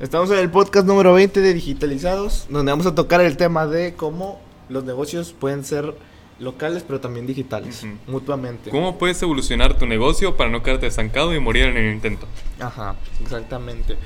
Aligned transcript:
Estamos 0.00 0.30
en 0.30 0.38
el 0.38 0.50
podcast 0.50 0.86
número 0.86 1.12
20 1.12 1.42
de 1.42 1.52
Digitalizados, 1.52 2.46
donde 2.48 2.72
vamos 2.72 2.86
a 2.86 2.94
tocar 2.94 3.20
el 3.20 3.36
tema 3.36 3.66
de 3.66 3.92
cómo 3.92 4.40
los 4.70 4.82
negocios 4.84 5.34
pueden 5.38 5.62
ser 5.62 5.94
locales, 6.38 6.82
pero 6.86 7.00
también 7.00 7.26
digitales, 7.26 7.86
mutuamente. 8.06 8.70
¿Cómo 8.70 8.96
puedes 8.96 9.20
evolucionar 9.22 9.76
tu 9.76 9.84
negocio 9.84 10.38
para 10.38 10.48
no 10.48 10.62
quedarte 10.62 10.86
estancado 10.86 11.34
y 11.34 11.38
morir 11.38 11.64
en 11.64 11.76
el 11.76 11.92
intento? 11.92 12.26
Ajá, 12.60 12.96
exactamente. 13.22 13.98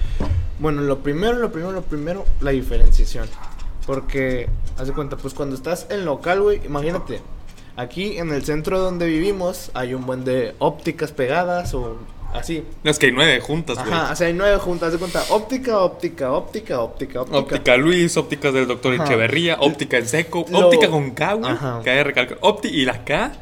Bueno, 0.59 0.83
lo 0.83 0.99
primero, 0.99 1.39
lo 1.39 1.53
primero, 1.53 1.71
lo 1.71 1.83
primero, 1.83 2.25
la 2.41 2.51
diferenciación. 2.51 3.29
Porque, 3.87 4.49
haz 4.77 4.89
de 4.89 4.95
cuenta, 4.95 5.17
pues 5.17 5.33
cuando 5.33 5.55
estás 5.55 5.87
en 5.91 6.05
local, 6.05 6.43
güey, 6.43 6.61
imagínate, 6.67 7.21
aquí 7.77 8.19
en 8.19 8.33
el 8.33 8.45
centro 8.45 8.81
donde 8.81 9.07
vivimos 9.07 9.71
hay 9.75 9.95
un 9.95 10.07
buen 10.07 10.25
de 10.25 10.57
ópticas 10.59 11.13
pegadas 11.13 11.73
o 11.73 11.99
así. 12.35 12.63
No, 12.83 12.91
es 12.91 12.99
que 12.99 13.07
hay 13.07 13.13
nueve 13.13 13.41
juntas, 13.41 13.79
güey. 13.79 13.91
Ajá, 13.93 14.13
o 14.13 14.17
sea, 14.17 14.27
hay 14.27 14.33
nueve 14.35 14.59
juntas, 14.59 14.93
de 14.93 14.99
cuenta, 14.99 15.23
óptica, 15.31 15.79
óptica, 15.79 16.31
óptica, 16.33 16.81
óptica, 16.81 17.21
óptica. 17.23 17.39
Óptica 17.39 17.77
Luis, 17.77 18.17
ópticas 18.17 18.53
del 18.53 18.67
doctor 18.67 18.95
Ajá. 18.95 19.05
Echeverría, 19.05 19.57
óptica 19.61 19.97
en 19.99 20.07
seco, 20.07 20.45
Lo- 20.51 20.67
óptica 20.67 20.89
con 20.91 21.13
K, 21.13 21.33
güey. 21.35 21.53
De 21.85 22.05
recalcar. 22.05 22.39
Opti 22.43 22.69
y 22.69 22.85
la 22.85 23.05
K. 23.05 23.33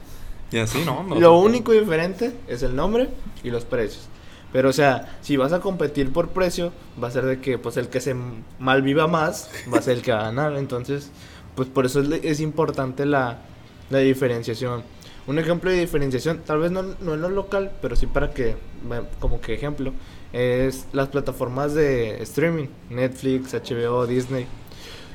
Y 0.53 0.59
así, 0.59 0.83
¿no? 0.85 1.03
No, 1.03 1.19
Lo 1.19 1.39
único 1.39 1.73
diferente 1.73 2.33
es 2.47 2.63
el 2.63 2.77
nombre 2.77 3.09
y 3.43 3.51
los 3.51 3.65
precios. 3.65 4.09
Pero, 4.53 4.69
o 4.69 4.73
sea, 4.75 5.17
si 5.23 5.39
vas 5.39 5.55
a 5.55 5.61
competir 5.61 6.13
por 6.13 6.29
precio, 6.29 6.73
va 7.03 7.09
a 7.09 7.11
ser 7.11 7.25
de 7.25 7.41
que, 7.41 7.57
pues, 7.57 7.79
el 7.79 7.89
que 7.89 8.03
se 8.03 8.15
malviva 8.59 9.07
más 9.07 9.49
va 9.73 9.79
a 9.79 9.83
ser 9.83 9.97
el 9.97 10.03
que 10.03 10.13
va 10.13 10.21
a 10.21 10.25
ganar. 10.25 10.57
Entonces, 10.59 11.11
pues, 11.55 11.69
por 11.69 11.87
eso 11.87 12.01
es, 12.03 12.09
es 12.23 12.41
importante 12.41 13.07
la, 13.07 13.39
la 13.89 13.99
diferenciación. 14.01 14.83
Un 15.27 15.39
ejemplo 15.39 15.71
de 15.71 15.79
diferenciación, 15.79 16.43
tal 16.45 16.59
vez 16.59 16.73
no, 16.73 16.83
no 16.83 17.15
en 17.15 17.21
lo 17.21 17.29
local, 17.29 17.71
pero 17.81 17.95
sí 17.95 18.07
para 18.07 18.33
que, 18.33 18.57
como 19.21 19.41
que 19.41 19.55
ejemplo, 19.55 19.93
es 20.33 20.87
las 20.93 21.09
plataformas 21.09 21.75
de 21.75 22.21
streaming, 22.23 22.67
Netflix, 22.91 23.55
HBO, 23.55 24.07
Disney. 24.07 24.47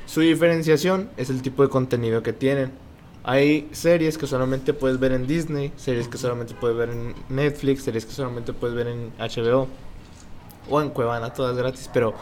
Su 0.06 0.22
diferenciación 0.22 1.10
es 1.18 1.30
el 1.30 1.42
tipo 1.42 1.64
de 1.64 1.70
contenido 1.70 2.24
que 2.24 2.32
tienen. 2.32 2.72
Hay 3.24 3.68
series 3.74 4.18
que 4.18 4.26
solamente 4.26 4.74
puedes 4.74 4.98
ver 4.98 5.12
en 5.12 5.28
Disney, 5.28 5.74
series 5.76 6.08
que 6.08 6.18
solamente 6.18 6.54
puedes 6.54 6.78
ver 6.78 6.90
en 6.90 7.14
Netflix, 7.28 7.84
series 7.84 8.06
que 8.06 8.14
solamente 8.14 8.54
puedes 8.54 8.74
ver 8.74 8.88
en 8.88 9.12
HBO 9.20 9.68
o 10.70 10.82
en 10.82 10.90
Cuevana, 10.90 11.34
todas 11.34 11.58
gratis, 11.58 11.90
pero 11.94 12.14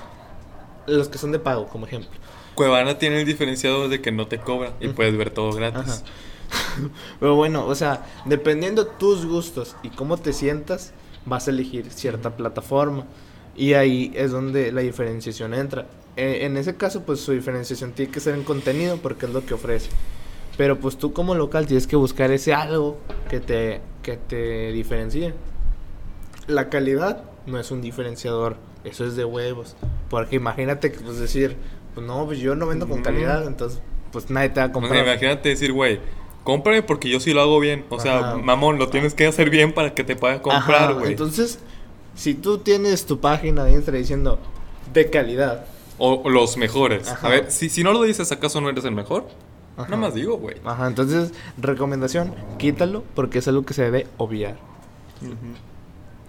los 0.87 1.07
que 1.07 1.19
son 1.19 1.31
de 1.31 1.37
pago, 1.37 1.67
como 1.67 1.85
ejemplo. 1.85 2.09
Cuevana 2.55 2.97
tiene 2.97 3.19
el 3.19 3.27
diferenciador 3.27 3.89
de 3.89 4.01
que 4.01 4.11
no 4.11 4.27
te 4.27 4.39
cobra 4.39 4.73
y 4.79 4.87
puedes 4.87 5.15
ver 5.15 5.29
todo 5.29 5.51
gratis. 5.51 6.01
Ajá. 6.01 6.03
Pero 7.19 7.35
bueno, 7.35 7.65
o 7.65 7.75
sea, 7.75 8.05
dependiendo 8.25 8.85
tus 8.87 9.25
gustos 9.25 9.75
y 9.83 9.89
cómo 9.89 10.17
te 10.17 10.33
sientas, 10.33 10.93
vas 11.25 11.47
a 11.47 11.51
elegir 11.51 11.91
cierta 11.91 12.35
plataforma. 12.35 13.05
Y 13.55 13.73
ahí 13.73 14.11
es 14.15 14.31
donde 14.31 14.71
la 14.71 14.81
diferenciación 14.81 15.53
entra. 15.53 15.85
Eh, 16.17 16.39
en 16.45 16.57
ese 16.57 16.75
caso, 16.75 17.03
pues 17.03 17.19
su 17.21 17.31
diferenciación 17.31 17.93
tiene 17.93 18.11
que 18.11 18.19
ser 18.19 18.35
en 18.35 18.43
contenido 18.43 18.97
porque 18.97 19.25
es 19.25 19.31
lo 19.33 19.45
que 19.45 19.53
ofrece. 19.53 19.89
Pero 20.57 20.79
pues 20.79 20.97
tú 20.97 21.13
como 21.13 21.35
local 21.35 21.65
tienes 21.65 21.87
que 21.87 21.95
buscar 21.95 22.31
ese 22.31 22.53
algo 22.53 22.97
que 23.29 23.39
te, 23.39 23.81
que 24.03 24.17
te 24.17 24.71
diferencie. 24.71 25.33
La 26.47 26.69
calidad 26.69 27.23
no 27.45 27.59
es 27.59 27.71
un 27.71 27.81
diferenciador, 27.81 28.57
eso 28.83 29.05
es 29.05 29.15
de 29.15 29.25
huevos. 29.25 29.75
Porque 30.09 30.35
imagínate 30.37 30.89
pues 30.91 31.19
decir, 31.19 31.57
pues 31.93 32.05
no, 32.05 32.25
pues 32.25 32.39
yo 32.39 32.55
no 32.55 32.67
vendo 32.67 32.87
con 32.87 33.01
calidad, 33.01 33.45
entonces 33.47 33.81
pues 34.11 34.29
nadie 34.29 34.49
te 34.49 34.59
va 34.61 34.67
a 34.67 34.69
O 34.69 34.69
sea, 34.69 34.73
comprar. 34.73 35.03
imagínate 35.05 35.49
decir, 35.49 35.73
güey, 35.73 35.99
cómprame 36.45 36.81
porque 36.83 37.09
yo 37.09 37.19
sí 37.19 37.33
lo 37.33 37.41
hago 37.41 37.59
bien. 37.59 37.83
O 37.89 37.99
sea, 37.99 38.19
Ajá. 38.19 38.37
mamón, 38.37 38.79
lo 38.79 38.87
tienes 38.87 39.13
que 39.13 39.27
hacer 39.27 39.49
bien 39.49 39.73
para 39.73 39.93
que 39.93 40.05
te 40.05 40.15
pueda 40.15 40.41
comprar, 40.41 40.93
güey. 40.93 41.11
Entonces, 41.11 41.59
si 42.15 42.33
tú 42.35 42.59
tienes 42.59 43.05
tu 43.05 43.19
página 43.19 43.65
de 43.65 43.73
Instagram 43.73 44.01
diciendo 44.01 44.39
de 44.93 45.09
calidad, 45.09 45.65
O, 45.97 46.21
o 46.23 46.29
los 46.29 46.55
mejores. 46.55 47.09
Ajá. 47.09 47.27
A 47.27 47.29
ver, 47.29 47.51
si, 47.51 47.67
si 47.69 47.83
no 47.83 47.91
lo 47.91 48.03
dices, 48.03 48.31
¿acaso 48.31 48.61
no 48.61 48.69
eres 48.69 48.85
el 48.85 48.91
mejor? 48.93 49.27
Ajá. 49.75 49.89
Nada 49.89 49.97
más 50.01 50.13
digo, 50.13 50.37
güey. 50.37 50.55
ajá, 50.63 50.87
entonces, 50.87 51.33
recomendación, 51.57 52.33
quítalo 52.57 53.03
porque 53.13 53.39
es 53.39 53.47
algo 53.49 53.65
que 53.65 53.73
se 53.73 53.83
debe 53.83 54.07
obviar. 54.17 54.55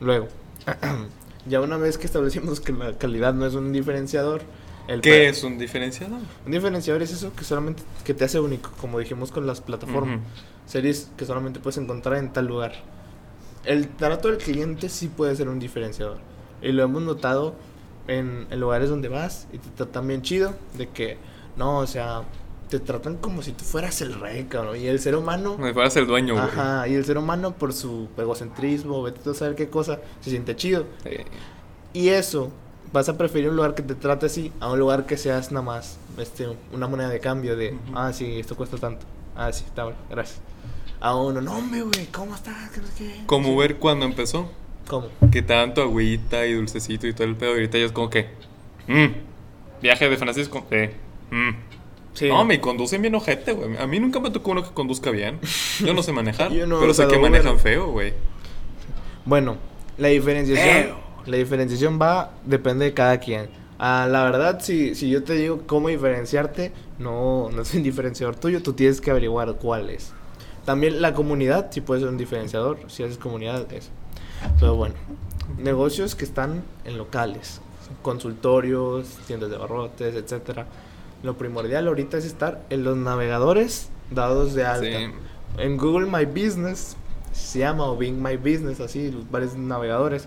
Luego, 0.00 0.28
ya 1.46 1.60
una 1.60 1.76
vez 1.76 1.98
que 1.98 2.06
establecimos 2.06 2.60
que 2.60 2.72
la 2.72 2.92
calidad 2.94 3.34
no 3.34 3.46
es 3.46 3.54
un 3.54 3.72
diferenciador, 3.72 4.42
el 4.88 5.00
¿Qué 5.00 5.28
es 5.28 5.42
un 5.44 5.58
diferenciador? 5.58 6.20
Un 6.44 6.52
diferenciador 6.52 7.02
es 7.02 7.12
eso 7.12 7.32
que 7.34 7.44
solamente 7.44 7.82
que 8.04 8.14
te 8.14 8.24
hace 8.24 8.40
único, 8.40 8.70
como 8.80 8.98
dijimos 8.98 9.32
con 9.32 9.46
las 9.46 9.60
plataformas. 9.60 10.16
Ujú. 10.18 10.24
Series 10.66 11.10
que 11.16 11.24
solamente 11.26 11.60
puedes 11.60 11.78
encontrar 11.78 12.16
en 12.18 12.32
tal 12.32 12.46
lugar. 12.46 12.72
El 13.64 13.88
trato 13.88 14.28
del 14.28 14.38
cliente 14.38 14.88
sí 14.88 15.08
puede 15.08 15.34
ser 15.36 15.48
un 15.48 15.58
diferenciador. 15.58 16.18
Y 16.62 16.72
lo 16.72 16.82
hemos 16.84 17.02
notado 17.02 17.54
en, 18.08 18.46
en 18.50 18.60
lugares 18.60 18.88
donde 18.88 19.08
vas 19.08 19.48
y 19.52 19.58
te 19.58 19.68
tratan 19.70 20.06
bien 20.08 20.22
chido. 20.22 20.54
De 20.78 20.88
que, 20.88 21.18
no, 21.56 21.78
o 21.78 21.86
sea, 21.86 22.22
te 22.70 22.78
tratan 22.80 23.16
como 23.16 23.42
si 23.42 23.52
tú 23.52 23.64
fueras 23.64 24.00
el 24.02 24.14
rey, 24.20 24.44
cabrón. 24.44 24.76
Y 24.76 24.86
el 24.86 25.00
ser 25.00 25.16
humano, 25.16 25.56
Me 25.58 25.72
fueras 25.74 25.96
el 25.96 26.06
dueño, 26.06 26.34
güey. 26.34 26.46
ajá, 26.46 26.86
y 26.88 26.94
el 26.94 27.04
ser 27.04 27.18
humano 27.18 27.54
por 27.56 27.72
su 27.72 28.08
egocentrismo, 28.16 29.02
vete 29.02 29.30
a 29.30 29.34
saber 29.34 29.56
qué 29.56 29.68
cosa, 29.68 30.00
se 30.20 30.30
siente 30.30 30.54
chido. 30.56 30.86
Eh, 31.04 31.24
Y 31.92 32.10
eso, 32.10 32.50
vas 32.96 33.08
a 33.10 33.18
preferir 33.18 33.50
un 33.50 33.56
lugar 33.56 33.74
que 33.74 33.82
te 33.82 33.94
trate 33.94 34.24
así 34.26 34.50
a 34.58 34.70
un 34.72 34.78
lugar 34.78 35.04
que 35.04 35.18
seas 35.18 35.52
nada 35.52 35.64
más 35.64 35.98
este, 36.18 36.48
una 36.72 36.88
moneda 36.88 37.10
de 37.10 37.20
cambio 37.20 37.54
de, 37.54 37.76
ah, 37.94 38.10
sí, 38.14 38.40
esto 38.40 38.56
cuesta 38.56 38.78
tanto. 38.78 39.04
Ah, 39.36 39.52
sí, 39.52 39.64
está 39.66 39.84
bueno, 39.84 39.98
gracias. 40.08 40.40
A 40.98 41.14
uno, 41.14 41.42
no, 41.42 41.58
hombre, 41.58 41.82
güey, 41.82 42.06
¿cómo 42.06 42.34
estás? 42.34 42.70
¿Qué 42.70 42.80
qué?" 42.96 43.20
Como 43.26 43.54
ver 43.56 43.76
cuando 43.76 44.06
empezó. 44.06 44.50
¿Cómo? 44.88 45.08
Que 45.30 45.42
tanto 45.42 45.82
agüita 45.82 46.46
y 46.46 46.54
dulcecito 46.54 47.06
y 47.06 47.12
todo 47.12 47.26
el 47.26 47.36
pedo. 47.36 47.50
Y 47.50 47.54
ahorita 47.56 47.76
ya 47.76 47.84
es 47.84 47.92
como 47.92 48.08
que. 48.08 48.30
"Mm, 48.86 49.12
viaje 49.82 50.08
de 50.08 50.16
Francisco. 50.16 50.64
Eh, 50.70 50.94
mm". 51.30 51.50
Sí. 52.14 52.28
No, 52.28 52.46
me 52.46 52.62
conducen 52.62 53.02
bien 53.02 53.14
ojete, 53.14 53.52
güey. 53.52 53.76
A 53.76 53.86
mí 53.86 54.00
nunca 54.00 54.20
me 54.20 54.30
tocó 54.30 54.52
uno 54.52 54.62
que 54.62 54.70
conduzca 54.70 55.10
bien. 55.10 55.38
Yo 55.84 55.92
no 55.92 56.02
sé 56.02 56.12
manejar. 56.12 56.50
Yo 56.52 56.66
no 56.66 56.80
pero 56.80 56.94
sé 56.94 57.02
que 57.08 57.18
Uber. 57.18 57.30
manejan 57.30 57.58
feo, 57.58 57.88
güey. 57.88 58.14
Bueno, 59.26 59.56
la 59.98 60.08
diferenciación, 60.08 60.84
Feo. 60.84 61.05
La 61.26 61.36
diferenciación 61.36 62.00
va, 62.00 62.30
depende 62.44 62.86
de 62.86 62.94
cada 62.94 63.18
quien. 63.18 63.48
Ah, 63.78 64.08
la 64.10 64.24
verdad, 64.24 64.60
si, 64.60 64.94
si 64.94 65.10
yo 65.10 65.22
te 65.22 65.34
digo 65.34 65.62
cómo 65.66 65.88
diferenciarte, 65.88 66.72
no, 66.98 67.50
no 67.50 67.62
es 67.62 67.74
un 67.74 67.82
diferenciador 67.82 68.36
tuyo, 68.36 68.62
tú 68.62 68.72
tienes 68.72 69.00
que 69.00 69.10
averiguar 69.10 69.54
cuál 69.56 69.90
es. 69.90 70.12
También 70.64 71.02
la 71.02 71.14
comunidad, 71.14 71.68
sí 71.70 71.80
puede 71.80 72.00
ser 72.00 72.08
un 72.08 72.16
diferenciador, 72.16 72.78
si 72.88 73.02
haces 73.02 73.18
comunidad, 73.18 73.70
eso. 73.72 73.90
Pero 74.58 74.76
bueno, 74.76 74.94
negocios 75.58 76.14
que 76.14 76.24
están 76.24 76.62
en 76.84 76.96
locales, 76.96 77.60
consultorios, 78.02 79.06
tiendas 79.26 79.50
de 79.50 79.58
barrotes, 79.58 80.14
etcétera. 80.14 80.66
Lo 81.22 81.36
primordial 81.36 81.86
ahorita 81.88 82.18
es 82.18 82.24
estar 82.24 82.62
en 82.70 82.84
los 82.84 82.96
navegadores 82.96 83.90
dados 84.10 84.54
de 84.54 84.64
alta. 84.64 84.86
Sí. 84.86 85.12
En 85.58 85.76
Google 85.76 86.06
My 86.06 86.24
Business 86.24 86.96
se 87.32 87.60
llama 87.60 87.84
o 87.84 87.96
Bing 87.96 88.22
My 88.22 88.36
Business, 88.36 88.80
así, 88.80 89.10
los 89.10 89.30
varios 89.30 89.56
navegadores. 89.56 90.26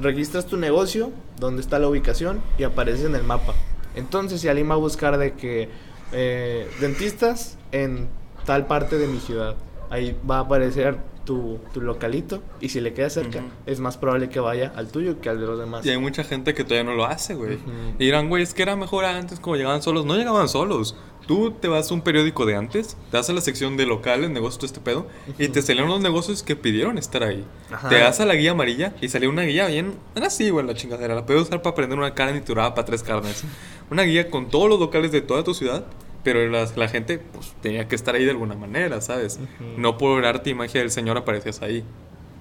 Registras 0.00 0.46
tu 0.46 0.56
negocio, 0.56 1.12
donde 1.38 1.62
está 1.62 1.78
la 1.78 1.88
ubicación 1.88 2.42
y 2.58 2.64
aparece 2.64 3.06
en 3.06 3.14
el 3.14 3.22
mapa. 3.22 3.54
Entonces, 3.94 4.40
si 4.40 4.48
alguien 4.48 4.68
va 4.68 4.74
a 4.74 4.78
buscar 4.78 5.18
de 5.18 5.34
que 5.34 5.68
eh, 6.12 6.68
dentistas 6.80 7.58
en 7.72 8.08
tal 8.44 8.66
parte 8.66 8.98
de 8.98 9.06
mi 9.06 9.20
ciudad, 9.20 9.56
ahí 9.90 10.16
va 10.28 10.38
a 10.38 10.40
aparecer 10.40 10.98
tu, 11.24 11.58
tu 11.72 11.80
localito 11.80 12.42
y 12.60 12.68
si 12.68 12.80
le 12.80 12.92
queda 12.92 13.08
cerca, 13.10 13.42
es 13.66 13.80
más 13.80 13.96
probable 13.96 14.28
que 14.28 14.40
vaya 14.40 14.72
al 14.76 14.88
tuyo 14.88 15.20
que 15.20 15.28
al 15.28 15.40
de 15.40 15.46
los 15.46 15.58
demás. 15.58 15.84
Y 15.84 15.90
hay 15.90 15.98
mucha 15.98 16.22
gente 16.22 16.54
que 16.54 16.64
todavía 16.64 16.84
no 16.84 16.96
lo 16.96 17.06
hace, 17.06 17.34
güey. 17.34 17.54
Ujú. 17.54 17.70
Y 17.98 18.04
dirán, 18.04 18.28
güey, 18.28 18.42
es 18.42 18.54
que 18.54 18.62
era 18.62 18.76
mejor 18.76 19.04
antes 19.04 19.40
como 19.40 19.56
llegaban 19.56 19.82
solos. 19.82 20.04
No 20.04 20.16
llegaban 20.16 20.48
solos. 20.48 20.96
Tú 21.26 21.52
te 21.52 21.68
vas 21.68 21.90
a 21.90 21.94
un 21.94 22.02
periódico 22.02 22.44
de 22.44 22.54
antes, 22.56 22.96
te 23.10 23.16
vas 23.16 23.30
a 23.30 23.32
la 23.32 23.40
sección 23.40 23.76
de 23.76 23.86
locales, 23.86 24.28
negocios, 24.30 24.58
todo 24.58 24.66
este 24.66 24.80
pedo, 24.80 25.06
y 25.38 25.48
te 25.48 25.62
salieron 25.62 25.88
los 25.90 26.00
negocios 26.00 26.42
que 26.42 26.54
pidieron 26.56 26.98
estar 26.98 27.22
ahí. 27.22 27.44
Ajá. 27.72 27.88
Te 27.88 28.00
vas 28.02 28.20
a 28.20 28.26
la 28.26 28.34
guía 28.34 28.50
amarilla 28.50 28.94
y 29.00 29.08
salió 29.08 29.30
una 29.30 29.42
guía 29.42 29.66
bien. 29.68 29.94
Era 30.14 30.26
así, 30.26 30.50
güey, 30.50 30.66
la 30.66 30.74
chingadera. 30.74 31.14
La 31.14 31.24
puedes 31.24 31.42
usar 31.42 31.62
para 31.62 31.74
prender 31.74 31.98
una 31.98 32.14
carne 32.14 32.38
y 32.38 32.40
turada 32.42 32.74
para 32.74 32.84
tres 32.84 33.02
carnes. 33.02 33.42
Una 33.90 34.02
guía 34.02 34.28
con 34.30 34.48
todos 34.50 34.68
los 34.68 34.78
locales 34.78 35.12
de 35.12 35.22
toda 35.22 35.42
tu 35.44 35.54
ciudad. 35.54 35.84
Pero 36.22 36.46
la, 36.48 36.66
la 36.76 36.88
gente, 36.88 37.18
pues, 37.18 37.52
tenía 37.60 37.86
que 37.86 37.94
estar 37.94 38.14
ahí 38.14 38.24
de 38.24 38.30
alguna 38.30 38.54
manera, 38.54 38.98
¿sabes? 39.02 39.38
Ujú. 39.42 39.78
No 39.78 39.98
por 39.98 40.24
arte 40.24 40.48
y 40.48 40.54
magia 40.54 40.80
del 40.80 40.90
Señor 40.90 41.18
aparecías 41.18 41.60
ahí. 41.60 41.84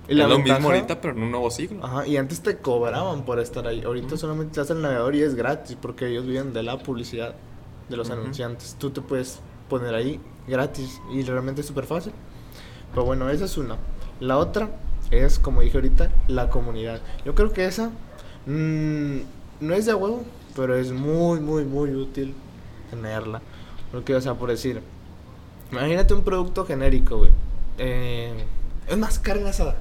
Y 0.07 0.13
la 0.13 0.23
es 0.23 0.29
lo 0.29 0.35
ventaja- 0.37 0.59
mismo 0.59 0.71
ahorita, 0.73 1.01
pero 1.01 1.13
en 1.17 1.23
un 1.23 1.31
nuevo 1.31 1.51
siglo. 1.51 1.85
Ajá, 1.85 2.07
y 2.07 2.15
antes 2.15 2.41
te 2.41 2.57
cobraban 2.59 3.25
por 3.25 3.39
estar 3.39 3.67
ahí. 3.67 3.81
Ahorita 3.83 4.15
solamente 4.15 4.53
te 4.55 4.61
hacen 4.61 4.77
el 4.77 4.83
navegador 4.83 5.15
y 5.15 5.21
es 5.23 5.35
gratis 5.35 5.77
porque 5.81 6.07
ellos 6.07 6.25
viven 6.25 6.53
de 6.53 6.63
la 6.63 6.77
publicidad 6.79 7.35
de 7.89 7.97
los 7.97 8.09
Ujú. 8.09 8.19
anunciantes. 8.19 8.75
Tú 8.79 8.89
te 8.91 9.01
puedes 9.01 9.39
poner 9.69 9.93
ahí 9.95 10.19
gratis 10.47 11.01
y 11.11 11.23
realmente 11.23 11.61
es 11.61 11.67
súper 11.67 11.85
fácil. 11.85 12.13
Pero 12.91 13.05
bueno, 13.05 13.29
esa 13.29 13.45
es 13.45 13.57
una. 13.57 13.77
La 14.19 14.37
otra 14.37 14.69
es, 15.11 15.39
como 15.39 15.61
dije 15.61 15.77
ahorita, 15.77 16.11
la 16.27 16.49
comunidad. 16.49 17.01
Yo 17.25 17.33
creo 17.35 17.51
que 17.51 17.65
esa 17.65 17.89
mm, 18.45 19.17
no 19.61 19.73
es 19.73 19.85
de 19.85 19.93
huevo, 19.93 20.23
pero 20.55 20.75
es 20.75 20.91
muy, 20.91 21.39
muy, 21.39 21.65
muy 21.65 21.91
útil 21.95 22.33
tenerla. 22.89 23.41
Porque, 23.91 24.15
o 24.15 24.21
sea, 24.21 24.35
por 24.35 24.49
decir, 24.49 24.81
imagínate 25.71 26.13
un 26.13 26.23
producto 26.23 26.65
genérico, 26.65 27.17
güey. 27.17 27.31
Eh, 27.77 28.45
es 28.87 28.97
más, 28.97 29.19
carne 29.19 29.49
asada. 29.49 29.75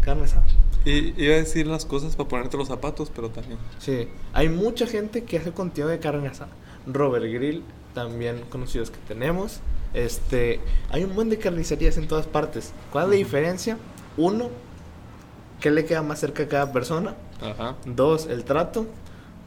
Carne 0.00 0.24
asada. 0.24 0.44
Y 0.84 1.20
iba 1.22 1.34
a 1.34 1.38
decir 1.38 1.66
las 1.66 1.84
cosas 1.86 2.14
para 2.16 2.28
ponerte 2.28 2.56
los 2.56 2.68
zapatos, 2.68 3.10
pero 3.14 3.30
también. 3.30 3.58
Sí, 3.78 4.08
hay 4.32 4.48
mucha 4.48 4.86
gente 4.86 5.24
que 5.24 5.38
hace 5.38 5.52
contenido 5.52 5.88
de 5.88 5.98
carne 5.98 6.28
asada. 6.28 6.50
Robert 6.86 7.24
Grill, 7.24 7.62
también 7.94 8.42
conocidos 8.50 8.90
que 8.90 8.98
tenemos. 9.08 9.60
Este, 9.94 10.60
hay 10.90 11.04
un 11.04 11.14
buen 11.14 11.30
de 11.30 11.38
carnicerías 11.38 11.96
en 11.96 12.08
todas 12.08 12.26
partes. 12.26 12.72
¿Cuál 12.90 13.04
es 13.04 13.10
la 13.10 13.16
diferencia? 13.16 13.78
Uno, 14.16 14.50
¿qué 15.60 15.70
le 15.70 15.84
queda 15.84 16.02
más 16.02 16.20
cerca 16.20 16.42
a 16.42 16.48
cada 16.48 16.72
persona? 16.72 17.14
Ajá. 17.40 17.76
Dos, 17.84 18.26
el 18.26 18.44
trato. 18.44 18.86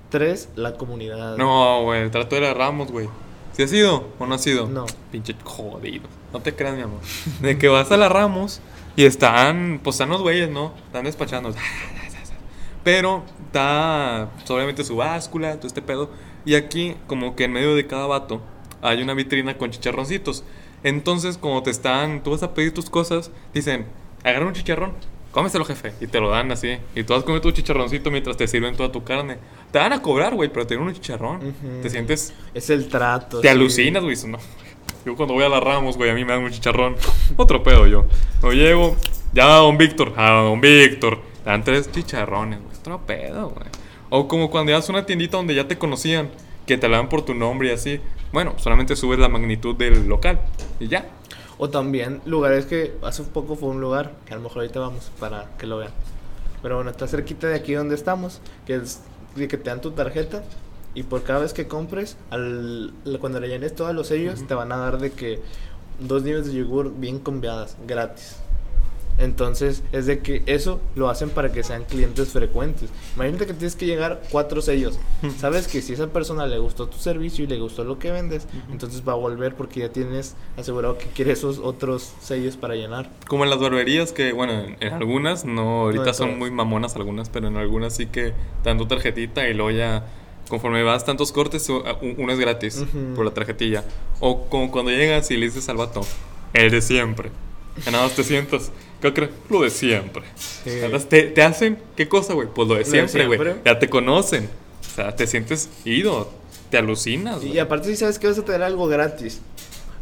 Tres, 0.09 0.49
la 0.55 0.75
comunidad. 0.75 1.35
No, 1.35 1.83
güey, 1.83 2.01
el 2.01 2.11
trato 2.11 2.37
era 2.37 2.53
Ramos, 2.53 2.91
güey. 2.91 3.09
¿Sí 3.51 3.63
ha 3.63 3.67
sido 3.67 4.07
o 4.19 4.25
no 4.25 4.35
ha 4.35 4.37
sido? 4.37 4.67
No. 4.67 4.85
Pinche 5.11 5.35
jodido. 5.43 6.07
No 6.31 6.39
te 6.39 6.55
creas, 6.55 6.75
mi 6.75 6.83
amor. 6.83 6.99
De 7.41 7.57
que 7.57 7.67
vas 7.67 7.91
a 7.91 7.97
la 7.97 8.07
Ramos 8.07 8.61
y 8.95 9.05
están, 9.05 9.81
pues 9.83 9.95
están 9.95 10.09
los 10.09 10.21
güeyes, 10.21 10.49
¿no? 10.49 10.73
Están 10.85 11.05
despachando. 11.05 11.51
Pero 12.83 13.23
está, 13.45 14.29
pues, 14.37 14.49
obviamente, 14.49 14.83
su 14.85 14.95
báscula, 14.95 15.55
todo 15.57 15.67
este 15.67 15.81
pedo. 15.81 16.09
Y 16.47 16.55
aquí, 16.55 16.95
como 17.07 17.35
que 17.35 17.43
en 17.43 17.51
medio 17.51 17.75
de 17.75 17.85
cada 17.87 18.07
vato, 18.07 18.41
hay 18.81 19.01
una 19.01 19.13
vitrina 19.13 19.57
con 19.57 19.69
chicharroncitos. 19.69 20.45
Entonces, 20.81 21.37
como 21.37 21.61
te 21.61 21.71
están, 21.71 22.23
tú 22.23 22.31
vas 22.31 22.41
a 22.41 22.53
pedir 22.53 22.73
tus 22.73 22.89
cosas, 22.89 23.31
dicen, 23.53 23.85
agarra 24.23 24.45
un 24.45 24.53
chicharrón, 24.53 24.93
cómeselo, 25.31 25.65
jefe. 25.65 25.91
Y 25.99 26.07
te 26.07 26.21
lo 26.21 26.29
dan 26.29 26.49
así. 26.53 26.77
Y 26.95 27.03
tú 27.03 27.13
vas 27.13 27.23
a 27.23 27.25
comer 27.25 27.41
tu 27.41 27.51
chicharroncito 27.51 28.11
mientras 28.11 28.37
te 28.37 28.47
sirven 28.47 28.77
toda 28.77 28.93
tu 28.93 29.03
carne. 29.03 29.39
Te 29.73 29.79
van 29.79 29.91
a 29.91 30.01
cobrar, 30.01 30.35
güey, 30.35 30.47
pero 30.47 30.65
te 30.65 30.75
dan 30.77 30.85
un 30.85 30.93
chicharrón. 30.93 31.37
Ujú. 31.47 31.81
Te 31.81 31.89
sientes 31.89 32.33
Es 32.53 32.69
el 32.69 32.87
trato. 32.87 33.41
te 33.41 33.49
sí. 33.49 33.51
alucinas, 33.53 34.01
güey. 34.01 34.15
No. 34.27 34.37
Yo 35.05 35.17
cuando 35.17 35.33
voy 35.33 35.43
a 35.43 35.49
la 35.49 35.59
Ramos, 35.59 35.97
güey, 35.97 36.11
a 36.11 36.13
mí 36.13 36.23
me 36.23 36.31
dan 36.31 36.43
un 36.43 36.51
chicharrón. 36.51 36.95
Otro 37.35 37.61
pedo 37.61 37.87
yo. 37.87 38.05
No 38.41 38.53
llego, 38.53 38.95
ya 39.33 39.47
don 39.47 39.77
Víctor, 39.77 40.13
a 40.15 40.31
don 40.31 40.61
Víctor. 40.61 41.19
Dan 41.43 41.63
tres 41.65 41.91
chicharrones, 41.91 42.61
güey. 42.61 42.77
Otro 42.77 43.05
pedo, 43.05 43.49
güey. 43.49 43.67
O 44.09 44.27
como 44.27 44.49
cuando 44.49 44.71
vas 44.71 44.87
a 44.89 44.91
una 44.93 45.05
tiendita 45.05 45.37
donde 45.37 45.55
ya 45.55 45.67
te 45.67 45.77
conocían, 45.77 46.29
que 46.65 46.77
te 46.77 46.87
la 46.89 46.97
dan 46.97 47.09
por 47.09 47.23
tu 47.23 47.33
nombre 47.33 47.69
y 47.69 47.71
así. 47.71 47.99
Bueno, 48.31 48.53
solamente 48.57 48.95
subes 48.95 49.19
la 49.19 49.29
magnitud 49.29 49.75
del 49.75 50.07
local 50.07 50.39
y 50.79 50.87
ya. 50.87 51.05
O 51.57 51.69
también 51.69 52.21
lugares 52.25 52.65
que 52.65 52.93
hace 53.01 53.23
poco 53.23 53.55
fue 53.55 53.69
un 53.69 53.81
lugar, 53.81 54.13
que 54.25 54.33
a 54.33 54.37
lo 54.37 54.43
mejor 54.43 54.59
ahorita 54.59 54.79
vamos 54.79 55.11
para 55.19 55.49
que 55.57 55.65
lo 55.65 55.77
vean. 55.77 55.91
Pero 56.61 56.75
bueno, 56.75 56.91
está 56.91 57.07
cerquita 57.07 57.47
de 57.47 57.55
aquí 57.55 57.73
donde 57.73 57.95
estamos, 57.95 58.41
que 58.65 58.75
es 58.75 59.01
de 59.35 59.47
que 59.47 59.57
te 59.57 59.69
dan 59.69 59.81
tu 59.81 59.91
tarjeta 59.91 60.43
y 60.93 61.03
por 61.03 61.23
cada 61.23 61.39
vez 61.39 61.53
que 61.53 61.67
compres, 61.67 62.17
al, 62.31 62.93
cuando 63.19 63.39
le 63.39 63.47
llenes 63.47 63.75
todos 63.75 63.93
los 63.93 64.07
sellos, 64.07 64.39
Ujú. 64.39 64.47
te 64.47 64.53
van 64.55 64.71
a 64.71 64.77
dar 64.77 64.97
de 64.99 65.11
que 65.11 65.39
dos 65.99 66.23
nieves 66.23 66.47
de 66.47 66.53
yogur 66.53 66.93
bien 66.95 67.19
conviadas, 67.19 67.77
gratis. 67.87 68.37
Entonces, 69.19 69.83
es 69.91 70.05
de 70.05 70.19
que 70.19 70.43
eso 70.45 70.79
lo 70.95 71.09
hacen 71.09 71.29
para 71.31 71.51
que 71.51 71.63
sean 71.63 71.83
clientes 71.85 72.29
frecuentes. 72.29 72.89
Imagínate 73.15 73.47
que 73.47 73.53
tienes 73.53 73.75
que 73.75 73.85
llegar 73.87 74.21
cuatro 74.31 74.61
sellos. 74.61 74.99
Sabes 75.39 75.67
que 75.67 75.81
si 75.81 75.93
a 75.93 75.95
esa 75.95 76.07
persona 76.07 76.45
le 76.45 76.59
gustó 76.59 76.87
tu 76.87 76.97
servicio 76.97 77.43
y 77.43 77.47
le 77.47 77.57
gustó 77.59 77.83
lo 77.83 77.97
que 77.97 78.11
vendes, 78.11 78.43
Ujú. 78.45 78.73
entonces 78.73 79.01
va 79.07 79.13
a 79.13 79.15
volver 79.15 79.55
porque 79.55 79.79
ya 79.79 79.89
tienes 79.89 80.35
asegurado 80.55 80.97
que 80.97 81.05
quiere 81.07 81.31
esos 81.31 81.57
otros 81.59 82.13
sellos 82.21 82.57
para 82.57 82.75
llenar. 82.75 83.09
Como 83.27 83.43
en 83.43 83.49
las 83.49 83.59
barberías 83.59 84.11
que, 84.11 84.33
bueno, 84.33 84.53
en, 84.53 84.77
en 84.79 84.93
algunas, 84.93 85.45
no, 85.45 85.81
ahorita 85.81 86.09
en 86.09 86.13
son 86.13 86.37
muy 86.37 86.51
mamonas 86.51 86.95
algunas, 86.95 87.29
pero 87.29 87.47
en 87.47 87.57
algunas 87.57 87.95
sí 87.95 88.05
que 88.07 88.33
dan 88.63 88.77
tu 88.77 88.85
tarjetita 88.85 89.47
y 89.49 89.53
luego 89.55 89.71
ya, 89.71 90.05
conforme 90.47 90.83
vas 90.83 91.05
tantos 91.05 91.31
cortes, 91.31 91.67
uno 91.69 92.31
es 92.31 92.39
gratis 92.39 92.77
Ujú. 92.87 93.15
por 93.15 93.25
la 93.25 93.31
tarjetilla. 93.31 93.83
O 94.19 94.45
como 94.45 94.69
cuando 94.71 94.91
llegas 94.91 95.31
y 95.31 95.37
le 95.37 95.47
dices 95.47 95.67
al 95.69 95.77
vato, 95.77 96.01
el 96.53 96.69
de 96.69 96.81
siempre. 96.81 97.31
Te 98.15 98.23
sientas, 98.23 98.71
¿qué 99.01 99.13
crees? 99.13 99.31
Lo 99.49 99.61
de 99.61 99.69
siempre. 99.69 100.23
Sí. 100.35 100.71
Te, 101.09 101.23
te 101.23 101.41
hacen, 101.43 101.77
¿qué 101.95 102.07
cosa, 102.07 102.33
güey? 102.33 102.47
Pues 102.53 102.67
lo 102.67 102.75
de 102.75 102.85
siempre, 102.85 103.27
güey. 103.27 103.39
Ya 103.65 103.79
te 103.79 103.89
conocen. 103.89 104.49
O 104.91 104.95
sea, 104.95 105.15
te 105.15 105.27
sientes 105.27 105.69
ido, 105.85 106.31
te 106.71 106.77
alucinas. 106.77 107.43
Y 107.43 107.47
güey. 107.49 107.59
aparte 107.59 107.89
si 107.89 107.95
sabes 107.95 108.17
que 108.19 108.27
vas 108.27 108.37
a 108.39 108.43
tener 108.45 108.63
algo 108.63 108.87
gratis, 108.87 109.41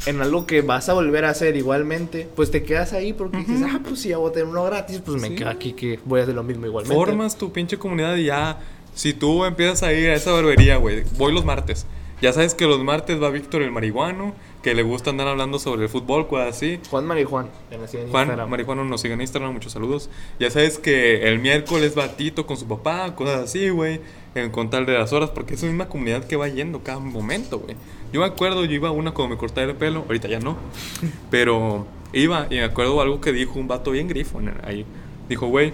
en 0.06 0.22
algo 0.22 0.46
que 0.46 0.62
vas 0.62 0.88
a 0.88 0.94
volver 0.94 1.26
a 1.26 1.30
hacer 1.32 1.58
igualmente, 1.58 2.28
pues 2.36 2.52
te 2.52 2.64
quedas 2.64 2.94
ahí 2.94 3.12
porque 3.12 3.38
dices, 3.38 3.62
Ujú. 3.62 3.70
ah, 3.74 3.80
pues 3.84 4.00
si 4.02 4.10
ya 4.10 4.18
voy 4.18 4.30
a 4.30 4.34
tener 4.34 4.48
uno 4.48 4.64
gratis, 4.64 5.02
pues 5.06 5.22
me 5.22 5.30
Sí. 5.30 5.36
quedo 5.36 5.50
aquí 5.50 5.74
que 5.74 6.00
voy 6.06 6.20
a 6.22 6.24
hacer 6.24 6.36
lo 6.36 6.44
mismo 6.44 6.66
igualmente. 6.66 6.96
Formas 6.96 7.38
tu 7.38 7.52
pinche 7.52 7.78
comunidad 7.78 8.16
y 8.16 8.26
ya. 8.26 8.60
Si 8.94 9.14
tú 9.14 9.44
empiezas 9.44 9.84
a 9.84 9.92
ir 9.92 10.10
a 10.10 10.14
esa 10.16 10.32
barbería, 10.32 10.78
güey, 10.78 11.04
voy 11.18 11.34
los 11.34 11.44
martes. 11.44 11.86
Ya 12.22 12.32
sabes 12.32 12.56
que 12.56 12.66
los 12.66 12.82
martes 12.82 13.22
va 13.22 13.30
Víctor 13.30 13.62
el 13.62 13.72
marihuano, 13.72 14.34
que 14.66 14.74
le 14.74 14.82
gusta 14.82 15.12
andar 15.12 15.28
hablando 15.28 15.60
sobre 15.60 15.84
el 15.84 15.90
fútbol, 15.90 16.28
cosas 16.28 16.56
así. 16.56 16.80
Juan 16.90 17.06
en 17.16 17.26
Juan 17.28 17.50
Instagram. 17.70 18.50
Marihuano 18.50 18.84
nos 18.84 19.00
sigue 19.00 19.14
en 19.14 19.22
Instagram, 19.22 19.54
muchos 19.54 19.72
saludos. 19.72 20.10
Ya 20.40 20.50
sabes 20.50 20.80
que 20.80 21.30
el 21.30 21.38
miércoles 21.38 21.96
va 21.96 22.08
Tito 22.18 22.48
con 22.48 22.58
su 22.58 22.68
papá, 22.68 23.14
cosas 23.14 23.44
así, 23.44 23.70
güey. 23.70 24.02
En 24.34 24.50
con 24.50 24.72
tal 24.72 24.88
de 24.88 24.94
las 24.94 25.14
horas, 25.14 25.30
porque 25.30 25.54
es 25.54 25.62
una 25.62 25.72
misma 25.72 25.88
comunidad 25.88 26.26
que 26.26 26.36
va 26.36 26.48
yendo 26.48 26.82
cada 26.82 26.98
momento, 26.98 27.60
güey. 27.60 27.76
Yo 28.12 28.22
me 28.22 28.26
acuerdo, 28.26 28.66
yo 28.66 28.72
iba 28.72 28.90
a 28.90 28.92
una 28.92 29.12
cuando 29.12 29.36
me 29.36 29.40
cortaba 29.40 29.68
el 29.68 29.76
pelo, 29.76 30.00
ahorita 30.08 30.28
ya 30.30 30.40
no. 30.40 30.58
Pero 31.30 31.86
iba 32.12 32.48
y 32.50 32.56
me 32.56 32.64
acuerdo 32.64 33.00
algo 33.02 33.22
que 33.22 33.32
dijo 33.34 33.60
un 33.60 33.68
vato 33.68 33.92
bien 33.92 34.08
grifo 34.08 34.42
ahí. 34.64 34.84
Dijo, 35.30 35.46
güey, 35.46 35.74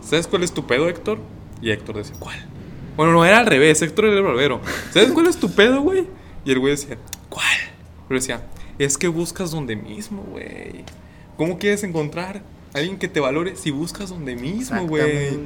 ¿sabes 0.00 0.28
cuál 0.28 0.44
es 0.44 0.52
tu 0.52 0.64
pedo, 0.64 0.88
Héctor? 0.88 1.18
Y 1.60 1.72
Héctor 1.72 1.96
decía, 1.96 2.14
¿cuál? 2.20 2.38
Bueno, 2.96 3.10
no, 3.12 3.26
era 3.26 3.40
al 3.40 3.46
revés, 3.46 3.82
Héctor 3.82 4.04
era 4.04 4.18
el 4.18 4.22
barbero. 4.22 4.60
¿Sabes 4.92 5.10
cuál 5.10 5.26
es 5.26 5.38
tu 5.38 5.50
pedo, 5.50 5.80
güey? 5.80 6.06
Y 6.44 6.52
el 6.52 6.60
güey 6.60 6.74
decía. 6.76 6.96
Pero 8.10 8.18
decía, 8.18 8.42
es 8.80 8.98
que 8.98 9.06
buscas 9.06 9.52
donde 9.52 9.76
mismo, 9.76 10.24
güey. 10.24 10.84
¿Cómo 11.36 11.58
quieres 11.58 11.84
encontrar 11.84 12.42
a 12.74 12.78
alguien 12.78 12.98
que 12.98 13.06
te 13.06 13.20
valore 13.20 13.54
si 13.54 13.70
buscas 13.70 14.10
donde 14.10 14.34
mismo, 14.34 14.84
güey? 14.88 15.38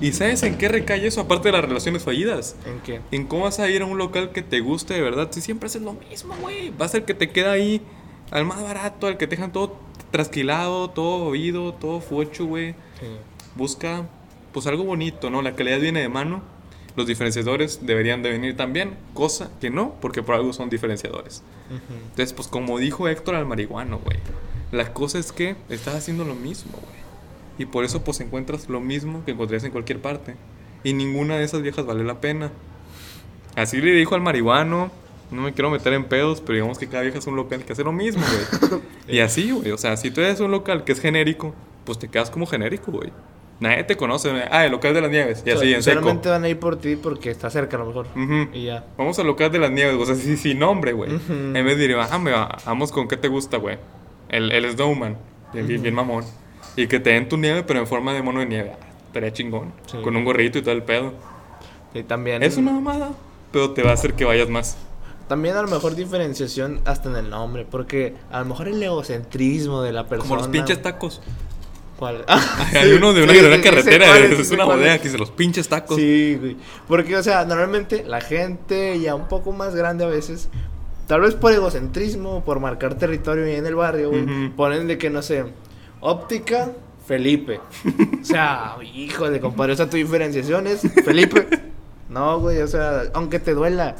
¿Y 0.00 0.10
sabes 0.10 0.42
en 0.42 0.58
qué 0.58 0.66
recae 0.66 1.06
eso? 1.06 1.20
Aparte 1.20 1.46
de 1.46 1.52
las 1.52 1.64
relaciones 1.64 2.02
fallidas. 2.02 2.56
¿En 2.66 2.80
qué? 2.80 3.00
En 3.12 3.24
cómo 3.24 3.44
vas 3.44 3.60
a 3.60 3.70
ir 3.70 3.82
a 3.82 3.84
un 3.84 3.98
local 3.98 4.32
que 4.32 4.42
te 4.42 4.58
guste 4.58 4.94
de 4.94 5.00
verdad. 5.00 5.28
Si 5.30 5.40
siempre 5.40 5.68
haces 5.68 5.82
lo 5.82 5.92
mismo, 5.92 6.34
güey. 6.40 6.70
Va 6.70 6.86
a 6.86 6.88
ser 6.88 7.04
que 7.04 7.14
te 7.14 7.30
queda 7.30 7.52
ahí 7.52 7.82
al 8.32 8.44
más 8.44 8.60
barato, 8.64 9.06
al 9.06 9.16
que 9.16 9.28
te 9.28 9.36
dejan 9.36 9.52
todo 9.52 9.76
trasquilado, 10.10 10.90
todo 10.90 11.24
oído, 11.24 11.72
todo 11.74 12.00
fucho, 12.00 12.46
güey. 12.46 12.72
Sí. 12.98 13.06
Busca, 13.54 14.08
pues 14.52 14.66
algo 14.66 14.82
bonito, 14.82 15.30
¿no? 15.30 15.40
La 15.40 15.54
calidad 15.54 15.78
viene 15.78 16.00
de 16.00 16.08
mano. 16.08 16.42
Los 16.96 17.06
diferenciadores 17.06 17.86
deberían 17.86 18.24
de 18.24 18.30
venir 18.30 18.56
también, 18.56 18.96
cosa 19.14 19.52
que 19.60 19.70
no, 19.70 19.94
porque 20.00 20.24
por 20.24 20.34
algo 20.34 20.52
son 20.52 20.68
diferenciadores. 20.68 21.44
Entonces, 21.70 22.32
pues 22.32 22.48
como 22.48 22.78
dijo 22.78 23.08
Héctor 23.08 23.34
al 23.34 23.46
marihuano, 23.46 23.98
güey. 23.98 24.18
La 24.72 24.92
cosa 24.92 25.18
es 25.18 25.32
que 25.32 25.56
estás 25.68 25.94
haciendo 25.94 26.24
lo 26.24 26.34
mismo, 26.34 26.72
güey. 26.72 26.98
Y 27.58 27.66
por 27.66 27.84
eso 27.84 28.02
pues 28.04 28.20
encuentras 28.20 28.68
lo 28.68 28.80
mismo 28.80 29.24
que 29.24 29.32
encontrarías 29.32 29.64
en 29.64 29.72
cualquier 29.72 30.00
parte. 30.00 30.36
Y 30.84 30.92
ninguna 30.92 31.36
de 31.36 31.44
esas 31.44 31.62
viejas 31.62 31.86
vale 31.86 32.04
la 32.04 32.20
pena. 32.20 32.50
Así 33.56 33.80
le 33.80 33.92
dijo 33.92 34.14
al 34.14 34.20
marihuano. 34.20 34.90
No 35.30 35.42
me 35.42 35.52
quiero 35.52 35.70
meter 35.70 35.92
en 35.92 36.04
pedos, 36.04 36.40
pero 36.40 36.54
digamos 36.54 36.78
que 36.78 36.86
cada 36.86 37.02
vieja 37.02 37.18
es 37.18 37.26
un 37.26 37.36
local 37.36 37.64
que 37.64 37.72
hace 37.72 37.84
lo 37.84 37.92
mismo, 37.92 38.22
güey. 38.22 38.80
y 39.08 39.20
así, 39.20 39.50
güey. 39.50 39.72
O 39.72 39.78
sea, 39.78 39.96
si 39.96 40.10
tú 40.10 40.20
eres 40.20 40.40
un 40.40 40.50
local 40.50 40.84
que 40.84 40.92
es 40.92 41.00
genérico, 41.00 41.54
pues 41.84 41.98
te 41.98 42.08
quedas 42.08 42.30
como 42.30 42.46
genérico, 42.46 42.92
güey. 42.92 43.12
Nadie 43.60 43.82
te 43.84 43.96
conoce. 43.96 44.30
Ah, 44.50 44.64
el 44.66 44.70
local 44.72 44.94
de 44.94 45.00
las 45.00 45.10
nieves. 45.10 45.42
Y 45.44 45.50
así, 45.50 45.74
en 45.74 45.82
seco. 45.82 45.98
Solamente 46.00 46.28
van 46.28 46.44
a 46.44 46.48
ir 46.48 46.58
por 46.60 46.76
ti 46.78 46.94
porque 46.96 47.30
está 47.30 47.50
cerca 47.50 47.76
a 47.76 47.80
lo 47.80 47.86
mejor. 47.86 48.06
Ujú. 48.14 48.48
Y 48.52 48.66
ya. 48.66 48.84
Vamos 48.96 49.18
al 49.18 49.26
local 49.26 49.50
de 49.50 49.58
las 49.58 49.70
nieves, 49.72 49.96
o 50.00 50.06
sea, 50.06 50.14
sí, 50.14 50.36
sin 50.36 50.58
nombre, 50.60 50.92
güey. 50.92 51.12
Ujú. 51.14 51.32
En 51.32 51.52
vez 51.54 51.76
de 51.76 51.88
decir, 51.88 51.96
ah, 51.98 52.18
me 52.18 52.30
va- 52.30 52.56
vamos 52.64 52.92
con 52.92 53.08
qué 53.08 53.16
te 53.16 53.26
gusta, 53.28 53.56
güey. 53.56 53.78
El, 54.28 54.52
el 54.52 54.70
Snowman, 54.72 55.16
bien, 55.52 55.66
bien, 55.66 55.82
bien 55.82 55.94
mamón. 55.94 56.24
Y 56.76 56.86
que 56.86 57.00
te 57.00 57.10
den 57.10 57.28
tu 57.28 57.36
nieve, 57.36 57.64
pero 57.64 57.80
en 57.80 57.86
forma 57.88 58.12
de 58.12 58.22
mono 58.22 58.38
de 58.40 58.46
nieve. 58.46 58.72
Ah, 58.80 58.86
Estaría 59.08 59.32
chingón. 59.32 59.72
Sí. 59.90 59.96
Con 60.04 60.14
un 60.16 60.24
gorrito 60.24 60.58
y 60.58 60.62
todo 60.62 60.74
el 60.74 60.82
pedo. 60.84 61.14
Y 61.94 62.02
también. 62.04 62.42
Es 62.44 62.56
una 62.58 62.70
mamada, 62.72 63.10
pero 63.50 63.70
te 63.72 63.82
va 63.82 63.90
a 63.90 63.94
hacer 63.94 64.14
que 64.14 64.24
vayas 64.24 64.48
más. 64.48 64.76
También 65.26 65.56
a 65.56 65.62
lo 65.62 65.68
mejor 65.68 65.94
diferenciación 65.96 66.80
hasta 66.84 67.08
en 67.10 67.16
el 67.16 67.28
nombre. 67.30 67.66
Porque 67.68 68.14
a 68.30 68.38
lo 68.40 68.44
mejor 68.46 68.68
el 68.68 68.80
egocentrismo 68.82 69.82
de 69.82 69.92
la 69.92 70.04
persona. 70.06 70.28
Como 70.28 70.36
los 70.40 70.48
pinches 70.48 70.80
tacos. 70.80 71.20
¿Cuál? 71.98 72.24
Hay 72.74 72.92
uno 72.92 73.12
de 73.12 73.24
una, 73.24 73.32
Sí, 73.32 73.40
de 73.40 73.46
una 73.48 73.56
sí, 73.56 73.62
sí, 73.62 73.68
sé 73.68 73.70
carretera, 73.70 74.06
cuál 74.06 74.22
es, 74.32 74.50
una 74.52 74.64
bodega 74.64 74.98
que 74.98 75.04
dice 75.04 75.18
los 75.18 75.30
pinches 75.32 75.68
tacos. 75.68 75.96
Sí, 75.96 76.36
güey. 76.40 76.56
Porque, 76.86 77.16
o 77.16 77.22
sea, 77.22 77.44
normalmente 77.44 78.04
la 78.06 78.20
gente 78.20 78.98
ya 79.00 79.14
un 79.16 79.26
poco 79.26 79.52
más 79.52 79.74
grande 79.74 80.04
a 80.04 80.08
veces, 80.08 80.48
tal 81.08 81.22
vez 81.22 81.34
por 81.34 81.52
egocentrismo, 81.52 82.44
por 82.44 82.60
marcar 82.60 82.94
territorio 82.94 83.44
ahí 83.46 83.56
en 83.56 83.66
el 83.66 83.74
barrio, 83.74 84.10
güey, 84.10 84.22
Ujú. 84.22 84.54
ponen 84.54 84.86
de 84.86 84.96
que, 84.96 85.10
no 85.10 85.22
sé, 85.22 85.44
óptica, 86.00 86.70
Felipe. 87.06 87.58
o 88.20 88.24
sea, 88.24 88.76
híjole, 88.94 89.40
compadre, 89.40 89.72
o 89.72 89.76
sea, 89.76 89.90
tu 89.90 89.96
diferenciación 89.96 90.66
es 90.68 90.82
Felipe. 91.04 91.48
No, 92.08 92.38
güey, 92.38 92.58
o 92.58 92.68
sea, 92.68 93.04
aunque 93.14 93.40
te 93.40 93.54
duela, 93.54 93.96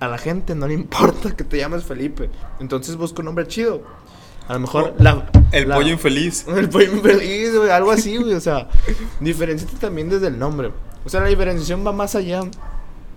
a 0.00 0.08
la 0.08 0.18
gente 0.18 0.54
no 0.54 0.68
le 0.68 0.74
importa 0.74 1.34
que 1.34 1.44
te 1.44 1.56
llames 1.56 1.84
Felipe. 1.84 2.28
Entonces 2.60 2.96
busca 2.96 3.20
un 3.22 3.26
nombre 3.26 3.46
chido. 3.46 3.82
A 4.48 4.54
lo 4.54 4.60
mejor 4.60 4.94
la... 4.98 5.28
El 5.52 5.68
la- 5.68 5.76
pollo 5.76 5.88
infeliz. 5.92 6.46
el 6.56 6.68
pollo 6.68 6.92
infeliz, 6.92 7.56
güey, 7.56 7.70
algo 7.70 7.90
así, 7.90 8.16
güey. 8.16 8.34
O 8.34 8.40
sea, 8.40 8.68
diferenciate 9.20 9.76
también 9.76 10.08
desde 10.08 10.28
el 10.28 10.38
nombre. 10.38 10.72
O 11.04 11.08
sea, 11.08 11.20
la 11.20 11.28
diferenciación 11.28 11.86
va 11.86 11.92
más 11.92 12.14
allá 12.14 12.40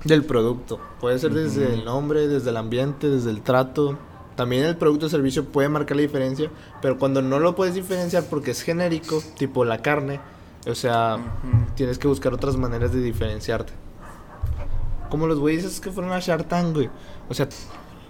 del 0.03 0.23
producto. 0.23 0.79
Puede 0.99 1.19
ser 1.19 1.33
desde 1.33 1.73
el 1.73 1.85
nombre, 1.85 2.27
desde 2.27 2.49
el 2.51 2.57
ambiente, 2.57 3.09
desde 3.09 3.31
el 3.31 3.41
trato. 3.41 3.97
También 4.35 4.63
el 4.63 4.77
producto 4.77 5.07
o 5.07 5.09
servicio 5.09 5.45
puede 5.45 5.67
marcar 5.67 5.97
la 5.97 6.01
diferencia, 6.01 6.49
pero 6.81 6.97
cuando 6.97 7.21
no 7.21 7.39
lo 7.39 7.55
puedes 7.55 7.75
diferenciar 7.75 8.23
porque 8.29 8.51
es 8.51 8.61
genérico, 8.61 9.21
tipo 9.37 9.65
la 9.65 9.81
carne, 9.81 10.21
O 10.65 10.75
sea, 10.75 11.17
tienes 11.75 11.97
que 11.97 12.07
buscar 12.07 12.33
otras 12.33 12.55
maneras 12.55 12.93
de 12.93 13.01
diferenciarte. 13.01 13.73
Como 15.09 15.27
los 15.27 15.39
güeyes 15.39 15.79
que 15.81 15.91
fueron 15.91 16.13
a 16.13 16.19
Shark 16.19 16.47
Tank, 16.47 16.73
güey. 16.73 16.89
O 17.27 17.33
sea, 17.33 17.49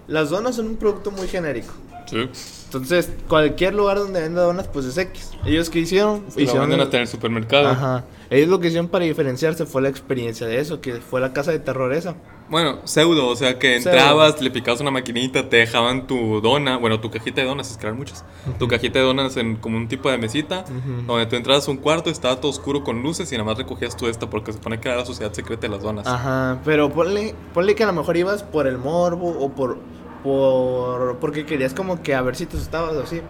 las 0.06 0.30
donas 0.30 0.56
son 0.56 0.66
un 0.68 0.76
producto 0.76 1.10
muy 1.10 1.26
genérico. 1.26 1.72
Sí. 2.06 2.28
Entonces, 2.72 3.10
cualquier 3.28 3.74
lugar 3.74 3.98
donde 3.98 4.20
venda 4.20 4.42
donas, 4.42 4.68
pues 4.68 4.86
es 4.86 4.96
X. 4.96 5.32
Ellos 5.44 5.70
que 5.70 5.80
hicieron, 5.80 6.22
Lo 6.36 6.40
hicieron 6.40 6.68
venden 6.68 6.80
hasta 6.80 6.98
en 6.98 7.02
el 7.02 7.08
supermercado. 7.08 7.68
Ajá. 7.68 8.04
Ellos 8.30 8.48
lo 8.48 8.60
que 8.60 8.68
hicieron 8.68 8.86
para 8.86 9.04
diferenciarse 9.04 9.66
fue 9.66 9.82
la 9.82 9.88
experiencia 9.88 10.46
de 10.46 10.60
eso, 10.60 10.80
que 10.80 10.94
fue 11.00 11.20
la 11.20 11.32
casa 11.32 11.50
de 11.50 11.58
terror 11.58 11.92
esa. 11.92 12.14
Bueno, 12.48 12.78
pseudo, 12.84 13.26
o 13.26 13.34
sea 13.34 13.58
que 13.58 13.80
Pseudo. 13.80 13.96
entrabas, 13.96 14.40
le 14.40 14.50
picabas 14.50 14.80
una 14.80 14.92
maquinita, 14.92 15.48
te 15.48 15.56
dejaban 15.56 16.06
tu 16.06 16.40
dona, 16.40 16.76
bueno, 16.76 17.00
tu 17.00 17.10
cajita 17.10 17.40
de 17.40 17.48
donas, 17.48 17.70
es 17.72 17.76
que 17.76 17.86
eran 17.86 17.98
muchas. 17.98 18.24
Tu 18.58 18.68
cajita 18.68 19.00
de 19.00 19.04
donas 19.04 19.36
en 19.36 19.56
como 19.56 19.76
un 19.76 19.88
tipo 19.88 20.08
de 20.10 20.18
mesita, 20.18 20.64
donde 21.06 21.26
tú 21.26 21.36
entrabas 21.36 21.66
a 21.66 21.70
un 21.72 21.76
cuarto, 21.76 22.08
estaba 22.08 22.40
todo 22.40 22.50
oscuro 22.50 22.84
con 22.84 23.02
luces 23.02 23.30
y 23.32 23.36
nada 23.36 23.44
más 23.44 23.58
recogías 23.58 23.96
tú 23.96 24.06
esta 24.06 24.30
porque 24.30 24.52
se 24.52 24.58
supone 24.58 24.80
que 24.80 24.88
era 24.88 24.98
la 24.98 25.06
sociedad 25.06 25.32
secreta 25.32 25.62
de 25.62 25.68
las 25.68 25.82
donas. 25.82 26.06
Ajá, 26.06 26.60
pero 26.64 26.90
ponle, 26.90 27.34
ponle 27.52 27.74
que 27.74 27.82
a 27.82 27.86
lo 27.86 27.92
mejor 27.92 28.16
ibas 28.16 28.42
por 28.44 28.66
el 28.66 28.78
morbo 28.78 29.28
o 29.28 29.50
por, 29.50 29.78
por 30.22 31.16
porque 31.18 31.46
querías 31.46 31.74
como 31.74 32.02
que 32.02 32.14
a 32.14 32.22
ver 32.22 32.36
si 32.36 32.46
te 32.46 32.56
asustabas 32.56 32.94
o 32.96 33.02
así. 33.02 33.20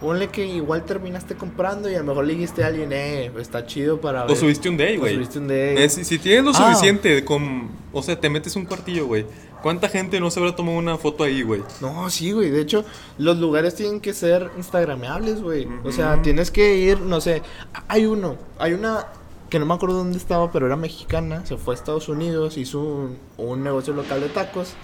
Ponle 0.00 0.28
que 0.28 0.46
igual 0.46 0.84
terminaste 0.84 1.34
comprando 1.34 1.90
y 1.90 1.96
a 1.96 1.98
lo 1.98 2.04
mejor 2.04 2.24
le 2.24 2.34
dijiste 2.34 2.62
a 2.62 2.68
alguien, 2.68 2.92
eh, 2.92 3.32
está 3.40 3.66
chido 3.66 4.00
para 4.00 4.22
ver. 4.22 4.30
O 4.30 4.36
subiste 4.36 4.68
un 4.68 4.76
day, 4.76 4.96
güey. 4.96 5.14
subiste 5.14 5.40
un 5.40 5.48
day. 5.48 5.76
Eh, 5.76 5.88
Si, 5.88 6.04
si 6.04 6.20
tienes 6.20 6.44
lo 6.44 6.50
Ah. 6.52 6.72
suficiente 6.72 7.24
con... 7.24 7.68
O 7.92 8.00
sea, 8.00 8.18
te 8.20 8.30
metes 8.30 8.54
un 8.54 8.64
cuartillo, 8.64 9.06
güey. 9.06 9.26
¿Cuánta 9.60 9.88
gente 9.88 10.20
no 10.20 10.30
se 10.30 10.38
habrá 10.38 10.54
tomado 10.54 10.78
una 10.78 10.96
foto 10.98 11.24
ahí, 11.24 11.42
güey? 11.42 11.64
No, 11.80 12.08
sí, 12.10 12.30
güey. 12.30 12.48
De 12.50 12.60
hecho, 12.60 12.84
los 13.18 13.38
lugares 13.38 13.74
tienen 13.74 13.98
que 14.00 14.14
ser 14.14 14.52
instagrameables, 14.56 15.42
güey. 15.42 15.66
O 15.82 15.90
sea, 15.90 16.22
tienes 16.22 16.52
que 16.52 16.76
ir, 16.76 17.00
no 17.00 17.20
sé. 17.20 17.42
Hay 17.88 18.06
uno, 18.06 18.36
hay 18.60 18.74
una 18.74 19.06
que 19.50 19.58
no 19.58 19.66
me 19.66 19.74
acuerdo 19.74 19.96
dónde 19.96 20.16
estaba, 20.16 20.52
pero 20.52 20.66
era 20.66 20.76
mexicana. 20.76 21.44
Se 21.44 21.56
fue 21.56 21.74
a 21.74 21.76
Estados 21.76 22.08
Unidos, 22.08 22.56
hizo 22.56 22.78
un, 22.78 23.18
un 23.36 23.64
negocio 23.64 23.92
local 23.94 24.20
de 24.20 24.28
tacos. 24.28 24.74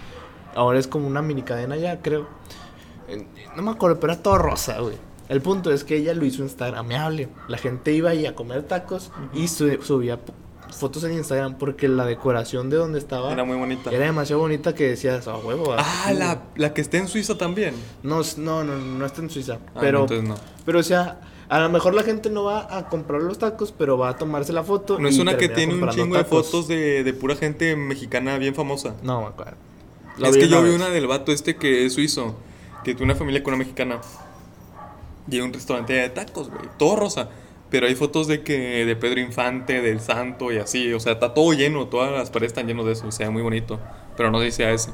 Ahora 0.54 0.78
es 0.78 0.86
como 0.86 1.06
una 1.06 1.22
mini 1.22 1.42
cadena 1.42 1.76
ya, 1.76 2.00
creo. 2.00 2.26
No 3.56 3.62
me 3.62 3.70
acuerdo, 3.70 4.00
pero 4.00 4.12
era 4.12 4.22
todo 4.22 4.38
rosa, 4.38 4.80
güey. 4.80 4.96
El 5.28 5.40
punto 5.40 5.72
es 5.72 5.84
que 5.84 5.96
ella 5.96 6.14
lo 6.14 6.24
hizo 6.24 6.42
instagrameable. 6.42 7.28
La 7.48 7.58
gente 7.58 7.92
iba 7.92 8.10
ahí 8.10 8.26
a 8.26 8.34
comer 8.34 8.62
tacos 8.64 9.10
y 9.32 9.48
su- 9.48 9.82
subía 9.82 10.18
fotos 10.70 11.04
en 11.04 11.12
Instagram 11.12 11.56
porque 11.56 11.88
la 11.88 12.04
decoración 12.04 12.68
de 12.68 12.76
donde 12.76 12.98
estaba 12.98 13.32
Era 13.32 13.44
muy 13.44 13.56
bonita. 13.56 13.90
era 13.90 14.06
demasiado 14.06 14.40
bonita 14.42 14.74
que 14.74 14.88
decías, 14.88 15.26
a 15.28 15.36
huevo. 15.36 15.74
Ah, 15.78 16.12
la, 16.14 16.42
la 16.56 16.74
que 16.74 16.80
está 16.80 16.98
en 16.98 17.08
Suiza 17.08 17.38
también. 17.38 17.74
no, 18.02 18.20
no, 18.38 18.64
no, 18.64 18.76
no 18.76 19.06
está 19.06 19.22
en 19.22 19.30
Suiza. 19.30 19.58
Ah, 19.74 19.78
pero, 19.80 19.98
no, 20.00 20.04
entonces 20.04 20.28
no. 20.28 20.34
pero, 20.66 20.80
o 20.80 20.82
sea, 20.82 21.20
a 21.48 21.60
lo 21.60 21.68
mejor 21.70 21.94
la 21.94 22.02
gente 22.02 22.28
no 22.28 22.44
va 22.44 22.76
a 22.76 22.88
comprar 22.88 23.22
los 23.22 23.38
tacos, 23.38 23.72
pero 23.72 23.96
va 23.96 24.10
a 24.10 24.16
tomarse 24.16 24.52
la 24.52 24.62
foto. 24.64 24.98
No 24.98 25.08
es 25.08 25.18
una 25.18 25.36
que 25.36 25.48
tiene 25.48 25.74
un 25.74 25.88
chingo 25.90 26.16
de 26.16 26.24
fotos 26.24 26.68
de, 26.68 27.02
de 27.04 27.12
pura 27.14 27.36
gente 27.36 27.76
mexicana 27.76 28.36
bien 28.38 28.54
famosa. 28.54 28.94
No, 29.02 29.20
me 29.22 29.28
acuerdo. 29.28 29.56
Lo 30.18 30.28
es 30.28 30.36
que 30.36 30.48
yo 30.48 30.62
vi 30.62 30.70
una 30.70 30.88
del 30.90 31.06
vato 31.06 31.32
este 31.32 31.56
que 31.56 31.84
es 31.86 31.94
suizo, 31.94 32.36
que 32.84 32.94
tuvo 32.94 33.04
una 33.04 33.14
familia 33.14 33.42
con 33.42 33.54
una 33.54 33.58
mexicana. 33.64 34.00
Y 35.30 35.40
un 35.40 35.52
restaurante 35.52 35.94
de 35.94 36.08
tacos, 36.10 36.50
güey. 36.50 36.68
Todo 36.78 36.96
rosa. 36.96 37.28
Pero 37.70 37.86
hay 37.86 37.94
fotos 37.94 38.26
de 38.28 38.42
que 38.42 38.84
de 38.84 38.94
Pedro 38.94 39.20
Infante, 39.20 39.80
del 39.80 40.00
Santo 40.00 40.52
y 40.52 40.58
así. 40.58 40.92
O 40.92 41.00
sea, 41.00 41.14
está 41.14 41.32
todo 41.34 41.52
lleno. 41.54 41.86
Todas 41.88 42.12
las 42.12 42.30
paredes 42.30 42.50
están 42.52 42.66
llenas 42.66 42.84
de 42.84 42.92
eso. 42.92 43.08
Y 43.08 43.12
se 43.12 43.24
ve 43.24 43.30
muy 43.30 43.42
bonito. 43.42 43.80
Pero 44.16 44.30
no 44.30 44.38
dice 44.40 44.64
a 44.66 44.72
ese. 44.72 44.90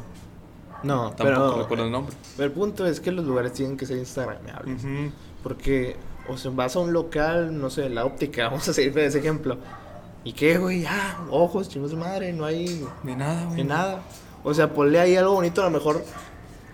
No, 0.83 1.11
Tampoco 1.11 1.25
pero, 1.25 1.59
recuerdo 1.63 1.85
el 1.85 1.91
nombre. 1.91 2.15
pero 2.37 2.47
el 2.47 2.53
punto 2.53 2.87
es 2.87 3.01
que 3.01 3.13
los 3.13 3.27
lugares 3.27 3.53
tienen 3.53 3.77
que 3.77 3.85
ser 3.87 3.99
instagrameables. 3.99 4.83
Ujú. 4.83 5.13
Porque, 5.43 5.97
o 6.29 6.39
sea, 6.39 6.53
vas 6.55 6.75
a 6.75 6.79
un 6.79 6.93
local, 6.95 7.61
no 7.61 7.69
sé, 7.69 7.91
la 7.91 8.07
óptica, 8.07 8.45
vamos 8.49 8.67
a 8.67 8.73
seguir 8.73 8.95
de 8.95 9.05
ese 9.05 9.19
ejemplo. 9.19 9.59
¿Y 10.25 10.33
qué, 10.33 10.57
güey? 10.57 10.83
Ya, 10.83 11.19
ojos, 11.31 11.69
chingos 11.69 11.91
de 11.91 11.97
madre, 11.99 12.33
no 12.33 12.47
hay 12.47 12.83
De 13.03 13.15
nada, 13.17 13.45
güey. 13.45 13.57
ni 13.59 13.65
nada. 13.65 14.01
O 14.45 14.55
sea, 14.55 14.73
ponle 14.73 14.99
ahí 15.01 15.17
algo 15.17 15.33
bonito, 15.33 15.61
a 15.61 15.65
lo 15.65 15.71
mejor 15.71 16.03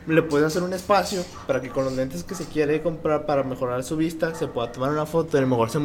le 0.06 0.22
puedes 0.22 0.46
hacer 0.46 0.62
un 0.62 0.72
espacio 0.72 1.24
para 1.46 1.60
que 1.60 1.68
con 1.68 1.84
los 1.84 1.92
lentes 1.94 2.22
que 2.22 2.34
se 2.34 2.44
quiere 2.44 2.80
comprar 2.80 3.26
para 3.26 3.42
mejorar 3.42 3.82
su 3.82 3.96
vista 3.96 4.34
se 4.34 4.46
pueda 4.46 4.70
tomar 4.70 4.90
una 4.90 5.04
foto. 5.06 5.36
A 5.36 5.40
lo 5.40 5.46
mejor, 5.48 5.70
se 5.70 5.78
a 5.78 5.80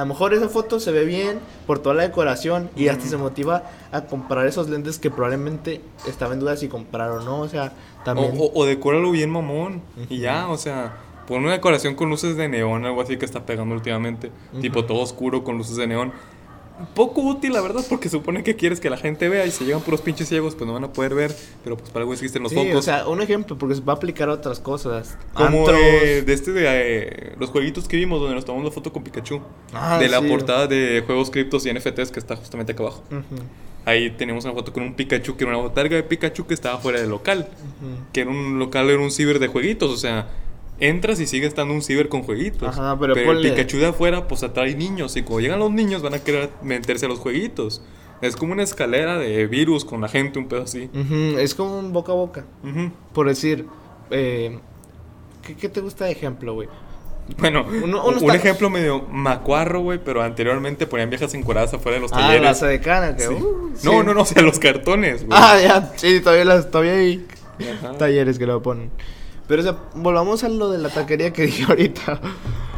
lo 0.00 0.06
mejor 0.06 0.32
esa 0.34 0.48
foto 0.48 0.80
se 0.80 0.92
ve 0.92 1.04
bien 1.04 1.38
por 1.66 1.78
toda 1.80 1.94
la 1.94 2.02
decoración 2.04 2.70
y 2.74 2.88
hasta 2.88 3.06
se 3.06 3.16
motiva 3.16 3.64
a 3.92 4.02
comprar 4.02 4.46
esos 4.46 4.68
lentes 4.68 4.98
que 4.98 5.10
probablemente 5.10 5.82
estaba 6.08 6.34
en 6.34 6.40
duda 6.40 6.56
si 6.56 6.68
comprar 6.68 7.10
o 7.10 7.20
no. 7.20 7.40
O 7.40 7.48
sea, 7.48 7.72
también. 8.04 8.32
O, 8.38 8.44
o, 8.44 8.62
o 8.62 8.64
decóralo 8.64 9.10
bien 9.10 9.30
mamón. 9.30 9.82
Y 10.08 10.14
Ujú. 10.14 10.14
ya, 10.14 10.48
o 10.48 10.56
sea, 10.56 10.96
pon 11.26 11.42
una 11.42 11.52
decoración 11.52 11.94
con 11.94 12.08
luces 12.08 12.36
de 12.36 12.48
neón, 12.48 12.86
algo 12.86 13.02
así 13.02 13.18
que 13.18 13.26
está 13.26 13.44
pegando 13.44 13.74
últimamente. 13.74 14.30
Ujú. 14.52 14.62
Tipo 14.62 14.84
todo 14.86 15.00
oscuro 15.00 15.44
con 15.44 15.58
luces 15.58 15.76
de 15.76 15.86
neón. 15.86 16.12
Poco 16.94 17.22
útil, 17.22 17.52
la 17.54 17.60
verdad, 17.62 17.82
porque 17.88 18.08
supone 18.08 18.42
que 18.42 18.54
quieres 18.56 18.80
que 18.80 18.90
la 18.90 18.96
gente 18.98 19.28
vea 19.28 19.46
y 19.46 19.50
si 19.50 19.64
llegan 19.64 19.80
puros 19.80 20.02
pinches 20.02 20.28
ciegos, 20.28 20.54
pues 20.54 20.66
no 20.66 20.74
van 20.74 20.84
a 20.84 20.92
poder 20.92 21.14
ver. 21.14 21.34
Pero 21.64 21.76
pues 21.76 21.88
para 21.90 22.02
algo 22.02 22.12
existen 22.12 22.42
los 22.42 22.52
Sí, 22.52 22.56
focos. 22.58 22.74
o 22.76 22.82
sea, 22.82 23.06
un 23.08 23.22
ejemplo, 23.22 23.56
porque 23.56 23.74
se 23.76 23.80
va 23.80 23.94
a 23.94 23.96
aplicar 23.96 24.28
a 24.28 24.32
otras 24.34 24.60
cosas. 24.60 25.16
Como 25.34 25.66
de, 25.70 26.18
este 26.26 26.52
de 26.52 26.64
eh, 26.66 27.32
los 27.38 27.50
jueguitos 27.50 27.88
que 27.88 27.96
vimos 27.96 28.20
donde 28.20 28.34
nos 28.34 28.44
tomamos 28.44 28.64
la 28.66 28.70
foto 28.72 28.92
con 28.92 29.02
Pikachu. 29.02 29.40
Ah, 29.72 29.98
de 29.98 30.08
la 30.08 30.20
portada 30.20 30.66
de 30.66 31.02
juegos 31.06 31.30
criptos 31.30 31.64
y 31.66 31.72
NFTs 31.72 32.10
que 32.10 32.18
está 32.20 32.36
justamente 32.36 32.72
acá 32.72 32.82
abajo. 32.82 33.02
Ahí 33.84 34.10
tenemos 34.10 34.44
una 34.44 34.52
foto 34.52 34.72
con 34.72 34.82
un 34.82 34.94
Pikachu 34.94 35.36
que 35.36 35.44
era 35.44 35.52
una 35.56 35.62
botarga 35.62 35.94
de 35.96 36.02
Pikachu 36.02 36.46
que 36.46 36.54
estaba 36.54 36.78
fuera 36.78 37.00
del 37.00 37.08
local. 37.10 37.48
que 38.12 38.20
era 38.22 38.30
un 38.30 38.58
local, 38.58 38.90
era 38.90 39.00
un 39.00 39.10
ciber 39.10 39.38
de 39.38 39.46
jueguitos, 39.46 39.90
o 39.90 39.96
sea, 39.96 40.26
entras 40.80 41.20
y 41.20 41.26
sigue 41.26 41.46
estando 41.46 41.72
un 41.74 41.82
ciber 41.82 42.08
con 42.08 42.22
jueguitos. 42.22 42.68
Ajá, 42.68 42.96
pero 42.98 43.14
el 43.14 43.26
ponle- 43.26 43.50
Pikachu 43.50 43.78
de 43.78 43.86
afuera, 43.86 44.28
pues 44.28 44.42
atrae 44.42 44.74
niños, 44.74 45.16
y 45.16 45.22
cuando 45.22 45.40
llegan 45.40 45.58
los 45.58 45.70
niños 45.70 46.02
van 46.02 46.14
a 46.14 46.18
querer 46.18 46.50
meterse 46.62 47.06
a 47.06 47.08
los 47.08 47.18
jueguitos. 47.18 47.82
Es 48.22 48.34
como 48.36 48.52
una 48.52 48.62
escalera 48.62 49.18
de 49.18 49.46
virus 49.46 49.84
con 49.84 50.00
la 50.00 50.08
gente, 50.08 50.38
un 50.38 50.48
pedo 50.48 50.62
así. 50.62 50.88
Ujú, 50.94 51.38
Es 51.38 51.54
como 51.54 51.78
un 51.78 51.92
boca 51.92 52.12
a 52.12 52.14
boca. 52.14 52.44
Por 53.12 53.28
decir, 53.28 53.66
eh, 54.10 54.58
¿qué, 55.42 55.54
qué 55.54 55.68
te 55.68 55.80
gusta 55.80 56.06
de 56.06 56.12
ejemplo, 56.12 56.54
güey? 56.54 56.68
Bueno, 57.38 57.66
Uno- 57.82 58.04
un 58.06 58.30
ejemplo 58.30 58.70
medio 58.70 59.02
macuarro, 59.10 59.80
güey, 59.80 59.98
pero 60.02 60.22
anteriormente 60.22 60.86
ponían 60.86 61.10
viejas 61.10 61.34
encueradas 61.34 61.74
afuera 61.74 61.96
de 61.96 62.02
los 62.02 62.12
Ah, 62.12 62.18
talleres. 62.20 62.42
la 62.42 62.54
sedecana, 62.54 63.16
que 63.16 63.24
Sí. 63.24 63.34
uh, 63.34 63.70
sí. 63.74 63.84
No, 63.86 64.02
no, 64.04 64.14
no, 64.14 64.22
o 64.22 64.24
sea, 64.24 64.42
los 64.42 64.58
cartones, 64.60 65.26
güey. 65.26 65.38
Ah, 65.38 65.58
ya, 65.60 65.92
sí, 65.96 66.20
todavía, 66.20 66.44
las, 66.44 66.70
todavía 66.70 66.92
hay 66.94 67.26
Ajá. 67.78 67.98
talleres 67.98 68.38
que 68.38 68.46
lo 68.46 68.62
ponen. 68.62 68.90
Pero, 69.48 69.60
o 69.60 69.64
sea, 69.64 69.76
volvamos 69.94 70.44
a 70.44 70.48
lo 70.48 70.70
de 70.70 70.78
la 70.78 70.88
taquería 70.88 71.32
que 71.32 71.42
dije 71.46 71.64
ahorita. 71.64 72.20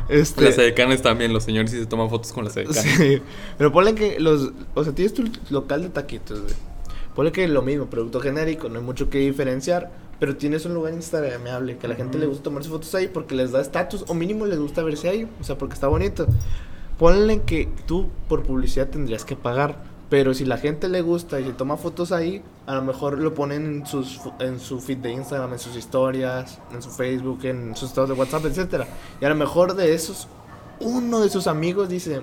Este, 0.08 0.42
Las 0.42 0.56
edecanes 0.56 1.02
también, 1.02 1.32
los 1.32 1.44
señores 1.44 1.70
sí 1.70 1.78
se 1.78 1.86
toman 1.86 2.08
fotos 2.08 2.32
con 2.32 2.44
las 2.44 2.56
edecanes. 2.56 2.82
Sí, 2.82 3.20
pero 3.58 3.72
ponle 3.72 3.94
que 3.94 4.18
los. 4.18 4.52
O 4.74 4.84
sea, 4.84 4.94
tienes 4.94 5.12
tu 5.12 5.24
local 5.50 5.82
de 5.82 5.90
taquitos, 5.90 6.42
güey. 6.42 6.54
Ponle 7.14 7.32
que 7.32 7.46
lo 7.48 7.62
mismo, 7.62 7.86
producto 7.86 8.20
genérico, 8.20 8.68
no 8.68 8.78
hay 8.78 8.84
mucho 8.84 9.10
que 9.10 9.18
diferenciar. 9.18 9.90
Pero 10.20 10.36
tienes 10.36 10.64
un 10.66 10.74
lugar 10.74 10.94
instagramable 10.94 11.78
que 11.78 11.86
a 11.86 11.90
la 11.90 11.94
gente 11.94 12.18
le 12.18 12.26
gusta 12.26 12.44
tomarse 12.44 12.68
fotos 12.68 12.92
ahí 12.96 13.06
porque 13.06 13.36
les 13.36 13.52
da 13.52 13.60
estatus 13.60 14.04
o 14.08 14.14
mínimo 14.14 14.46
les 14.46 14.58
gusta 14.58 14.82
verse 14.82 15.08
ahí. 15.08 15.28
O 15.40 15.44
sea, 15.44 15.56
porque 15.56 15.74
está 15.74 15.86
bonito. 15.86 16.26
Ponle 16.98 17.42
que 17.42 17.68
tú 17.86 18.08
por 18.28 18.42
publicidad 18.42 18.88
tendrías 18.88 19.24
que 19.24 19.36
pagar. 19.36 19.84
Pero 20.10 20.32
si 20.32 20.46
la 20.46 20.56
gente 20.56 20.88
le 20.88 21.02
gusta 21.02 21.38
y 21.38 21.44
se 21.44 21.52
toma 21.52 21.76
fotos 21.76 22.12
ahí, 22.12 22.42
a 22.66 22.74
lo 22.74 22.82
mejor 22.82 23.18
lo 23.18 23.34
ponen 23.34 23.66
en, 23.66 23.86
sus, 23.86 24.20
en 24.38 24.58
su 24.58 24.80
feed 24.80 24.98
de 24.98 25.12
Instagram, 25.12 25.52
en 25.52 25.58
sus 25.58 25.76
historias, 25.76 26.58
en 26.72 26.80
su 26.80 26.90
Facebook, 26.90 27.44
en 27.44 27.76
sus 27.76 27.90
estados 27.90 28.08
de 28.08 28.16
WhatsApp, 28.16 28.46
etcétera. 28.46 28.86
Y 29.20 29.24
a 29.26 29.28
lo 29.28 29.34
mejor 29.34 29.74
de 29.74 29.94
esos, 29.94 30.26
uno 30.80 31.20
de 31.20 31.28
sus 31.28 31.46
amigos 31.46 31.90
dice, 31.90 32.22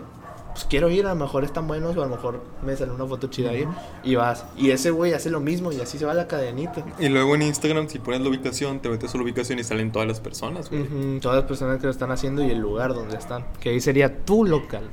pues 0.55 0.65
quiero 0.65 0.89
ir, 0.89 1.05
a 1.05 1.09
lo 1.09 1.15
mejor 1.15 1.43
están 1.43 1.67
buenos 1.67 1.95
o 1.95 2.01
a 2.01 2.05
lo 2.05 2.15
mejor 2.15 2.41
me 2.65 2.75
sale 2.75 2.91
una 2.91 3.05
foto 3.05 3.27
chida 3.27 3.51
ahí 3.51 3.67
y 4.03 4.15
vas. 4.15 4.45
Y 4.57 4.71
ese 4.71 4.89
güey 4.89 5.13
hace 5.13 5.29
lo 5.29 5.39
mismo 5.39 5.71
y 5.71 5.79
así 5.79 5.99
se 5.99 6.05
va 6.05 6.15
la 6.15 6.27
cadenita. 6.27 6.83
Y 6.97 7.09
luego 7.09 7.35
en 7.35 7.43
Instagram, 7.43 7.87
si 7.87 7.99
pones 7.99 8.21
la 8.21 8.29
ubicación, 8.29 8.79
te 8.79 8.89
metes 8.89 9.13
a 9.13 9.17
la 9.17 9.23
ubicación 9.25 9.59
y 9.59 9.63
salen 9.63 9.91
todas 9.91 10.07
las 10.07 10.21
personas, 10.21 10.71
güey. 10.71 11.19
Todas 11.19 11.37
las 11.37 11.45
personas 11.45 11.77
que 11.77 11.83
lo 11.83 11.91
están 11.91 12.09
haciendo 12.09 12.41
y 12.43 12.49
el 12.49 12.57
lugar 12.57 12.95
donde 12.95 13.15
están. 13.17 13.45
Que 13.59 13.69
ahí 13.69 13.79
sería 13.79 14.25
tu 14.25 14.43
local. 14.43 14.89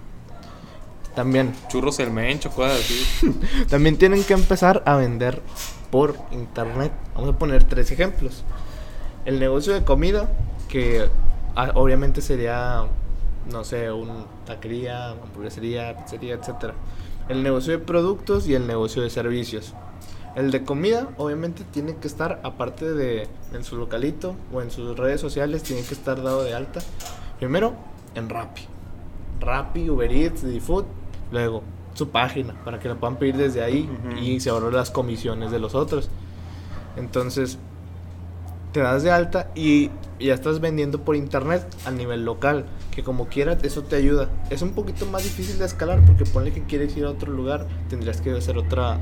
También. 1.15 1.55
Churros 1.69 1.99
el 1.99 2.11
mencho, 2.11 2.51
cosas 2.51 2.81
así. 2.81 3.41
También 3.69 3.97
tienen 3.99 4.25
que 4.25 4.33
empezar 4.33 4.83
a 4.87 4.97
vender 4.97 5.43
por 5.91 6.17
internet. 6.31 6.93
Vamos 7.15 7.35
a 7.35 7.39
poner 7.39 7.65
tres 7.65 7.91
ejemplos. 7.91 8.45
El 9.25 9.39
negocio 9.39 9.75
de 9.75 9.85
comida, 9.85 10.29
que 10.69 11.09
ah, 11.55 11.71
obviamente 11.75 12.23
sería, 12.23 12.87
no 13.51 13.63
sé, 13.63 13.93
una 13.93 14.25
taquería, 14.47 15.11
hamburguesería, 15.11 15.97
pizzería, 15.97 16.35
etc. 16.35 16.73
El 17.29 17.43
negocio 17.43 17.73
de 17.73 17.79
productos 17.79 18.49
y 18.49 18.55
el 18.55 18.67
negocio 18.67 19.03
de 19.03 19.11
servicios. 19.11 19.75
El 20.35 20.51
de 20.51 20.65
comida, 20.65 21.09
obviamente, 21.19 21.63
tiene 21.63 21.95
que 21.97 22.09
estar, 22.09 22.41
aparte 22.43 22.91
de 22.91 23.29
en 23.53 23.65
su 23.65 23.77
localito 23.77 24.35
o 24.51 24.63
en 24.63 24.71
sus 24.71 24.97
redes 24.97 25.21
sociales, 25.21 25.63
tiene 25.63 25.83
que 25.83 25.93
estar 25.93 26.23
dado 26.23 26.43
de 26.43 26.55
alta. 26.55 26.81
Primero, 27.39 27.75
en 28.15 28.31
Rappi. 28.31 28.63
Rappi, 29.41 29.91
Uber 29.91 30.11
Eats, 30.11 30.43
Food. 30.63 30.87
Luego, 31.33 31.63
su 31.95 32.11
página, 32.11 32.55
para 32.65 32.79
que 32.79 32.89
la 32.89 32.95
puedan 32.95 33.17
pedir 33.17 33.37
desde 33.37 33.63
ahí 33.63 33.89
y 34.21 34.41
se 34.41 34.51
ahorren 34.51 34.75
las 34.75 34.91
comisiones 34.91 35.51
de 35.51 35.59
los 35.59 35.75
otros. 35.75 36.09
Entonces, 36.97 37.59
te 38.73 38.81
das 38.81 39.03
de 39.03 39.11
alta 39.11 39.51
y 39.55 39.91
ya 40.21 40.35
estás 40.35 40.61
vendiendo 40.61 41.01
por 41.01 41.17
internet 41.17 41.67
a 41.87 41.91
nivel 41.91 42.25
local. 42.25 42.65
que 42.91 43.03
como 43.03 43.27
quiera 43.27 43.57
eso 43.63 43.83
te 43.83 43.97
ayuda. 43.97 44.29
Es 44.51 44.61
un 44.61 44.73
poquito 44.73 45.07
más 45.07 45.25
difícil 45.25 45.59
de 45.59 45.65
escalar 45.65 46.05
porque 46.05 46.25
ponle 46.25 46.53
que 46.53 46.63
quieres 46.63 46.95
ir 46.97 47.07
a 47.07 47.11
otro 47.11 47.33
lugar, 47.33 47.67
tendrías 47.89 48.21
que 48.21 48.33
hacer 48.33 48.59
otra 48.59 48.99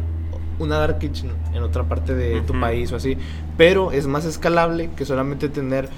una 0.61 0.79
dark 0.79 0.99
kitchen 0.99 1.33
en 1.55 1.63
otra 1.63 1.85
parte 1.85 2.15
de 2.15 2.43
tu 2.43 2.59
país 2.61 2.93
o 2.93 2.97
así, 2.97 3.17
pero 3.57 3.93
es 3.93 4.07
más 4.07 4.27
escalable 4.27 4.91
que 4.95 5.05
solamente 5.05 5.49
tener 5.49 5.89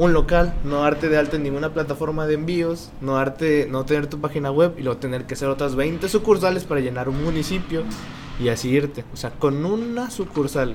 un 0.00 0.14
local, 0.14 0.54
no 0.64 0.80
darte 0.80 1.10
de 1.10 1.18
alta 1.18 1.36
en 1.36 1.42
ninguna 1.42 1.74
plataforma 1.74 2.26
de 2.26 2.32
envíos, 2.32 2.90
no 3.02 3.16
darte 3.16 3.68
no 3.70 3.84
tener 3.84 4.06
tu 4.06 4.18
página 4.18 4.50
web 4.50 4.72
y 4.78 4.82
luego 4.82 4.98
tener 4.98 5.26
que 5.26 5.34
hacer 5.34 5.48
otras 5.48 5.74
20 5.74 6.08
sucursales 6.08 6.64
para 6.64 6.80
llenar 6.80 7.10
un 7.10 7.22
municipio 7.22 7.84
y 8.40 8.48
así 8.48 8.70
irte. 8.70 9.04
O 9.12 9.16
sea, 9.18 9.28
con 9.32 9.66
una 9.66 10.10
sucursal 10.10 10.74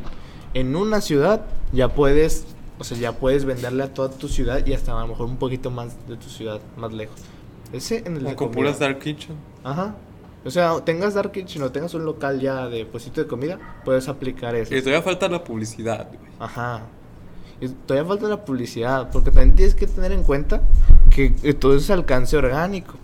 en 0.53 0.75
una 0.75 1.01
ciudad 1.01 1.43
ya 1.71 1.89
puedes, 1.89 2.45
o 2.77 2.83
sea, 2.83 2.99
ya 2.99 3.13
puedes 3.13 3.45
venderle 3.45 3.81
a 3.85 3.93
toda 3.95 4.11
tu 4.11 4.27
ciudad 4.27 4.63
y 4.63 4.73
hasta 4.73 4.95
a 4.95 5.01
lo 5.01 5.07
mejor 5.07 5.25
un 5.25 5.37
poquito 5.37 5.71
más 5.71 6.07
de 6.07 6.17
tu 6.17 6.29
ciudad, 6.29 6.61
más 6.77 6.93
lejos. 6.93 7.19
Ese 7.73 8.03
en 8.05 8.17
el 8.17 8.25
de 8.25 8.35
Como 8.35 8.51
con 8.51 8.51
puras 8.51 8.77
Dark 8.77 8.99
Kitchen. 8.99 9.35
Ajá. 9.63 9.95
O 10.45 10.51
sea, 10.51 10.79
tengas 10.85 11.15
Dark 11.15 11.31
Kitchen 11.31 11.63
o 11.63 11.71
tengas 11.71 11.95
un 11.95 12.05
local 12.05 12.39
ya 12.39 12.69
de 12.69 12.85
puestito 12.85 13.21
de 13.21 13.27
comida, 13.27 13.81
puedes 13.83 14.07
aplicar 14.07 14.53
eso. 14.53 14.75
Y 14.75 14.81
todavía 14.81 15.01
falta 15.01 15.27
la 15.27 15.43
publicidad, 15.43 16.09
güey. 16.09 16.19
Ajá. 16.39 16.83
Y 17.61 17.69
todavía 17.69 18.07
falta 18.07 18.27
la 18.27 18.43
publicidad, 18.43 19.09
porque 19.11 19.31
también 19.31 19.55
tienes 19.55 19.75
que 19.75 19.87
tener 19.87 20.11
en 20.11 20.23
cuenta 20.23 20.61
que, 21.09 21.29
todo 21.53 21.75
es 21.75 21.89
alcance 21.89 22.35
orgánico. 22.37 22.95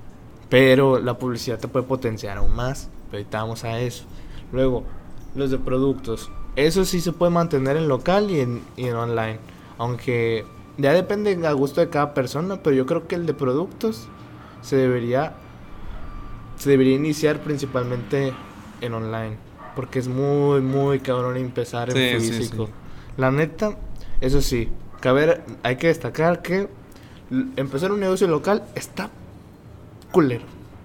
Pero 0.49 0.99
la 0.99 1.17
publicidad 1.17 1.59
te 1.59 1.67
puede 1.67 1.85
potenciar 1.85 2.37
aún 2.37 2.53
más. 2.55 2.89
Pero 3.09 3.19
ahorita 3.19 3.41
vamos 3.41 3.63
a 3.63 3.79
eso. 3.79 4.03
Luego, 4.51 4.83
los 5.35 5.49
de 5.51 5.57
productos. 5.57 6.29
Eso 6.57 6.83
sí 6.83 6.99
se 6.99 7.13
puede 7.13 7.31
mantener 7.31 7.77
en 7.77 7.87
local 7.87 8.29
y 8.29 8.41
en, 8.41 8.61
y 8.75 8.85
en 8.85 8.95
online. 8.95 9.39
Aunque 9.77 10.45
ya 10.77 10.93
depende 10.93 11.47
a 11.47 11.51
gusto 11.53 11.79
de 11.79 11.89
cada 11.89 12.13
persona, 12.13 12.61
pero 12.61 12.75
yo 12.75 12.85
creo 12.85 13.07
que 13.07 13.15
el 13.15 13.25
de 13.25 13.33
productos 13.33 14.07
se 14.61 14.75
debería 14.75 15.33
se 16.57 16.69
debería 16.69 16.95
iniciar 16.95 17.39
principalmente 17.39 18.33
en 18.81 18.93
online, 18.93 19.37
porque 19.75 19.99
es 19.99 20.07
muy 20.07 20.61
muy 20.61 20.99
cabrón 20.99 21.37
empezar 21.37 21.89
en 21.89 22.19
Sí, 22.19 22.27
sí, 22.27 22.33
físico. 22.33 22.67
sí. 22.67 22.71
La 23.17 23.31
neta, 23.31 23.77
eso 24.21 24.41
sí, 24.41 24.69
caber, 24.99 25.43
hay 25.63 25.75
que 25.77 25.87
destacar 25.87 26.41
que 26.41 26.67
empezar 27.55 27.91
un 27.91 27.99
negocio 27.99 28.27
local 28.27 28.63
está 28.75 29.09
culero. 30.11 30.43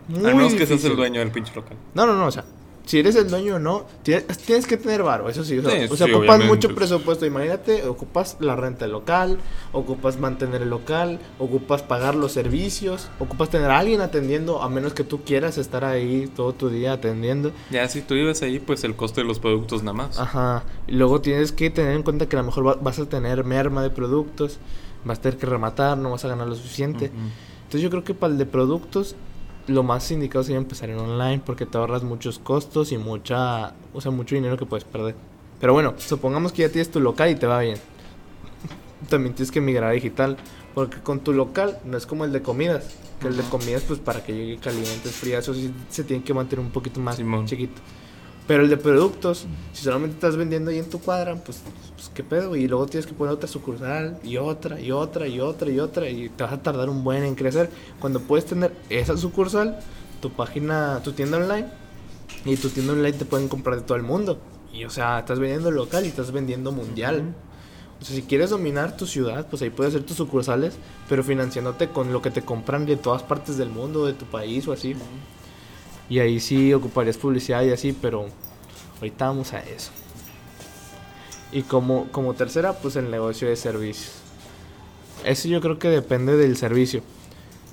Muy 0.09 0.25
Al 0.25 0.37
menos 0.37 0.53
que 0.53 0.59
seas 0.59 0.71
difícil. 0.71 0.91
el 0.93 0.97
dueño 0.97 1.21
del 1.21 1.31
pinche 1.31 1.53
local. 1.55 1.77
No, 1.95 2.07
no, 2.07 2.15
no, 2.17 2.27
o 2.27 2.31
sea, 2.31 2.45
si 2.87 3.01
eres 3.01 3.15
el 3.17 3.29
dueño 3.29 3.57
o 3.57 3.59
no, 3.59 3.85
tienes, 4.03 4.67
que 4.67 4.77
tener 4.79 5.03
varo, 5.03 5.29
eso 5.29 5.45
sí. 5.45 5.59
O 5.59 5.63
sea, 5.63 5.73
Sí, 5.73 5.93
o 5.93 5.97
sea, 5.97 6.07
sí, 6.07 6.13
ocupas 6.15 6.37
obviamente. 6.37 6.47
mucho 6.67 6.75
presupuesto. 6.75 7.27
Imagínate, 7.27 7.85
ocupas 7.87 8.37
la 8.41 8.57
renta 8.57 8.85
del 8.87 8.93
local, 8.93 9.39
ocupas 9.73 10.19
mantener 10.19 10.63
el 10.63 10.71
local, 10.71 11.19
ocupas 11.39 11.83
pagar 11.83 12.15
los 12.15 12.33
servicios, 12.33 13.09
ocupas 13.19 13.51
tener 13.51 13.71
a 13.71 13.79
alguien 13.81 14.01
atendiendo, 14.01 14.63
a 14.63 14.69
menos 14.69 14.95
que 14.95 15.05
tú 15.05 15.23
quieras 15.25 15.59
estar 15.59 15.85
ahí 15.85 16.31
todo 16.35 16.53
tu 16.55 16.69
día 16.71 16.93
atendiendo. 16.93 17.53
Ya 17.71 17.87
si 17.89 18.01
tú 18.03 18.15
vives 18.15 18.41
ahí, 18.43 18.61
pues 18.61 18.85
el 18.85 18.95
costo 18.97 19.21
de 19.21 19.27
los 19.27 19.41
productos 19.41 19.83
nada 19.83 19.93
más. 19.97 20.19
Ajá. 20.19 20.63
Y 20.87 20.93
luego 20.93 21.21
tienes 21.21 21.53
que 21.53 21.69
tener 21.71 21.95
en 21.97 22.03
cuenta 22.05 22.29
que 22.29 22.37
a 22.37 22.39
lo 22.39 22.47
mejor 22.47 22.67
va- 22.67 22.75
vas 22.81 22.99
a 22.99 23.07
tener 23.07 23.43
merma 23.45 23.83
de 23.83 23.91
productos, 23.91 24.59
vas 25.05 25.19
a 25.19 25.23
tener 25.23 25.39
que 25.39 25.47
rematar, 25.47 25.99
no 25.99 26.11
vas 26.13 26.25
a 26.25 26.29
ganar 26.29 26.47
lo 26.47 26.55
suficiente. 26.55 27.07
Entonces 27.65 27.81
yo 27.81 27.91
creo 27.91 28.05
que 28.05 28.15
para 28.15 28.33
el 28.33 28.39
de 28.39 28.47
productos 28.47 29.17
lo 29.69 29.83
más 29.83 30.11
indicado 30.11 30.45
sería 30.45 30.59
empezar 30.59 30.91
en 30.91 30.99
online 30.99 31.43
porque 31.45 31.67
te 31.67 31.77
ahorras 31.79 32.03
muchos 32.03 32.39
costos 32.39 32.93
y 32.93 32.99
mucha, 32.99 33.75
o 33.93 34.01
sea, 34.01 34.11
mucho 34.11 34.35
dinero 34.35 34.57
que 34.57 34.67
puedes 34.67 34.85
perder. 34.85 35.15
Pero 35.61 35.73
bueno, 35.73 35.95
supongamos 35.99 36.53
que 36.53 36.63
ya 36.63 36.69
tienes 36.69 36.91
tu 36.91 37.01
local 37.01 37.31
y 37.31 37.35
te 37.35 37.47
va 37.47 37.61
bien. 37.61 37.79
También 39.09 39.35
tienes 39.35 39.51
que 39.51 39.61
migrar 39.61 39.91
a 39.91 39.93
digital 39.93 40.37
porque 40.75 40.99
con 41.01 41.21
tu 41.21 41.33
local 41.33 41.79
no 41.85 41.97
es 41.97 42.07
como 42.07 42.25
el 42.25 42.33
de 42.33 42.43
comidas, 42.43 42.95
que 43.21 43.29
el 43.29 43.37
de 43.37 43.43
comidas 43.45 43.83
pues 43.87 43.99
para 43.99 44.23
que 44.23 44.35
llegue 44.35 44.59
caliente, 44.59 45.09
frío, 45.09 45.39
eso 45.39 45.55
sí 45.55 45.73
se 45.89 46.05
tiene 46.05 46.23
que 46.23 46.35
mantener 46.35 46.65
un 46.65 46.71
poquito 46.71 47.01
más 47.01 47.17
Simón. 47.17 47.47
chiquito. 47.47 47.81
Pero 48.47 48.63
el 48.63 48.71
de 48.71 48.77
productos, 48.77 49.47
si 49.73 49.83
solamente 49.83 50.15
estás 50.15 50.37
vendiendo 50.37 50.71
ahí 50.71 50.79
en 50.79 50.89
tu 50.89 51.01
cuadra, 51.01 51.35
pues, 51.35 51.63
pues 51.95 52.11
qué 52.15 52.23
pedo, 52.23 52.55
y 52.55 52.69
luego 52.69 52.87
tienes 52.87 53.07
que 53.07 53.13
poner 53.13 53.35
otra 53.35 53.49
sucursal, 53.49 54.21
y 54.23 54.37
otra, 54.37 54.81
y 54.81 54.93
otra, 54.93 55.27
y 55.27 55.41
otra, 55.41 55.71
y 55.71 55.81
otra, 55.81 56.09
y 56.09 56.29
te 56.29 56.45
vas 56.45 56.53
a 56.53 56.63
tardar 56.63 56.89
un 56.89 57.03
buen 57.03 57.25
en 57.25 57.35
crecer. 57.35 57.71
Cuando 57.99 58.21
puedes 58.21 58.47
tener 58.47 58.73
esa 58.89 59.17
sucursal, 59.17 59.81
tu 60.21 60.31
página, 60.31 61.01
tu 61.03 61.13
tienda 61.13 61.39
online, 61.39 61.67
y 62.45 62.57
tu 62.57 62.69
tienda 62.69 62.93
online 62.93 63.15
te 63.15 63.25
pueden 63.25 63.49
comprar 63.49 63.77
de 63.77 63.83
todo 63.83 63.97
el 63.97 64.05
mundo. 64.05 64.39
Y 64.73 64.85
o 64.85 64.91
sea, 64.91 65.19
estás 65.19 65.39
vendiendo 65.41 65.71
local 65.71 66.05
y 66.05 66.09
estás 66.09 66.31
vendiendo 66.31 66.71
mundial. 66.71 67.35
O 68.01 68.05
sea, 68.05 68.15
si 68.15 68.23
quieres 68.23 68.51
dominar 68.51 68.97
tu 68.97 69.07
ciudad, 69.07 69.49
pues 69.49 69.63
ahí 69.63 69.71
puedes 69.71 69.95
hacer 69.95 70.07
tus 70.07 70.19
sucursales, 70.19 70.75
pero 71.09 71.25
financiándote 71.25 71.89
con 71.89 72.13
lo 72.13 72.23
que 72.23 72.31
te 72.31 72.43
compran 72.43 72.87
de 72.87 72.97
todas 72.97 73.23
partes 73.23 73.57
del 73.57 73.71
mundo, 73.71 74.07
de 74.07 74.13
tu 74.13 74.27
país 74.27 74.69
o 74.69 74.73
así. 74.73 74.95
Y 76.09 76.21
ahí 76.21 76.41
sí 76.41 76.73
ocuparías 76.73 77.17
publicidad 77.17 77.63
y 77.63 77.71
así, 77.71 77.93
pero 77.93 78.27
ahorita 79.01 79.27
vamos 79.27 79.53
a 79.53 79.61
eso. 79.61 79.91
Y 81.53 81.63
como, 81.63 82.09
como 82.13 82.35
tercera, 82.35 82.75
pues 82.75 82.97
el 82.97 83.11
negocio 83.11 83.49
de 83.49 83.57
servicios. 83.57 84.13
Eso 85.25 85.49
yo 85.49 85.61
creo 85.61 85.79
que 85.79 85.89
depende 85.89 86.37
del 86.37 86.57
servicio. 86.57 87.03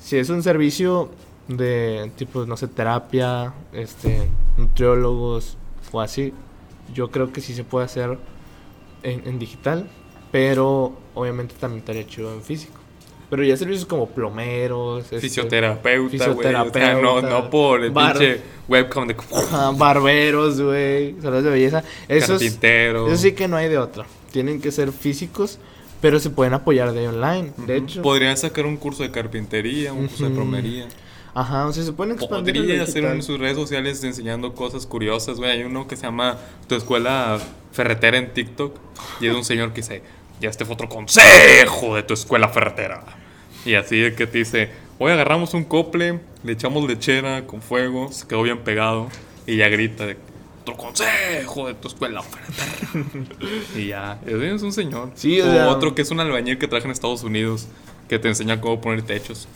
Si 0.02 0.18
es 0.18 0.30
un 0.30 0.44
servicio 0.44 1.10
de 1.48 2.12
tipo, 2.16 2.46
no 2.46 2.58
sé, 2.58 2.68
terapia, 2.68 3.54
este, 3.74 4.30
nutriólogos 4.58 5.58
o 5.92 6.02
así, 6.02 6.34
yo 6.94 7.12
creo 7.12 7.32
que 7.32 7.42
sí 7.42 7.54
se 7.54 7.64
puede 7.64 7.86
hacer 7.86 8.18
en, 9.04 9.28
en 9.28 9.40
digital, 9.40 9.88
pero 10.32 10.94
obviamente 11.14 11.56
también 11.60 11.80
estaría 11.80 12.08
chido 12.08 12.34
en 12.34 12.42
físico. 12.42 12.83
Pero 13.36 13.44
ya 13.48 13.58
servicios 13.58 13.88
como 13.88 14.08
plomeros, 14.10 15.06
este, 15.06 15.20
Fisioterapeuta, 15.20 15.90
güey. 15.98 16.06
O 16.38 16.42
sea, 16.44 16.54
no, 16.54 16.66
fisioterapeuta, 16.66 17.30
no 17.30 17.50
por 17.50 17.84
el 17.84 17.90
bar- 17.90 18.16
pinche 18.16 18.42
webcam 18.68 19.08
de 19.08 19.16
barberos, 19.76 20.62
güey, 20.62 21.16
salones 21.20 21.44
de 21.44 21.50
belleza. 21.50 21.84
Esos, 22.08 22.30
carpintero. 22.40 23.08
eso 23.08 23.18
sí 23.18 23.32
que 23.34 23.48
no 23.48 23.58
hay 23.58 23.70
de 23.70 23.80
otra. 23.80 24.06
Tienen 24.32 24.62
que 24.62 24.72
ser 24.72 24.92
físicos, 24.92 25.58
pero 26.00 26.20
se 26.20 26.30
pueden 26.30 26.54
apoyar 26.54 26.92
de 26.94 27.08
online. 27.08 27.54
De 27.58 27.78
Ujú. 27.78 27.86
hecho, 27.86 28.02
Podrían 28.04 28.38
sacar 28.38 28.68
un 28.68 28.78
curso 28.78 29.02
de 29.02 29.10
carpintería, 29.10 29.94
un 29.94 30.08
curso 30.08 30.26
de 30.26 30.30
Ujú. 30.30 30.36
plomería. 30.42 30.88
ajá, 31.34 31.66
o 31.66 31.74
sea, 31.74 31.84
se 31.84 31.92
pueden 31.94 32.14
expandir. 32.14 32.56
Podría 32.56 32.84
hacer 32.84 33.04
en 33.06 33.24
sus 33.24 33.40
redes 33.40 33.58
sociales 33.58 34.04
enseñando 34.04 34.54
cosas 34.54 34.86
curiosas, 34.86 35.38
güey. 35.38 35.50
Hay 35.50 35.64
uno 35.64 35.88
que 35.88 35.96
se 35.96 36.04
llama 36.04 36.38
Tu 36.68 36.76
Escuela 36.76 37.40
Ferretera 37.72 38.18
en 38.20 38.32
TikTok. 38.32 38.76
Y 39.20 39.28
es 39.28 39.34
un 39.34 39.44
señor 39.44 39.70
que 39.74 39.82
dice, 39.82 40.04
ya 40.40 40.50
este 40.50 40.66
fue 40.66 40.76
otro 40.76 40.88
consejo 40.90 41.96
de 41.96 42.04
tu 42.04 42.14
escuela 42.14 42.50
ferretera. 42.50 43.04
Y 43.66 43.76
así 43.76 44.00
de 44.00 44.14
que 44.16 44.28
te 44.28 44.40
dice, 44.40 44.70
hoy 45.00 45.12
agarramos 45.12 45.54
un 45.54 45.64
cople, 45.64 46.20
le 46.44 46.52
echamos 46.52 46.88
lechera 46.88 47.46
con 47.48 47.62
fuego, 47.62 48.12
se 48.12 48.28
quedó 48.28 48.44
bien 48.44 48.60
pegado. 48.60 49.08
Y 49.46 49.58
ya 49.58 49.68
grita 49.70 50.06
de, 50.06 50.18
otro 50.64 50.78
consejo 50.78 51.68
de 51.68 51.74
tu 51.74 51.90
escuela 51.90 52.22
y 53.76 53.88
ya, 53.88 54.20
es 54.26 54.62
un 54.62 54.72
señor. 54.72 55.12
Sí, 55.16 55.42
o 55.42 55.48
o 55.48 55.52
sea- 55.52 55.70
otro 55.70 55.94
que 55.94 56.02
es 56.02 56.12
un 56.12 56.20
albañil 56.22 56.58
que 56.58 56.68
traje 56.68 56.86
en 56.86 56.92
Estados 56.92 57.24
Unidos, 57.24 57.68
que 58.08 58.18
te 58.18 58.30
enseña 58.30 58.62
cómo 58.62 58.80
poner 58.80 59.02
techos. 59.02 59.48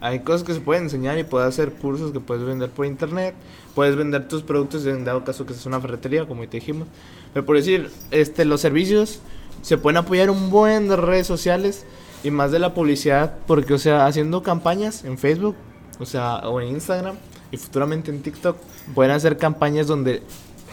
Hay 0.00 0.20
cosas 0.20 0.44
que 0.44 0.54
se 0.54 0.60
pueden 0.60 0.84
enseñar 0.84 1.18
y 1.18 1.24
puedes 1.24 1.48
hacer 1.48 1.72
cursos 1.72 2.12
que 2.12 2.20
puedes 2.20 2.44
vender 2.44 2.70
por 2.70 2.86
internet. 2.86 3.34
Puedes 3.74 3.96
vender 3.96 4.28
tus 4.28 4.42
productos 4.42 4.86
en 4.86 5.04
dado 5.04 5.24
caso 5.24 5.44
que 5.44 5.54
seas 5.54 5.66
una 5.66 5.80
ferretería, 5.80 6.24
como 6.26 6.46
te 6.46 6.58
dijimos. 6.58 6.86
Pero 7.32 7.44
por 7.44 7.56
decir, 7.56 7.90
este, 8.12 8.44
los 8.44 8.60
servicios 8.60 9.20
se 9.62 9.76
pueden 9.76 9.96
apoyar 9.96 10.30
un 10.30 10.50
buen 10.50 10.88
de 10.88 10.96
redes 10.96 11.26
sociales 11.26 11.84
y 12.24 12.30
más 12.30 12.50
de 12.50 12.58
la 12.58 12.74
publicidad, 12.74 13.34
porque, 13.46 13.74
o 13.74 13.78
sea, 13.78 14.06
haciendo 14.06 14.42
campañas 14.42 15.04
en 15.04 15.18
Facebook, 15.18 15.56
o 16.00 16.06
sea, 16.06 16.38
o 16.48 16.60
en 16.60 16.68
Instagram 16.68 17.16
y 17.50 17.56
futuramente 17.56 18.10
en 18.10 18.22
TikTok, 18.22 18.56
pueden 18.94 19.12
hacer 19.12 19.36
campañas 19.38 19.86
donde 19.86 20.22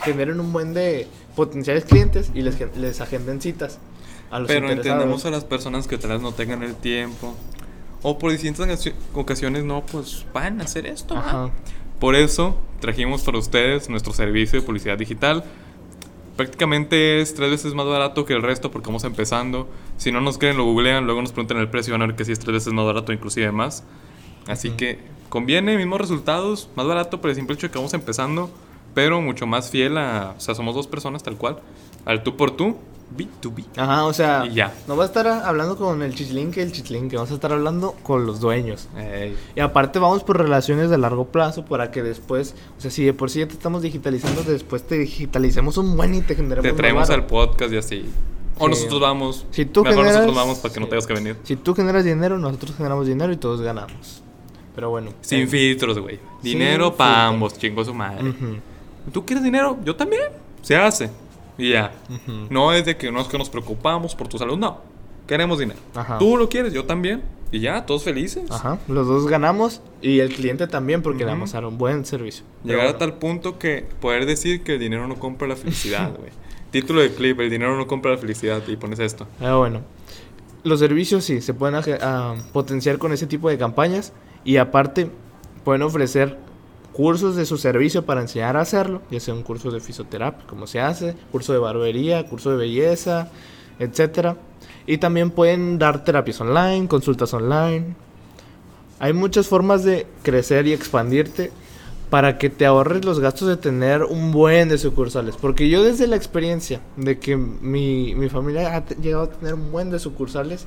generen 0.03 0.39
un 0.39 0.51
buen 0.53 0.73
de 0.73 1.07
potenciales 1.35 1.85
clientes 1.85 2.31
y 2.33 2.41
les, 2.41 2.57
les 2.77 3.01
agenden 3.01 3.41
citas 3.41 3.79
a 4.31 4.39
los 4.39 4.47
Pero 4.47 4.69
entendemos 4.71 5.25
a 5.25 5.29
las 5.31 5.43
personas 5.45 5.87
que 5.87 5.97
tal 5.97 6.11
vez 6.11 6.21
no 6.21 6.31
tengan 6.31 6.63
el 6.63 6.75
tiempo. 6.75 7.33
O 8.01 8.17
por 8.19 8.31
distintas 8.31 8.91
ocasiones- 9.13 9.63
no, 9.63 9.85
pues 9.85 10.25
van 10.33 10.61
a 10.61 10.65
hacer 10.65 10.85
esto. 10.85 11.15
Por 11.99 12.15
eso 12.15 12.57
trajimos 12.79 13.23
para 13.23 13.37
ustedes 13.37 13.89
nuestro 13.89 14.13
servicio 14.13 14.59
de 14.59 14.65
publicidad 14.65 14.97
digital. 14.97 15.43
Prácticamente 16.35 17.21
es 17.21 17.33
tres 17.33 17.49
veces 17.49 17.73
más 17.73 17.85
barato 17.85 18.25
que 18.25 18.33
el 18.33 18.41
resto 18.41 18.69
porque 18.69 18.87
vamos 18.87 19.05
empezando. 19.05 19.69
Si 19.97 20.11
no 20.11 20.19
nos 20.19 20.37
creen, 20.37 20.57
lo 20.57 20.65
googlean, 20.65 21.05
luego 21.05 21.21
nos 21.21 21.31
preguntan 21.31 21.57
el 21.57 21.69
precio 21.69 21.91
y 21.91 21.93
van 21.93 22.01
a 22.01 22.07
ver 22.07 22.15
que 22.15 22.25
sí 22.25 22.33
es 22.33 22.39
tres 22.39 22.53
veces 22.53 22.73
más 22.73 22.85
barato, 22.85 23.13
inclusive 23.13 23.51
más. 23.51 23.83
Así 24.47 24.71
que 24.71 24.99
conviene, 25.29 25.77
mismos 25.77 26.01
resultados, 26.01 26.69
más 26.75 26.85
barato 26.85 27.21
por 27.21 27.29
el 27.29 27.35
simple 27.35 27.55
hecho 27.55 27.67
de 27.67 27.71
que 27.71 27.77
vamos 27.77 27.93
empezando, 27.93 28.49
pero 28.95 29.21
mucho 29.21 29.45
más 29.45 29.69
fiel 29.69 29.97
a... 29.99 30.33
O 30.35 30.39
sea, 30.39 30.55
somos 30.55 30.73
dos 30.73 30.87
personas 30.87 31.21
tal 31.21 31.35
cual. 31.37 31.59
Al 32.05 32.23
tú 32.23 32.35
por 32.35 32.51
tú, 32.51 32.75
B2B. 33.15 33.65
Ajá, 33.77 34.05
o 34.05 34.13
sea, 34.13 34.45
Y 34.49 34.55
ya. 34.55 34.73
no 34.87 34.95
va 34.97 35.03
a 35.03 35.07
estar 35.07 35.27
hablando 35.27 35.75
con 35.77 36.01
el 36.01 36.15
chichilín 36.15 36.51
que 36.51 36.63
el 36.63 36.71
chichilín, 36.71 37.07
que 37.09 37.17
vamos 37.17 37.29
a 37.31 37.35
estar 37.35 37.51
hablando 37.53 37.91
con 38.03 38.25
los 38.25 38.39
dueños. 38.39 38.87
Ey. 38.97 39.35
Y 39.55 39.59
aparte 39.59 39.99
vamos 39.99 40.23
por 40.23 40.37
relaciones 40.39 40.89
de 40.89 40.97
largo 40.97 41.25
plazo 41.25 41.65
para 41.65 41.91
que 41.91 42.01
después, 42.01 42.55
o 42.77 42.81
sea, 42.81 42.89
si 42.89 43.03
de 43.03 43.13
por 43.13 43.29
sí 43.29 43.39
ya 43.39 43.47
te 43.47 43.53
estamos 43.53 43.81
digitalizando, 43.83 44.41
después 44.43 44.83
te 44.87 44.97
digitalicemos 44.97 45.77
un 45.77 45.95
buen 45.95 46.15
y 46.15 46.21
te 46.21 46.35
generemos 46.35 46.63
Te 46.63 46.73
traemos 46.73 47.09
al 47.11 47.25
podcast 47.27 47.71
y 47.73 47.77
así. 47.77 48.05
O 48.57 48.65
Sí. 48.65 48.69
nosotros 48.71 49.01
vamos. 49.01 49.45
Si 49.51 49.65
tú 49.65 49.83
generas- 49.83 50.13
nosotros 50.13 50.35
vamos 50.35 50.57
para 50.59 50.73
que 50.73 50.79
no 50.79 50.87
tengas 50.87 51.05
que 51.05 51.13
venir. 51.13 51.35
Si 51.43 51.57
tú 51.57 51.75
generas 51.75 52.05
dinero, 52.05 52.37
nosotros 52.37 52.73
generamos 52.75 53.05
dinero 53.05 53.31
y 53.33 53.37
todos 53.37 53.61
ganamos. 53.61 54.21
Pero 54.73 54.89
bueno. 54.89 55.11
Sin 55.21 55.41
eh, 55.41 55.47
filtros, 55.47 55.99
güey. 55.99 56.19
Dinero 56.41 56.95
para 56.95 57.27
ambos, 57.27 57.57
chingo 57.57 57.83
su 57.83 57.93
madre. 57.93 58.29
ujú, 58.29 58.55
¿Tú 59.11 59.25
quieres 59.25 59.43
dinero? 59.43 59.77
Yo 59.83 59.95
también. 59.95 60.23
Se 60.61 60.75
hace. 60.75 61.09
Y 61.57 61.71
ya. 61.71 61.91
No 62.49 62.73
es 62.73 62.85
de 62.85 62.97
que 62.97 63.11
no 63.11 63.21
es 63.21 63.27
que 63.27 63.37
nos 63.37 63.49
preocupamos 63.49 64.15
por 64.15 64.27
tu 64.27 64.37
salud, 64.37 64.57
no. 64.57 64.81
Queremos 65.27 65.59
dinero. 65.59 65.79
Ajá. 65.95 66.17
Tú 66.17 66.37
lo 66.37 66.49
quieres, 66.49 66.73
yo 66.73 66.85
también. 66.85 67.23
Y 67.51 67.59
ya, 67.59 67.85
todos 67.85 68.03
felices. 68.03 68.49
Ajá, 68.51 68.79
los 68.87 69.07
dos 69.07 69.27
ganamos 69.27 69.81
y 70.01 70.19
el 70.19 70.33
cliente 70.33 70.67
también 70.67 71.01
porque 71.01 71.19
le 71.19 71.25
vamos 71.25 71.53
a 71.53 71.57
dar 71.57 71.65
un 71.65 71.77
buen 71.77 72.03
servicio. 72.05 72.43
Llegar 72.63 72.87
a 72.87 72.97
tal 72.97 73.13
punto 73.13 73.59
que 73.59 73.87
poder 74.01 74.25
decir 74.25 74.63
que 74.63 74.73
el 74.73 74.79
dinero 74.79 75.07
no 75.07 75.15
compra 75.15 75.47
la 75.47 75.55
felicidad, 75.55 76.13
güey. 76.17 76.31
Título 76.71 77.01
de 77.01 77.13
clip, 77.13 77.39
el 77.39 77.49
dinero 77.49 77.77
no 77.77 77.87
compra 77.87 78.11
la 78.11 78.17
felicidad. 78.17 78.61
Y 78.67 78.75
pones 78.75 78.99
esto. 78.99 79.27
Ah, 79.39 79.55
bueno. 79.55 79.81
Los 80.63 80.79
servicios 80.79 81.23
sí, 81.23 81.41
se 81.41 81.53
pueden 81.53 81.79
ah, 82.01 82.35
potenciar 82.51 82.97
con 82.97 83.13
ese 83.13 83.27
tipo 83.27 83.49
de 83.49 83.57
campañas 83.57 84.13
y 84.43 84.57
aparte 84.57 85.09
pueden 85.63 85.83
ofrecer 85.83 86.37
cursos 86.95 87.35
de 87.35 87.45
su 87.45 87.57
servicio 87.57 88.05
para 88.05 88.21
enseñar 88.21 88.55
a 88.55 88.61
hacerlo, 88.61 89.01
ya 89.11 89.19
sea 89.19 89.33
un 89.33 89.43
curso 89.43 89.69
de 89.69 89.81
fisioterapia, 89.81 90.47
como 90.47 90.65
se 90.65 90.79
hace, 90.79 91.13
curso 91.29 91.51
de 91.51 91.59
barbería, 91.59 92.25
curso 92.25 92.51
de 92.51 92.55
belleza, 92.55 93.29
etcétera. 93.79 94.37
Y 94.87 94.97
también 94.97 95.29
pueden 95.29 95.77
dar 95.77 96.05
terapias 96.05 96.39
online, 96.39 96.87
consultas 96.87 97.33
online. 97.33 97.95
Hay 98.99 99.11
muchas 99.11 99.47
formas 99.47 99.83
de 99.83 100.07
crecer 100.23 100.67
y 100.67 100.73
expandirte 100.73 101.51
para 102.09 102.37
que 102.37 102.49
te 102.49 102.65
ahorres 102.65 103.03
los 103.03 103.19
gastos 103.19 103.49
de 103.49 103.57
tener 103.57 104.03
un 104.03 104.31
buen 104.31 104.69
de 104.69 104.77
sucursales. 104.77 105.35
Porque 105.35 105.67
yo 105.67 105.83
desde 105.83 106.07
la 106.07 106.15
experiencia 106.15 106.79
de 106.95 107.19
que 107.19 107.35
mi, 107.35 108.15
mi 108.15 108.29
familia 108.29 108.73
ha 108.73 108.85
llegado 108.95 109.23
a 109.23 109.29
tener 109.31 109.55
un 109.55 109.69
buen 109.69 109.89
de 109.89 109.99
sucursales, 109.99 110.65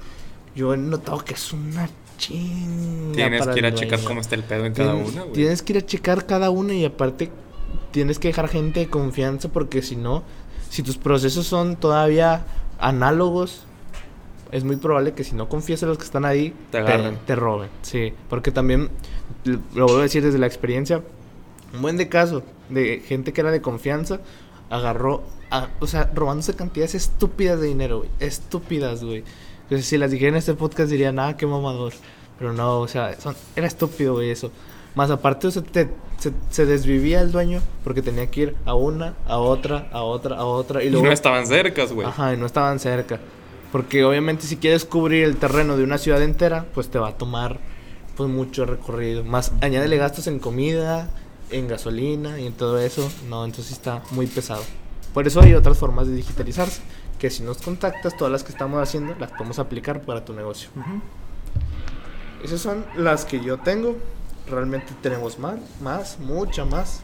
yo 0.55 0.75
he 0.75 0.77
notado 0.77 1.25
que 1.25 1.33
es 1.33 1.53
una 1.55 1.89
chinga. 2.19 3.15
Tienes 3.15 3.41
para 3.41 3.55
que 3.55 3.59
ir 3.61 3.67
a 3.67 3.75
checar 3.75 4.01
cómo 4.05 4.21
está 4.21 4.35
el 4.35 4.45
pedo 4.45 4.67
en 4.67 4.75
cada 4.75 4.93
Tienes- 4.93 5.09
una, 5.13 5.23
güey. 5.23 5.33
Tienes 5.33 5.63
que 5.63 5.73
ir 5.73 5.79
a 5.79 5.87
checar 5.87 6.27
cada 6.27 6.51
una 6.51 6.75
y 6.75 6.85
aparte 6.85 7.31
tienes 7.93 8.19
que 8.19 8.29
dejar 8.29 8.49
gente 8.49 8.81
de 8.81 8.89
confianza 8.91 9.49
porque 9.49 9.81
si 9.81 9.97
no, 9.97 10.23
si 10.69 10.83
tus 10.83 10.99
procesos 10.99 11.47
son 11.47 11.77
todavía 11.77 12.45
análogos, 12.79 13.63
es 14.53 14.65
muy 14.65 14.77
probable 14.77 15.13
que 15.15 15.25
si 15.25 15.35
no 15.35 15.49
confías 15.49 15.83
en 15.83 15.89
los 15.89 15.99
que 15.99 16.05
están 16.05 16.25
ahí, 16.25 16.55
Te 16.71 16.79
agarren. 16.79 17.19
te 17.27 17.35
roben. 17.37 17.69
Sí, 17.83 18.13
porque 18.29 18.51
también, 18.51 18.91
lo 19.45 19.85
vuelvo 19.87 19.99
a 20.01 20.03
decir 20.03 20.23
desde 20.23 20.39
la 20.39 20.47
experiencia, 20.47 21.03
un 21.75 21.83
buen 21.83 21.97
de 21.97 22.09
caso 22.09 22.43
de 22.71 23.03
gente 23.07 23.33
que 23.33 23.41
era 23.43 23.51
de 23.51 23.61
confianza, 23.61 24.21
agarró, 24.71 25.23
a- 25.51 25.69
o 25.81 25.87
sea, 25.87 26.11
robándose 26.15 26.55
cantidades 26.55 26.95
estúpidas 26.95 27.61
de 27.61 27.67
dinero, 27.69 27.99
güey. 27.99 28.11
Estúpidas, 28.21 29.03
güey. 29.05 29.25
Entonces, 29.69 29.87
si 29.87 29.99
las 29.99 30.11
dijera 30.11 30.31
en 30.31 30.37
este 30.37 30.55
podcast 30.55 30.91
dirían, 30.91 31.19
ah, 31.19 31.37
qué 31.37 31.47
mamador. 31.47 31.93
Pero 32.39 32.53
no, 32.53 32.81
o 32.81 32.89
sea, 32.89 33.19
son- 33.21 33.37
era 33.57 33.67
estúpido, 33.67 34.15
güey, 34.15 34.31
eso. 34.31 34.51
Más 34.95 35.11
aparte, 35.11 35.47
o 35.47 35.51
sea, 35.51 35.63
te- 35.63 35.91
se, 36.19 36.33
se 36.51 36.67
desvivía 36.67 37.21
el 37.21 37.31
dueño 37.31 37.61
porque 37.85 38.01
tenía 38.03 38.29
que 38.31 38.41
ir 38.41 38.57
a 38.65 38.75
una, 38.75 39.15
a 39.27 39.39
otra, 39.39 39.89
a 39.93 40.03
otra, 40.03 40.37
a 40.37 40.45
otra. 40.45 40.83
Y 40.83 40.87
Y 40.87 40.91
luego, 40.91 41.07
no 41.07 41.13
estaban 41.13 41.47
cercas, 41.47 41.93
güey. 41.93 42.07
Ajá, 42.09 42.33
y 42.35 42.37
no 42.37 42.47
estaban 42.47 42.79
cerca. 42.81 43.21
Porque 43.71 44.05
obviamente 44.05 44.47
si 44.47 44.57
quieres 44.57 44.85
cubrir 44.87 45.25
el 45.25 45.37
terreno 45.37 45.77
de 45.77 45.85
una 45.85 45.99
ciudad 45.99 46.23
entera, 46.23 46.65
pues 46.75 46.89
te 46.89 46.99
va 46.99 47.09
a 47.09 47.17
tomar 47.19 47.59
pues 48.17 48.29
mucho 48.31 48.65
recorrido. 48.65 49.23
Más 49.25 49.53
añádele 49.61 49.97
gastos 49.99 50.27
en 50.27 50.39
comida, 50.39 51.11
en 51.51 51.69
gasolina 51.69 52.41
y 52.41 52.47
en 52.47 52.55
todo 52.55 52.79
eso. 52.81 53.09
No, 53.29 53.45
entonces 53.45 53.73
está 53.73 54.03
muy 54.13 54.27
pesado. 54.27 54.63
Por 55.15 55.27
eso 55.27 55.41
hay 55.41 55.55
otras 55.55 55.77
formas 55.79 56.07
de 56.09 56.15
digitalizarse. 56.15 56.81
Que 57.19 57.31
si 57.31 57.43
nos 57.43 57.59
contactas, 57.59 58.17
todas 58.17 58.31
las 58.33 58.45
que 58.45 58.53
estamos 58.53 58.81
haciendo, 58.81 59.15
las 59.19 59.31
podemos 59.33 59.59
aplicar 59.59 60.03
para 60.03 60.25
tu 60.25 60.33
negocio. 60.33 60.71
Ujú. 60.77 61.01
Esas 62.45 62.61
son 62.61 62.85
las 62.97 63.25
que 63.25 63.41
yo 63.41 63.59
tengo. 63.59 63.97
Realmente 64.49 64.93
tenemos 65.03 65.39
más, 65.39 65.57
más, 65.83 66.19
mucha 66.21 66.65
más. 66.65 67.03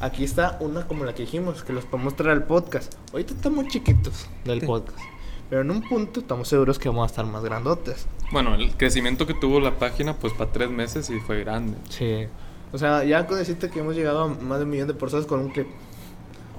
Aquí 0.00 0.24
está 0.24 0.56
una 0.60 0.86
como 0.86 1.04
la 1.04 1.14
que 1.14 1.22
dijimos, 1.22 1.62
que 1.62 1.72
los 1.72 1.84
podemos 1.84 2.16
traer 2.16 2.32
al 2.32 2.44
podcast. 2.44 2.94
Ahorita 3.12 3.34
estamos 3.34 3.66
chiquitos 3.68 4.26
del 4.44 4.60
Sí. 4.60 4.66
podcast. 4.66 4.98
Pero 5.50 5.62
en 5.62 5.70
un 5.70 5.82
punto 5.82 6.20
estamos 6.20 6.48
seguros 6.48 6.78
que 6.78 6.88
vamos 6.88 7.04
a 7.04 7.06
estar 7.06 7.26
más 7.26 7.42
grandotes. 7.42 8.06
Bueno, 8.32 8.54
el 8.54 8.76
crecimiento 8.76 9.26
que 9.26 9.34
tuvo 9.34 9.60
la 9.60 9.78
página, 9.78 10.14
pues 10.14 10.32
para 10.34 10.52
tres 10.52 10.70
meses 10.70 11.08
y 11.10 11.18
fue 11.20 11.40
grande. 11.40 11.76
Sí. 11.88 12.26
O 12.72 12.78
sea, 12.78 13.02
ya 13.04 13.26
con 13.26 13.38
decirte 13.38 13.70
que 13.70 13.80
hemos 13.80 13.94
llegado 13.96 14.24
a 14.24 14.28
más 14.28 14.58
de 14.58 14.64
un 14.64 14.70
millón 14.70 14.88
de 14.88 14.94
personas 14.94 15.26
con 15.26 15.40
un 15.40 15.48
clip. 15.50 15.66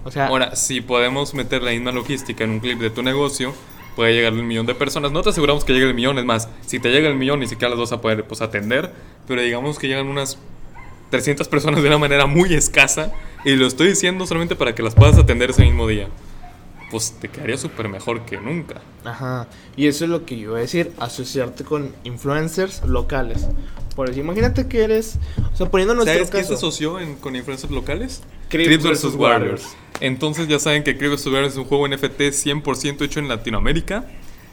O 0.03 0.11
sea, 0.11 0.27
Ahora, 0.27 0.55
si 0.55 0.81
podemos 0.81 1.33
meter 1.33 1.61
la 1.63 1.71
misma 1.71 1.91
logística 1.91 2.43
en 2.43 2.51
un 2.51 2.59
clip 2.59 2.79
de 2.79 2.89
tu 2.89 3.01
negocio, 3.03 3.53
puede 3.95 4.13
llegar 4.13 4.33
un 4.33 4.47
millón 4.47 4.65
de 4.65 4.75
personas. 4.75 5.11
No 5.11 5.21
te 5.21 5.29
aseguramos 5.29 5.65
que 5.65 5.73
llegue 5.73 5.87
el 5.87 5.93
millón, 5.93 6.17
es 6.19 6.25
más, 6.25 6.49
si 6.65 6.79
te 6.79 6.89
llega 6.89 7.09
el 7.09 7.15
millón, 7.15 7.39
ni 7.41 7.47
siquiera 7.47 7.69
las 7.69 7.79
vas 7.79 7.91
a 7.91 8.01
poder 8.01 8.23
pues, 8.25 8.41
atender. 8.41 8.91
Pero 9.27 9.41
digamos 9.41 9.77
que 9.77 9.87
llegan 9.87 10.07
unas 10.07 10.37
300 11.09 11.47
personas 11.47 11.81
de 11.81 11.87
una 11.89 11.97
manera 11.97 12.25
muy 12.25 12.53
escasa. 12.53 13.11
Y 13.45 13.55
lo 13.55 13.67
estoy 13.67 13.87
diciendo 13.89 14.25
solamente 14.25 14.55
para 14.55 14.73
que 14.75 14.83
las 14.83 14.95
puedas 14.95 15.17
atender 15.17 15.49
ese 15.51 15.63
mismo 15.63 15.87
día. 15.87 16.07
Pues 16.91 17.11
te 17.19 17.27
quedaría 17.27 17.57
súper 17.57 17.87
mejor 17.87 18.25
que 18.25 18.37
nunca. 18.37 18.81
Ajá, 19.05 19.47
y 19.77 19.87
eso 19.87 20.05
es 20.05 20.09
lo 20.09 20.25
que 20.25 20.37
yo 20.37 20.49
iba 20.49 20.57
a 20.57 20.61
decir, 20.61 20.91
asociarte 20.97 21.63
con 21.63 21.93
influencers 22.03 22.83
locales. 22.83 23.47
Por 23.95 24.09
eso, 24.09 24.19
imagínate 24.19 24.67
que 24.67 24.83
eres, 24.83 25.19
o 25.53 25.55
sea, 25.55 25.69
poniendo 25.69 25.93
nuestro 25.93 26.13
¿Sabes 26.15 26.31
quién 26.31 26.45
se 26.45 26.53
asoció 26.55 26.99
en- 26.99 27.15
con 27.15 27.35
influencers 27.35 27.71
locales? 27.71 28.21
Crips 28.49 28.83
vs. 28.83 29.03
Warriors. 29.03 29.15
Warriors. 29.15 29.77
Entonces 30.01 30.47
ya 30.47 30.59
saben 30.59 30.83
que 30.83 30.97
Crips 30.97 31.23
vs. 31.23 31.25
Warriors 31.27 31.53
es 31.53 31.57
un 31.57 31.65
juego 31.65 31.87
NFT 31.87 32.19
100% 32.19 33.01
hecho 33.01 33.19
en 33.19 33.27
Latinoamérica. 33.27 34.05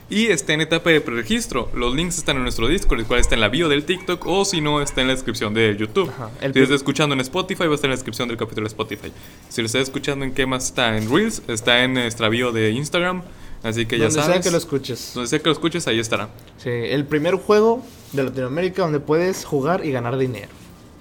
Y 0.09 0.27
está 0.27 0.53
en 0.53 0.61
etapa 0.61 0.91
de 0.91 1.01
preregistro. 1.01 1.69
Los 1.75 1.95
links 1.97 2.17
están 2.17 2.37
en 2.37 2.45
nuestro 2.45 2.69
Discord, 2.69 3.01
el 3.01 3.07
cual 3.07 3.19
está 3.19 3.35
en 3.35 3.41
la 3.41 3.49
bio 3.49 3.69
del 3.69 3.85
TikTok 3.85 4.25
o 4.27 4.45
si 4.45 4.61
no 4.61 4.81
está 4.81 5.01
en 5.01 5.09
la 5.09 5.15
descripción 5.15 5.53
de 5.53 5.77
YouTube. 5.77 6.09
Ajá, 6.11 6.31
el 6.41 6.53
Si 6.53 6.61
lo 6.61 6.65
estás 6.65 6.77
escuchando 6.77 7.15
en 7.15 7.21
Spotify, 7.23 7.65
va 7.65 7.73
a 7.73 7.75
estar 7.75 7.89
en 7.89 7.91
la 7.91 7.97
descripción 7.97 8.29
del 8.29 8.37
capítulo 8.37 8.67
de 8.67 8.69
Spotify. 8.69 9.13
Si 9.49 9.63
lo 9.63 9.67
estás 9.67 9.83
escuchando 9.83 10.25
en 10.25 10.33
qué 10.33 10.47
más 10.47 10.67
está 10.67 10.97
en 10.97 11.13
Reels, 11.13 11.43
está 11.49 11.83
en 11.83 11.95
nuestra 11.95 12.29
bio 12.29 12.53
de 12.53 12.71
Instagram. 12.71 13.23
Así 13.65 13.87
que 13.87 13.99
ya 13.99 14.05
donde 14.05 14.21
sabes. 14.21 14.35
sea 14.35 14.43
que 14.43 14.51
lo 14.53 14.59
escuches. 14.59 15.11
Donde 15.13 15.29
sea 15.29 15.41
que 15.41 15.47
lo 15.47 15.53
escuches, 15.53 15.89
ahí 15.89 15.99
estará. 15.99 16.29
Sí, 16.59 16.71
el 16.71 17.05
primer 17.05 17.35
juego 17.35 17.83
de 18.13 18.23
Latinoamérica 18.23 18.83
donde 18.83 19.01
puedes 19.01 19.45
jugar 19.45 19.85
y 19.85 19.91
ganar 19.91 20.17
dinero. 20.19 20.51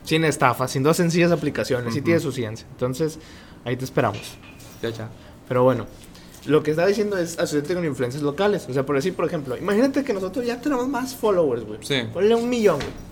Sin 0.06 0.24
estafa, 0.24 0.68
sin 0.68 0.84
dos 0.84 0.98
sencillas 0.98 1.32
aplicaciones, 1.32 1.94
y 1.96 1.98
Ujú. 2.00 2.06
tiene 2.06 2.20
su 2.22 2.32
ciencia. 2.32 2.66
Entonces, 2.72 3.20
ahí 3.66 3.76
te 3.76 3.84
esperamos. 3.86 4.22
Ya, 4.82 4.90
ya. 4.90 5.10
Pero 5.48 5.64
bueno, 5.64 5.86
lo 6.46 6.62
que 6.64 6.72
estaba 6.72 6.88
diciendo 6.88 7.18
es 7.18 7.38
asociarte 7.40 7.74
con 7.74 7.84
influencers 7.86 8.24
locales. 8.24 8.66
O 8.70 8.74
sea, 8.74 8.86
por 8.86 8.96
decir, 8.96 9.14
por 9.16 9.26
ejemplo, 9.26 9.58
imagínate 9.58 10.04
que 10.04 10.14
nosotros 10.14 10.46
ya 10.46 10.62
tenemos 10.62 10.88
más 10.88 11.16
followers, 11.16 11.66
güey. 11.66 11.80
Sí. 11.82 12.04
Ponle 12.14 12.36
un 12.36 12.48
millón, 12.50 12.78
güey. 12.78 13.06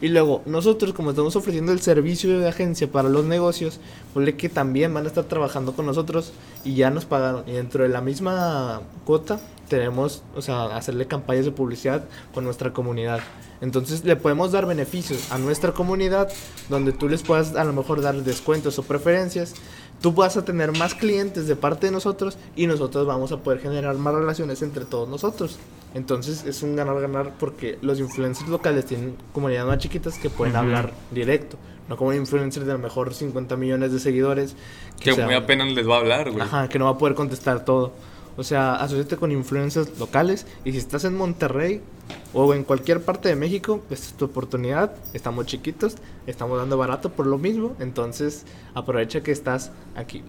Y 0.00 0.08
luego, 0.08 0.42
nosotros, 0.46 0.92
como 0.92 1.10
estamos 1.10 1.34
ofreciendo 1.34 1.72
el 1.72 1.80
servicio 1.80 2.38
de 2.38 2.48
agencia 2.48 2.90
para 2.90 3.08
los 3.08 3.24
negocios, 3.24 3.80
ponle 4.14 4.36
que 4.36 4.48
también 4.48 4.94
van 4.94 5.04
a 5.04 5.08
estar 5.08 5.24
trabajando 5.24 5.72
con 5.74 5.86
nosotros 5.86 6.32
y 6.64 6.76
ya 6.76 6.88
nos 6.90 7.04
pagaron. 7.04 7.42
Y 7.48 7.52
dentro 7.52 7.82
de 7.82 7.88
la 7.88 8.00
misma 8.00 8.80
cuota, 9.04 9.40
tenemos, 9.68 10.22
o 10.34 10.42
sea, 10.42 10.64
hacerle 10.76 11.06
campañas 11.06 11.44
de 11.44 11.50
publicidad 11.52 12.04
con 12.34 12.44
nuestra 12.44 12.72
comunidad. 12.72 13.20
Entonces, 13.60 14.04
le 14.04 14.16
podemos 14.16 14.52
dar 14.52 14.66
beneficios 14.66 15.30
a 15.32 15.38
nuestra 15.38 15.72
comunidad, 15.72 16.28
donde 16.68 16.92
tú 16.92 17.08
les 17.08 17.22
puedas 17.22 17.54
a 17.56 17.64
lo 17.64 17.72
mejor 17.72 18.00
dar 18.00 18.14
descuentos 18.22 18.78
o 18.78 18.82
preferencias. 18.82 19.54
Tú 20.00 20.12
vas 20.12 20.36
a 20.36 20.44
tener 20.44 20.70
más 20.78 20.94
clientes 20.94 21.48
de 21.48 21.56
parte 21.56 21.86
de 21.86 21.92
nosotros 21.92 22.38
y 22.54 22.68
nosotros 22.68 23.04
vamos 23.06 23.32
a 23.32 23.38
poder 23.38 23.60
generar 23.60 23.96
más 23.96 24.14
relaciones 24.14 24.62
entre 24.62 24.84
todos 24.84 25.08
nosotros. 25.08 25.58
Entonces 25.94 26.44
es 26.44 26.62
un 26.62 26.76
ganar-ganar 26.76 27.32
porque 27.40 27.78
los 27.82 27.98
influencers 27.98 28.48
locales 28.48 28.86
tienen 28.86 29.16
comunidades 29.32 29.66
más 29.66 29.78
chiquitas 29.78 30.16
que 30.18 30.30
pueden 30.30 30.54
Ujú. 30.54 30.64
hablar 30.64 30.92
directo. 31.10 31.56
No 31.88 31.96
como 31.96 32.10
un 32.10 32.16
influencer 32.16 32.64
de 32.64 32.70
a 32.72 32.74
lo 32.74 32.80
mejor 32.80 33.12
50 33.14 33.56
millones 33.56 33.90
de 33.92 33.98
seguidores. 33.98 34.54
Que 35.00 35.14
se 35.14 35.24
muy 35.24 35.34
habla- 35.34 35.38
apenas 35.46 35.72
les 35.72 35.88
va 35.88 35.96
a 35.96 35.98
hablar, 35.98 36.30
güey. 36.30 36.42
Ajá, 36.42 36.68
que 36.68 36.78
no 36.78 36.84
va 36.84 36.92
a 36.92 36.98
poder 36.98 37.14
contestar 37.16 37.64
todo. 37.64 37.92
O 38.38 38.44
sea, 38.44 38.76
asociate 38.76 39.16
con 39.16 39.32
influencers 39.32 39.98
locales 39.98 40.46
y 40.64 40.70
si 40.70 40.78
estás 40.78 41.02
en 41.04 41.16
Monterrey 41.16 41.82
o 42.32 42.54
en 42.54 42.62
cualquier 42.62 43.02
parte 43.02 43.28
de 43.28 43.34
México, 43.34 43.82
esta 43.90 44.06
es 44.06 44.14
tu 44.14 44.26
oportunidad. 44.26 44.94
Estamos 45.12 45.46
chiquitos, 45.46 45.96
estamos 46.24 46.56
dando 46.56 46.78
barato 46.78 47.10
por 47.10 47.26
lo 47.26 47.36
mismo, 47.36 47.74
entonces 47.80 48.46
aprovecha 48.74 49.22
que 49.22 49.32
estás 49.32 49.72
aquí. 49.96 50.22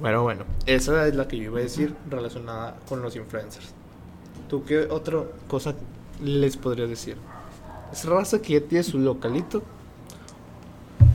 Bueno, 0.00 0.24
bueno, 0.24 0.42
esa 0.66 1.06
es 1.06 1.14
la 1.14 1.28
que 1.28 1.36
yo 1.36 1.44
iba 1.44 1.60
a 1.60 1.62
decir 1.62 1.94
relacionada 2.10 2.76
con 2.88 3.00
los 3.00 3.14
influencers. 3.14 3.74
¿Tú 4.48 4.64
qué 4.64 4.88
otra 4.90 5.22
cosa 5.46 5.76
les 6.20 6.56
podrías 6.56 6.88
decir? 6.88 7.16
Es 7.92 8.06
raza 8.06 8.42
que 8.42 8.54
ya 8.54 8.66
tiene 8.66 8.82
su 8.82 8.98
localito. 8.98 9.62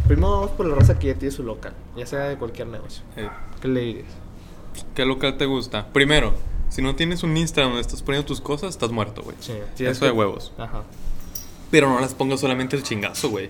Primero 0.07 0.31
vamos 0.31 0.51
por 0.51 0.65
la 0.65 0.75
raza 0.75 0.97
que 0.97 1.07
ya 1.07 1.15
tiene 1.15 1.35
su 1.35 1.43
local, 1.43 1.73
ya 1.97 2.05
sea 2.05 2.21
de 2.29 2.37
cualquier 2.37 2.67
negocio. 2.67 3.03
Eh, 3.17 3.27
¿Qué 3.59 3.67
le 3.67 3.81
dirías? 3.81 4.24
¿Qué 4.93 5.05
local 5.05 5.37
te 5.37 5.45
gusta? 5.45 5.87
Primero, 5.93 6.33
si 6.69 6.81
no 6.81 6.95
tienes 6.95 7.23
un 7.23 7.35
Instagram 7.35 7.71
donde 7.71 7.81
estás 7.81 8.01
poniendo 8.01 8.25
tus 8.25 8.41
cosas, 8.41 8.71
estás 8.71 8.91
muerto, 8.91 9.21
güey. 9.21 9.35
Sí, 9.39 9.53
Eso 9.85 10.05
de 10.05 10.11
huevos. 10.11 10.51
Ajá. 10.57 10.83
Pero 11.71 11.89
no 11.89 11.99
las 11.99 12.13
pongas 12.13 12.39
solamente 12.39 12.75
el 12.75 12.83
chingazo, 12.83 13.29
güey. 13.29 13.49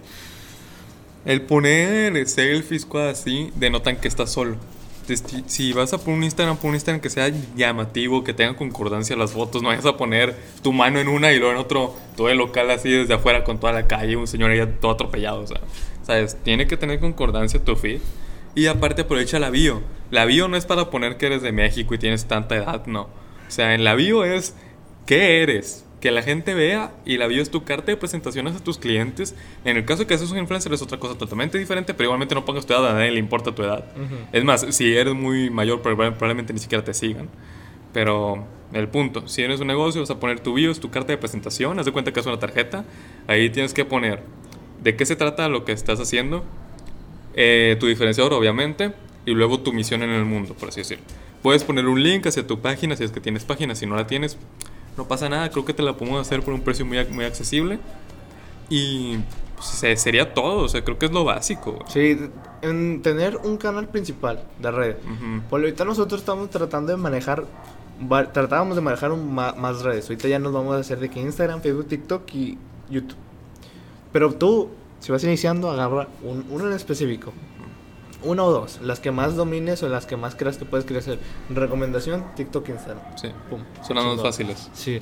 El 1.26 1.42
poner 1.42 2.28
selfies, 2.28 2.86
cosas 2.86 3.20
así, 3.20 3.52
denotan 3.56 3.98
que 3.98 4.08
estás 4.08 4.32
solo. 4.32 4.58
Si 5.46 5.74
vas 5.74 5.94
a 5.94 6.00
poner 6.00 6.18
un 6.18 6.24
Instagram, 6.24 6.58
pon 6.58 6.70
un 6.70 6.76
Instagram 6.76 7.00
que 7.00 7.10
sea 7.10 7.32
llamativo, 7.56 8.24
que 8.24 8.34
tenga 8.34 8.56
concordancia 8.56 9.16
las 9.16 9.32
fotos. 9.32 9.62
No 9.62 9.70
vayas 9.70 9.86
a 9.86 9.98
poner 9.98 10.36
tu 10.64 10.74
mano 10.74 11.00
en 11.00 11.08
una 11.08 11.32
y 11.32 11.38
luego 11.38 11.54
en 11.54 11.60
otro, 11.60 11.96
todo 12.16 12.30
el 12.30 12.38
local 12.38 12.72
así 12.72 12.90
desde 12.90 13.14
afuera 13.14 13.44
con 13.44 13.60
toda 13.60 13.74
la 13.74 13.88
calle, 13.88 14.16
un 14.16 14.28
señor 14.28 14.52
ahí 14.52 14.60
todo 14.82 14.92
atropellado. 14.92 15.42
O 15.42 15.48
sea, 15.48 15.62
¿sabes? 16.04 16.38
Tiene 16.44 16.66
que 16.68 16.78
tener 16.78 17.00
concordancia 17.00 17.64
tu 17.64 17.76
feed. 17.76 18.00
Y 18.56 18.68
aparte 18.68 19.02
aprovecha 19.02 19.38
la 19.38 19.50
bio. 19.50 19.82
La 20.12 20.26
bio 20.26 20.48
no 20.48 20.58
es 20.58 20.66
para 20.66 20.90
poner 20.90 21.18
que 21.18 21.26
eres 21.28 21.42
de 21.42 21.52
México 21.52 21.94
y 21.94 21.98
tienes 21.98 22.26
tanta 22.26 22.56
edad, 22.56 22.86
no. 22.86 23.04
O 23.04 23.52
sea, 23.52 23.74
en 23.74 23.84
la 23.84 23.96
bio 23.96 24.24
es 24.24 24.56
qué 25.06 25.42
eres. 25.42 25.84
Que 26.02 26.12
la 26.12 26.22
gente 26.22 26.54
vea 26.54 26.92
y 27.04 27.18
la 27.18 27.26
bio 27.26 27.42
es 27.42 27.50
tu 27.50 27.64
carta 27.64 27.88
de 27.88 27.98
presentaciones 27.98 28.56
a 28.56 28.64
tus 28.64 28.78
clientes. 28.78 29.34
En 29.64 29.76
el 29.78 29.86
caso 29.86 30.02
de 30.04 30.08
que 30.08 30.16
seas 30.18 30.30
un 30.30 30.38
influencer 30.38 30.72
es 30.72 30.82
otra 30.84 31.00
cosa 31.00 31.18
totalmente 31.18 31.58
diferente, 31.58 31.96
pero 31.96 32.06
igualmente 32.08 32.36
no 32.36 32.46
pongas 32.46 32.68
tu 32.68 32.74
edad, 32.74 32.88
a 32.92 32.94
nadie 32.94 33.10
le 33.12 33.20
importa 33.20 33.56
tu 33.56 33.64
edad. 33.64 33.86
Es 34.32 34.44
más, 34.44 34.68
si 34.70 34.96
eres 34.96 35.16
muy 35.16 35.50
mayor, 35.50 35.82
proba- 35.82 36.12
probablemente 36.12 36.54
ni 36.54 36.60
siquiera 36.60 36.84
te 36.84 36.94
sigan. 36.94 37.28
Pero 37.92 38.46
el 38.74 38.88
punto, 38.90 39.28
si 39.28 39.42
eres 39.42 39.60
un 39.62 39.68
negocio, 39.68 40.02
vas 40.02 40.12
a 40.12 40.20
poner 40.20 40.42
tu 40.42 40.54
bio, 40.54 40.70
es 40.70 40.80
tu 40.80 40.92
carta 40.92 41.12
de 41.12 41.18
presentación, 41.18 41.80
haz 41.80 41.86
de 41.86 41.92
cuenta 41.92 42.12
que 42.14 42.20
es 42.20 42.26
una 42.28 42.38
tarjeta. 42.38 42.86
Ahí 43.28 43.50
tienes 43.50 43.74
que 43.74 43.86
poner 43.86 44.22
de 44.84 44.96
qué 44.96 45.06
se 45.08 45.16
trata 45.16 45.50
lo 45.50 45.66
que 45.66 45.72
estás 45.72 46.00
haciendo, 46.00 46.44
eh, 47.36 47.78
tu 47.80 47.88
diferenciador, 47.88 48.34
obviamente, 48.34 48.94
y 49.26 49.32
luego 49.34 49.60
tu 49.60 49.74
misión 49.74 50.04
en 50.04 50.12
el 50.12 50.26
mundo, 50.26 50.54
por 50.54 50.70
así 50.70 50.82
decirlo. 50.82 51.04
Puedes 51.42 51.64
poner 51.64 51.86
un 51.88 52.02
link 52.02 52.26
hacia 52.28 52.46
tu 52.46 52.60
página 52.60 52.96
si 52.96 53.04
es 53.04 53.12
que 53.12 53.20
tienes 53.22 53.44
página, 53.46 53.76
si 53.76 53.86
no 53.86 53.96
la 53.96 54.08
tienes, 54.08 54.38
no 54.98 55.08
pasa 55.08 55.30
nada, 55.30 55.50
creo 55.50 55.66
que 55.66 55.74
te 55.74 55.84
la 55.84 55.94
podemos 55.98 56.22
hacer 56.22 56.42
por 56.42 56.54
un 56.54 56.62
precio 56.62 56.86
muy, 56.86 57.04
muy 57.06 57.26
accesible. 57.26 57.80
Y 58.70 59.18
pues, 59.56 59.68
se- 59.68 59.96
sería 59.98 60.34
todo, 60.34 60.64
o 60.64 60.68
sea, 60.70 60.84
creo 60.84 60.98
que 60.98 61.06
es 61.08 61.12
lo 61.12 61.24
básico. 61.24 61.80
Sí, 61.88 62.18
en 62.62 63.02
tener 63.02 63.38
un 63.38 63.58
canal 63.58 63.88
principal 63.90 64.44
de 64.60 64.72
redes. 64.72 64.98
Ujú. 65.04 65.42
Por 65.50 65.60
ahorita 65.62 65.86
nosotros 65.86 66.22
estamos 66.22 66.50
tratando 66.50 66.92
de 66.92 66.98
manejar, 66.98 67.46
tratábamos 68.34 68.76
de 68.76 68.82
manejar 68.82 69.12
un 69.12 69.34
más 69.36 69.82
redes. 69.82 70.06
Ahorita 70.10 70.28
ya 70.28 70.40
nos 70.40 70.52
vamos 70.54 70.76
a 70.76 70.80
hacer 70.80 71.00
de 71.00 71.10
que 71.10 71.22
Instagram, 71.22 71.62
Facebook, 71.62 71.88
TikTok 71.88 72.34
y 72.34 72.58
YouTube. 72.90 73.18
Pero 74.12 74.34
tú, 74.34 74.70
si 75.00 75.12
vas 75.12 75.24
iniciando, 75.24 75.70
agarra 75.70 76.08
un, 76.24 76.46
uno 76.50 76.68
en 76.68 76.74
específico. 76.74 77.32
Una 78.26 78.44
o 78.44 78.52
dos, 78.52 78.80
las 78.82 79.00
que 79.00 79.12
más 79.12 79.36
domines 79.36 79.82
o 79.84 79.88
las 79.90 80.06
que 80.06 80.18
más 80.18 80.36
creas 80.36 80.58
que 80.58 80.66
puedes 80.66 80.86
crecer. 80.86 81.20
Recomendación, 81.50 82.26
TikTok, 82.36 82.70
Instagram. 82.70 83.04
Sí, 83.22 83.30
Pum, 83.50 83.62
son 83.86 83.96
las 83.96 84.06
más 84.06 84.22
fáciles. 84.22 84.70
Sí. 84.74 85.00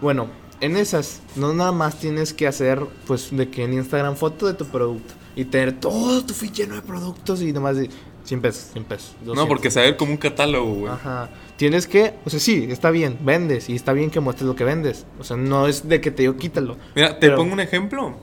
Bueno, 0.00 0.26
en 0.60 0.76
esas, 0.76 1.20
no 1.36 1.54
nada 1.54 1.72
más 1.72 1.96
tienes 1.98 2.34
que 2.34 2.46
hacer, 2.46 2.84
pues, 3.06 3.28
de 3.34 3.48
que 3.48 3.64
en 3.64 3.72
Instagram 3.74 4.16
foto 4.16 4.46
de 4.46 4.54
tu 4.54 4.66
producto 4.66 5.14
y 5.36 5.44
tener 5.46 5.78
todo 5.80 6.24
tu 6.24 6.34
feed 6.34 6.52
lleno 6.52 6.74
de 6.74 6.82
productos 6.82 7.42
y 7.42 7.52
nomás 7.52 7.76
de 7.76 7.88
100 8.24 8.40
pesos, 8.40 8.68
100 8.72 8.84
pesos. 8.84 9.12
No, 9.20 9.26
200. 9.34 9.48
porque 9.48 9.70
saber 9.70 9.96
como 9.96 10.12
un 10.12 10.16
catálogo, 10.18 10.74
güey. 10.74 10.92
Ajá. 10.92 11.30
Tienes 11.56 11.86
que, 11.86 12.14
o 12.24 12.30
sea, 12.30 12.40
sí, 12.40 12.66
está 12.70 12.90
bien, 12.90 13.18
vendes 13.22 13.68
y 13.68 13.76
está 13.76 13.92
bien 13.92 14.10
que 14.10 14.18
muestres 14.20 14.46
lo 14.48 14.56
que 14.56 14.64
vendes. 14.64 15.06
O 15.20 15.24
sea, 15.24 15.36
no 15.36 15.66
es 15.68 15.88
de 15.88 16.00
que 16.00 16.10
te 16.10 16.22
digo 16.22 16.36
quítalo. 16.36 16.76
Mira, 16.96 17.14
te 17.14 17.26
Pero- 17.28 17.36
pongo 17.36 17.52
un 17.52 17.60
ejemplo. 17.60 18.14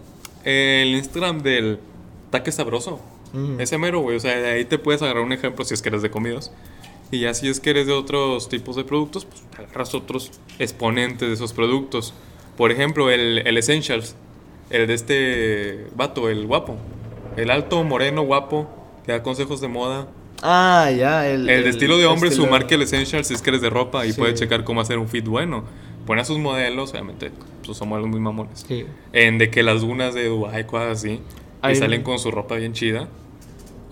El 0.44 0.90
Instagram 0.96 1.42
del 1.42 1.80
Taque 2.32 2.52
Sabroso. 2.52 3.00
Ujú. 3.34 3.56
Ese 3.60 3.78
mero, 3.78 4.00
güey. 4.02 4.18
O 4.18 4.20
sea, 4.20 4.36
de 4.38 4.50
ahí 4.52 4.66
te 4.66 4.78
puedes 4.78 5.02
agarrar 5.02 5.24
un 5.24 5.32
ejemplo 5.34 5.64
si 5.66 5.74
es 5.74 5.82
que 5.82 5.90
eres 5.90 6.02
de 6.02 6.10
comidas. 6.12 6.52
Y 7.12 7.20
ya 7.22 7.34
si 7.34 7.50
es 7.50 7.60
que 7.60 7.72
eres 7.72 7.88
de 7.88 7.94
otros 7.94 8.48
tipos 8.50 8.76
de 8.76 8.84
productos, 8.86 9.26
pues 9.26 9.44
agarras 9.58 9.94
otros 9.94 10.32
exponentes 10.60 11.28
de 11.28 11.34
esos 11.34 11.52
productos. 11.54 12.14
Por 12.58 12.72
ejemplo, 12.72 13.10
el, 13.12 13.40
el 13.46 13.58
Essentials. 13.58 14.16
El 14.70 14.88
de 14.88 14.94
este 14.94 15.88
vato, 15.96 16.30
el 16.30 16.48
guapo. 16.48 16.78
El 17.36 17.50
alto, 17.52 17.84
moreno, 17.84 18.22
guapo. 18.24 18.70
Que 19.06 19.12
da 19.12 19.24
consejos 19.24 19.60
de 19.62 19.68
moda. 19.68 20.08
Ah, 20.44 20.90
ya, 20.96 21.28
el... 21.28 21.50
El, 21.50 21.64
de 21.66 21.70
estilo 21.70 21.98
de 21.98 22.06
hombre, 22.06 22.30
su 22.32 22.42
estilo- 22.44 22.52
marca 22.52 22.76
el 22.76 22.82
Essentials 22.84 23.28
si 23.28 23.34
es 23.34 23.42
que 23.42 23.50
eres 23.52 23.62
de 23.62 23.70
ropa 23.70 24.06
y 24.06 24.14
Sí. 24.14 24.20
puedes 24.20 24.40
checar 24.40 24.64
cómo 24.64 24.80
hacer 24.82 24.98
un 24.98 25.08
fit 25.08 25.26
bueno. 25.26 25.66
Pone 26.06 26.22
a 26.22 26.26
sus 26.26 26.40
modelos, 26.40 26.92
obviamente, 26.92 27.32
pues 27.66 27.78
son 27.78 27.90
modelos 27.90 28.10
muy 28.10 28.20
mamones. 28.20 28.66
Sí. 28.68 28.86
En 29.14 29.38
de 29.38 29.52
que 29.52 29.62
las 29.64 29.82
dunas 29.82 30.16
de 30.16 30.28
Dubai, 30.28 30.66
cosas 30.66 30.98
así. 31.00 31.20
Y 31.70 31.76
salen 31.76 32.02
con 32.02 32.18
su 32.18 32.32
ropa 32.32 32.56
bien 32.56 32.74
chida. 32.74 33.08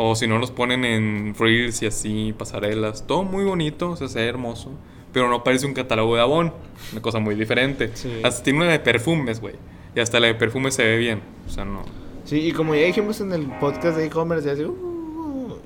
O 0.01 0.15
si 0.15 0.27
no, 0.27 0.37
los 0.37 0.49
ponen 0.49 0.85
en 0.85 1.35
reels 1.37 1.81
y 1.81 1.85
así, 1.87 2.33
pasarelas. 2.37 3.05
Todo 3.05 3.23
muy 3.23 3.43
bonito, 3.43 3.91
o 3.91 3.95
sea, 3.97 4.07
se 4.07 4.19
ve 4.19 4.27
hermoso. 4.27 4.71
Pero 5.11 5.27
no 5.27 5.43
parece 5.43 5.65
un 5.65 5.73
catálogo 5.73 6.15
de 6.15 6.21
Avon. 6.21 6.53
Una 6.93 7.01
cosa 7.01 7.19
muy 7.19 7.35
diferente. 7.35 7.91
Sí. 7.95 8.21
Hasta 8.23 8.41
tiene 8.41 8.59
una 8.59 8.71
de 8.71 8.79
perfumes, 8.79 9.41
güey. 9.41 9.55
Y 9.93 9.99
hasta 9.99 10.21
la 10.21 10.27
de 10.27 10.35
perfumes 10.35 10.75
se 10.75 10.85
ve 10.85 10.95
bien. 10.95 11.21
O 11.45 11.49
sea, 11.49 11.65
no. 11.65 11.83
Sí, 12.23 12.37
y 12.39 12.53
como 12.53 12.75
ya 12.75 12.85
dijimos 12.85 13.19
en 13.19 13.33
el 13.33 13.47
podcast 13.59 13.97
de 13.97 14.05
e-commerce, 14.05 14.47
ya 14.47 14.53
así, 14.53 14.63
uh, 14.63 15.57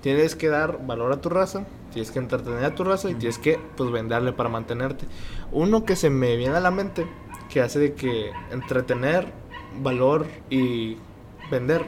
tienes 0.00 0.34
que 0.34 0.48
dar 0.48 0.86
valor 0.86 1.12
a 1.12 1.20
tu 1.20 1.28
raza, 1.28 1.66
tienes 1.92 2.10
que 2.10 2.20
entretener 2.20 2.64
a 2.64 2.74
tu 2.74 2.84
raza 2.84 3.10
y 3.10 3.14
tienes 3.16 3.36
que 3.36 3.58
pues 3.76 3.90
venderle 3.90 4.32
para 4.32 4.48
mantenerte. 4.48 5.04
Uno 5.52 5.84
que 5.84 5.94
se 5.94 6.08
me 6.08 6.36
viene 6.36 6.56
a 6.56 6.60
la 6.60 6.70
mente 6.70 7.06
que 7.50 7.60
hace 7.60 7.80
de 7.80 7.92
que 7.92 8.30
entretener, 8.50 9.30
valor 9.82 10.26
y 10.48 10.96
vender 11.50 11.84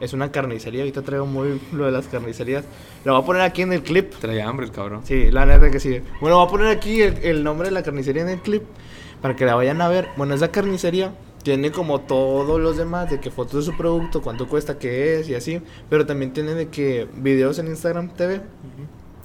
es 0.00 0.12
una 0.12 0.32
carnicería. 0.32 0.80
Ahorita 0.80 1.02
traigo 1.02 1.26
muy 1.26 1.60
lo 1.72 1.86
de 1.86 1.92
las 1.92 2.08
carnicerías. 2.08 2.64
Lo 3.04 3.12
voy 3.14 3.22
a 3.22 3.26
poner 3.26 3.42
aquí 3.42 3.62
en 3.62 3.72
el 3.72 3.82
clip. 3.82 4.12
Trae 4.20 4.42
hambre 4.42 4.66
el 4.66 4.72
cabrón. 4.72 5.02
Sí, 5.04 5.30
la 5.30 5.46
neta 5.46 5.70
que 5.70 5.80
sí. 5.80 6.00
Bueno, 6.20 6.36
voy 6.36 6.46
a 6.46 6.50
poner 6.50 6.68
aquí 6.68 7.02
el, 7.02 7.18
el 7.18 7.44
nombre 7.44 7.68
de 7.68 7.74
la 7.74 7.82
carnicería 7.82 8.22
en 8.22 8.30
el 8.30 8.40
clip 8.40 8.62
para 9.20 9.36
que 9.36 9.44
la 9.44 9.54
vayan 9.54 9.80
a 9.80 9.88
ver. 9.88 10.08
Bueno, 10.16 10.34
esa 10.34 10.50
carnicería 10.50 11.12
tiene 11.42 11.70
como 11.70 12.00
todos 12.00 12.60
los 12.60 12.76
demás 12.76 13.10
de 13.10 13.20
que 13.20 13.30
fotos 13.30 13.64
de 13.64 13.72
su 13.72 13.76
producto, 13.76 14.22
cuánto 14.22 14.48
cuesta, 14.48 14.78
qué 14.78 15.20
es 15.20 15.28
y 15.28 15.34
así. 15.34 15.60
Pero 15.88 16.06
también 16.06 16.32
tiene 16.32 16.54
de 16.54 16.68
que 16.68 17.08
videos 17.14 17.58
en 17.58 17.68
Instagram 17.68 18.10
TV 18.14 18.40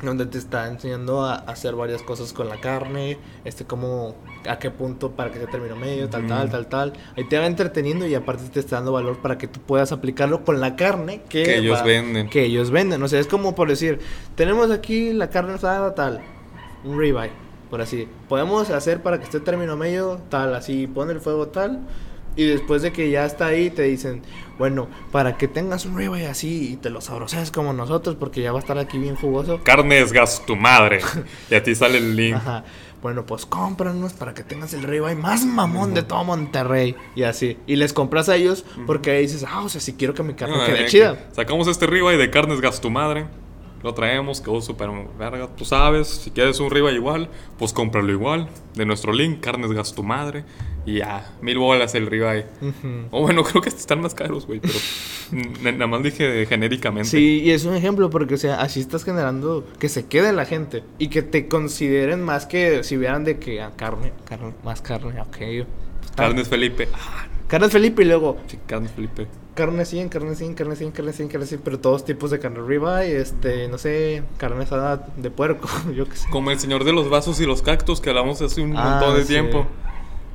donde 0.06 0.26
te 0.26 0.38
está 0.38 0.68
enseñando 0.68 1.24
a 1.24 1.36
hacer 1.36 1.76
varias 1.76 2.02
cosas 2.02 2.34
con 2.34 2.48
la 2.50 2.60
carne, 2.62 3.18
este 3.44 3.66
como 3.66 4.16
a 4.48 4.60
qué 4.60 4.72
punto 4.72 5.12
para 5.12 5.32
que 5.32 5.40
se 5.40 5.48
termine 5.48 5.76
medio, 5.76 6.08
tal, 6.10 6.28
tal, 6.28 6.50
tal, 6.50 6.68
tal. 6.68 6.94
Ahí 7.18 7.24
te 7.28 7.38
va 7.40 7.46
entreteniendo 7.48 8.06
y 8.08 8.16
aparte 8.16 8.44
te 8.52 8.60
está 8.60 8.78
dando 8.78 8.92
valor 8.92 9.18
para 9.20 9.38
que 9.38 9.48
tú 9.48 9.60
puedas 9.60 9.92
aplicarlo 9.92 10.44
con 10.46 10.60
la 10.62 10.76
carne 10.76 11.22
que, 11.30 11.44
Que 11.44 11.58
ellos 11.58 11.78
va- 11.80 11.84
venden. 11.84 12.30
Que 12.30 12.46
ellos 12.46 12.72
venden. 12.72 13.02
O 13.04 13.08
sea, 13.08 13.20
es 13.20 13.28
como 13.28 13.56
por 13.56 13.68
decir, 13.70 14.00
tenemos 14.36 14.72
aquí 14.72 15.14
la 15.14 15.30
carne 15.30 15.54
asada 15.54 15.96
tal, 15.96 16.22
un 16.84 17.00
ribeye, 17.00 17.32
por 17.70 17.82
así. 17.82 18.08
Podemos 18.30 18.70
hacer 18.70 19.02
para 19.02 19.18
que 19.18 19.24
esté 19.26 19.40
término 19.40 19.76
medio 19.76 20.20
tal, 20.30 20.54
así, 20.56 20.88
pone 20.88 21.14
el 21.14 21.22
fuego 21.22 21.48
tal. 21.48 21.80
Y 22.36 22.46
después 22.46 22.82
de 22.82 22.92
que 22.92 23.10
ya 23.10 23.26
está 23.26 23.48
ahí, 23.48 23.70
te 23.70 23.84
dicen, 23.84 24.22
bueno, 24.58 24.88
para 25.12 25.38
que 25.38 25.48
tengas 25.48 25.86
un 25.86 25.98
ribeye 25.98 26.28
así 26.28 26.74
y 26.74 26.76
te 26.76 26.90
lo 26.90 27.00
sabroseas 27.02 27.52
como 27.52 27.72
nosotros, 27.74 28.16
porque 28.20 28.42
ya 28.42 28.52
va 28.52 28.60
a 28.60 28.62
estar 28.62 28.78
aquí 28.78 28.98
bien 28.98 29.16
jugoso. 29.16 29.62
Carnes 29.64 30.12
gas 30.12 30.44
tu 30.46 30.56
madre. 30.56 31.00
y 31.50 31.56
a 31.56 31.64
ti 31.64 31.74
sale 31.76 31.98
el 31.98 32.16
link. 32.16 32.36
Ajá. 32.36 32.64
Bueno, 33.02 33.26
pues 33.26 33.46
cómpranos 33.46 34.14
para 34.14 34.34
que 34.34 34.44
tengas 34.44 34.74
el 34.74 34.82
ribeye 34.84 35.16
más 35.16 35.46
mamón 35.46 35.94
de 35.94 36.02
todo 36.02 36.24
Monterrey. 36.24 36.96
Y 37.16 37.24
así. 37.24 37.58
Y 37.68 37.76
les 37.76 37.94
compras 37.94 38.30
a 38.30 38.36
ellos 38.36 38.66
porque 38.88 39.12
ahí 39.12 39.22
dices, 39.22 39.46
ah, 39.48 39.62
o 39.62 39.70
sea, 39.70 39.80
si 39.80 39.94
quiero 39.94 40.14
que 40.14 40.24
mi 40.24 40.34
carne 40.34 40.56
Ah, 40.60 40.66
quede 40.66 40.86
eh, 40.86 40.88
chida. 40.88 41.16
que 41.30 41.36
Sacamos 41.36 41.68
este 41.68 41.86
ribeye 41.86 42.18
de 42.18 42.32
carnes 42.32 42.62
gas 42.62 42.82
tu 42.82 42.90
madre. 42.90 43.28
Lo 43.84 43.94
traemos, 43.94 44.42
quedó 44.42 44.60
súper 44.62 44.90
verga. 45.20 45.48
Tú 45.56 45.64
sabes, 45.64 46.08
si 46.08 46.32
quieres 46.32 46.60
un 46.60 46.72
ribeye 46.72 46.96
igual, 46.96 47.30
pues 47.60 47.72
cómpralo 47.72 48.12
igual. 48.12 48.50
De 48.74 48.86
nuestro 48.88 49.14
link, 49.14 49.40
carnes 49.40 49.72
gas 49.72 49.94
tu 49.94 50.02
madre. 50.02 50.44
Y 50.86 51.00
ya, 51.00 51.32
mil 51.42 51.58
bolas 51.58 51.96
el 51.96 52.06
ribeye. 52.08 52.46
Ujú. 52.62 53.08
O 53.12 53.22
bueno, 53.22 53.44
creo 53.46 53.62
que 53.62 53.70
están 53.70 54.02
más 54.02 54.14
caros, 54.14 54.46
güey, 54.46 54.60
pero 54.60 54.76
nada 55.64 55.88
más 55.88 56.04
dije 56.04 56.46
genéricamente. 56.46 57.10
Sí, 57.10 57.42
y 57.44 57.52
es 57.52 57.66
un 57.66 57.76
ejemplo 57.76 58.10
porque, 58.10 58.36
o 58.36 58.38
sea, 58.38 58.62
así 58.62 58.80
estás 58.82 59.04
generando 59.04 59.66
que 59.80 59.90
se 59.90 60.06
quede 60.06 60.32
la 60.34 60.46
gente 60.46 60.84
y 61.00 61.08
que 61.08 61.22
te 61.24 61.48
consideren 61.48 62.22
más 62.24 62.46
que 62.46 62.84
si 62.84 62.98
vieran 62.98 63.24
de 63.24 63.40
que 63.40 63.62
a 63.62 63.72
carne, 63.72 64.14
carne, 64.26 64.54
más 64.64 64.82
carne, 64.82 65.20
ok. 65.22 65.38
Está- 66.04 66.24
Carnes 66.24 66.48
Felipe. 66.48 66.88
Ah, 66.94 67.28
Carnes 67.48 67.72
Felipe 67.72 68.02
y 68.04 68.06
luego 68.06 68.38
sí, 68.48 68.58
carnes 68.66 68.92
Felipe. 68.92 69.28
carne 69.54 69.86
100, 69.86 70.10
carne 70.10 70.36
100, 70.36 70.54
carne 70.56 70.76
100, 70.76 70.92
carne 70.92 71.14
100, 71.14 71.28
carne 71.30 71.46
100, 71.46 71.62
pero 71.64 71.80
todos 71.80 72.04
tipos 72.06 72.30
de 72.32 72.40
carne 72.40 72.60
ribeye, 72.66 73.18
este, 73.22 73.68
no 73.68 73.78
sé, 73.78 74.24
carne 74.38 74.64
asada 74.64 75.08
de 75.18 75.30
puerco, 75.32 75.68
yo 75.96 76.08
qué 76.08 76.16
sé. 76.16 76.28
Como 76.32 76.52
el 76.52 76.60
señor 76.60 76.84
de 76.84 76.94
los 76.94 77.10
vasos 77.10 77.40
y 77.42 77.46
los 77.46 77.62
cactus 77.62 78.02
que 78.02 78.10
hablamos 78.10 78.42
hace 78.42 78.62
un 78.62 78.76
Ah, 78.78 78.98
montón 79.00 79.16
de 79.18 79.24
sí. 79.24 79.28
tiempo. 79.34 79.68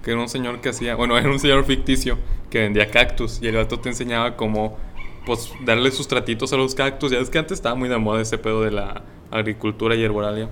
Que 0.03 0.13
era 0.13 0.21
un 0.21 0.29
señor 0.29 0.61
que 0.61 0.71
hacía, 0.71 0.95
bueno, 0.95 1.17
era 1.19 1.31
un 1.31 1.39
señor 1.39 1.65
ficticio 1.65 2.19
que 2.49 2.61
vendía 2.61 2.91
cactus 2.91 3.41
y 3.43 3.49
el 3.49 3.55
gato 3.55 3.79
te 3.81 3.89
enseñaba 3.89 4.37
cómo, 4.37 4.79
pues, 5.27 5.53
darle 5.65 5.91
sus 5.91 6.09
tratitos 6.09 6.53
a 6.53 6.57
los 6.57 6.75
cactus. 6.75 7.13
Ya 7.13 7.19
es 7.19 7.31
que 7.31 7.39
antes 7.39 7.53
estaba 7.53 7.75
muy 7.75 7.89
de 7.89 7.99
moda 7.99 8.21
ese 8.21 8.39
pedo 8.39 8.63
de 8.63 8.71
la 8.71 9.03
agricultura 9.31 9.95
y 9.95 10.03
herbolaria. 10.03 10.49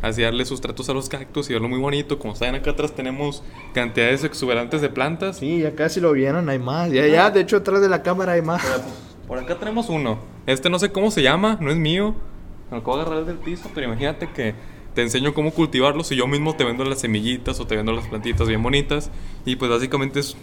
Así 0.00 0.22
darle 0.22 0.44
sus 0.44 0.60
tratos 0.60 0.88
a 0.88 0.94
los 0.94 1.08
cactus 1.08 1.50
y 1.50 1.54
verlo 1.54 1.68
muy 1.68 1.80
bonito. 1.80 2.18
Como 2.18 2.36
saben, 2.36 2.54
acá 2.54 2.70
atrás 2.70 2.92
tenemos 2.94 3.42
cantidades 3.74 4.22
exuberantes 4.22 4.80
de 4.80 4.90
plantas. 4.90 5.38
Sí, 5.38 5.60
ya 5.60 5.74
casi 5.74 6.00
lo 6.00 6.12
vieron, 6.12 6.48
hay 6.48 6.58
más. 6.58 6.92
Ya, 6.92 7.06
ya, 7.06 7.30
de 7.30 7.40
hecho, 7.40 7.56
atrás 7.56 7.80
de 7.80 7.88
la 7.88 8.02
cámara 8.02 8.32
hay 8.32 8.42
más. 8.42 8.62
Por 9.26 9.38
acá 9.38 9.58
tenemos 9.58 9.88
uno. 9.88 10.18
Este 10.46 10.70
no 10.70 10.78
sé 10.78 10.92
cómo 10.92 11.10
se 11.10 11.22
llama, 11.22 11.58
no 11.60 11.70
es 11.70 11.76
mío. 11.76 12.14
Me 12.70 12.76
lo 12.76 12.82
acabo 12.82 12.96
de 12.96 13.02
agarrar 13.02 13.24
del 13.24 13.38
piso, 13.38 13.70
pero 13.74 13.86
imagínate 13.88 14.30
que 14.30 14.54
te 14.98 15.02
enseño 15.02 15.32
cómo 15.32 15.52
cultivarlos 15.52 16.10
y 16.10 16.16
yo 16.16 16.26
mismo 16.26 16.56
te 16.56 16.64
vendo 16.64 16.84
las 16.84 16.98
semillitas 16.98 17.60
o 17.60 17.68
te 17.68 17.76
vendo 17.76 17.92
las 17.92 18.08
plantitas 18.08 18.48
bien 18.48 18.60
bonitas. 18.60 19.12
Y 19.46 19.54
pues 19.54 19.70
básicamente 19.70 20.18
es 20.18 20.36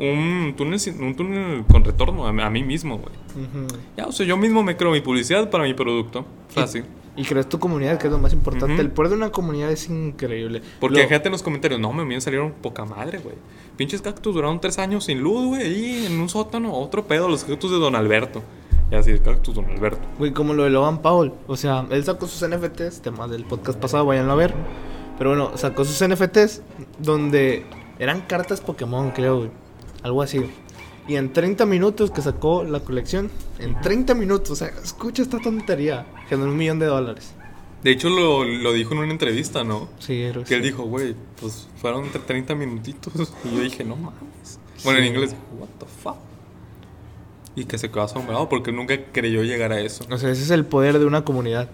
un 0.00 0.54
túnel, 0.56 0.80
un 0.98 1.14
túnel 1.14 1.64
con 1.70 1.84
retorno 1.84 2.24
a, 2.26 2.30
a 2.30 2.48
mí 2.48 2.62
mismo, 2.64 2.96
güey. 2.96 3.12
Ujú. 3.46 3.66
Ya, 3.98 4.06
o 4.06 4.12
sea, 4.12 4.24
yo 4.24 4.38
mismo 4.38 4.62
me 4.62 4.78
creo 4.78 4.92
mi 4.92 5.02
publicidad 5.02 5.50
para 5.50 5.64
mi 5.64 5.74
producto. 5.74 6.24
Fácil. 6.48 6.86
Y 7.18 7.24
creas 7.24 7.50
tu 7.50 7.58
comunidad, 7.58 7.98
que 7.98 8.06
es 8.06 8.10
lo 8.14 8.18
más 8.18 8.32
importante. 8.32 8.72
Ujú. 8.72 8.80
El 8.80 8.90
poder 8.92 9.10
de 9.10 9.16
una 9.16 9.30
comunidad 9.30 9.70
es 9.70 9.90
increíble. 9.90 10.62
Porque 10.80 11.02
Lo- 11.02 11.08
gente 11.10 11.28
en 11.28 11.32
los 11.32 11.42
comentarios, 11.42 11.78
no, 11.78 11.92
me 11.92 12.06
me 12.06 12.18
salieron 12.18 12.52
poca 12.62 12.86
madre, 12.86 13.18
güey. 13.18 13.34
Pinches 13.76 14.00
cactus 14.00 14.34
duraron 14.34 14.58
tres 14.58 14.78
años 14.78 15.04
sin 15.04 15.20
luz, 15.20 15.48
güey, 15.48 15.60
ahí 15.62 16.06
en 16.06 16.18
un 16.18 16.30
sótano, 16.30 16.72
otro 16.72 17.04
pedo, 17.06 17.28
los 17.28 17.44
cactus 17.44 17.70
de 17.70 17.76
Don 17.76 17.94
Alberto. 17.94 18.42
Y 18.90 18.94
así, 18.94 19.18
cactus 19.18 19.54
Don 19.54 19.66
Alberto. 19.66 20.00
Güey, 20.18 20.32
como 20.32 20.54
lo 20.54 20.64
de 20.64 20.70
Logan 20.70 21.02
Paul. 21.02 21.32
O 21.46 21.56
sea, 21.56 21.86
él 21.90 22.02
sacó 22.04 22.26
sus 22.26 22.48
NFTs, 22.48 23.02
temas 23.02 23.30
del 23.30 23.44
podcast 23.44 23.78
pasado, 23.78 24.06
vayanlo 24.06 24.32
a 24.32 24.36
ver. 24.36 24.54
Pero 25.18 25.30
bueno, 25.30 25.56
sacó 25.56 25.84
sus 25.84 26.06
NFTs 26.06 26.62
donde 26.98 27.66
eran 27.98 28.22
cartas 28.22 28.60
Pokémon, 28.60 29.10
creo, 29.10 29.38
güey. 29.38 29.50
Algo 30.02 30.22
así. 30.22 30.48
Y 31.06 31.16
en 31.16 31.32
30 31.32 31.66
minutos 31.66 32.10
que 32.10 32.22
sacó 32.22 32.64
la 32.64 32.80
colección, 32.80 33.30
en 33.58 33.80
30 33.80 34.14
minutos, 34.14 34.50
o 34.50 34.56
sea, 34.56 34.68
escucha 34.68 35.22
esta 35.22 35.38
tontería, 35.38 36.06
generó 36.28 36.50
un 36.50 36.56
millón 36.56 36.78
de 36.78 36.86
dólares. 36.86 37.34
De 37.82 37.92
hecho, 37.92 38.08
lo, 38.08 38.44
lo 38.44 38.72
dijo 38.72 38.92
en 38.92 39.00
una 39.00 39.12
entrevista, 39.12 39.64
¿no? 39.64 39.88
Sí, 39.98 40.22
Que 40.46 40.56
él 40.56 40.62
dijo, 40.62 40.82
güey, 40.84 41.14
pues 41.40 41.68
fueron 41.76 42.04
entre 42.04 42.20
30 42.20 42.54
minutitos. 42.54 43.32
Y 43.44 43.56
yo 43.56 43.62
dije, 43.62 43.84
no 43.84 43.96
mames. 43.96 44.58
Bueno, 44.84 44.98
en 44.98 45.06
inglés, 45.06 45.34
what 45.58 45.68
the 45.78 45.86
fuck. 45.86 46.16
Y 47.58 47.64
que 47.64 47.76
se 47.78 47.90
quedó 47.90 48.02
asombrado 48.02 48.48
porque 48.48 48.70
nunca 48.72 48.94
creyó 49.12 49.42
llegar 49.42 49.72
a 49.72 49.80
eso. 49.80 50.04
O 50.10 50.16
sea, 50.18 50.30
ese 50.30 50.42
es 50.42 50.50
el 50.50 50.64
poder 50.64 50.98
de 50.98 51.06
una 51.06 51.24
comunidad. 51.24 51.68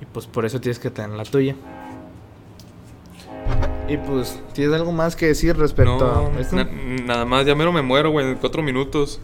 Y 0.00 0.06
pues 0.06 0.26
por 0.26 0.46
eso 0.46 0.60
tienes 0.60 0.78
que 0.78 0.90
tener 0.90 1.10
la 1.10 1.24
tuya. 1.24 1.54
Y 3.88 3.96
pues, 3.96 4.40
¿tienes 4.54 4.74
algo 4.74 4.92
más 4.92 5.16
que 5.16 5.26
decir 5.26 5.56
respecto 5.56 5.98
No, 5.98 6.38
a 6.38 6.40
esto? 6.40 6.56
na- 6.56 6.64
nada 7.04 7.24
más, 7.24 7.44
ya 7.44 7.54
mero 7.54 7.72
me 7.72 7.82
muero, 7.82 8.10
güey, 8.10 8.26
en 8.30 8.36
cuatro 8.36 8.62
minutos. 8.62 9.20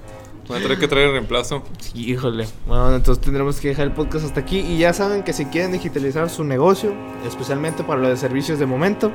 Voy 0.48 0.58
a 0.58 0.62
tener 0.62 0.78
que 0.78 0.86
traer 0.88 1.06
el 1.06 1.12
reemplazo. 1.12 1.62
Sí, 1.80 2.10
híjole. 2.12 2.46
Bueno, 2.66 2.94
entonces 2.94 3.22
tendremos 3.22 3.58
que 3.60 3.68
dejar 3.68 3.86
el 3.86 3.92
podcast 3.92 4.26
hasta 4.26 4.40
aquí. 4.40 4.58
Y 4.58 4.78
ya 4.78 4.92
saben 4.92 5.22
que 5.22 5.32
si 5.32 5.46
quieren 5.46 5.72
digitalizar 5.72 6.28
su 6.30 6.44
negocio, 6.44 6.92
especialmente 7.26 7.82
para 7.84 8.00
lo 8.00 8.08
de 8.08 8.16
servicios 8.16 8.58
de 8.58 8.66
momento, 8.66 9.10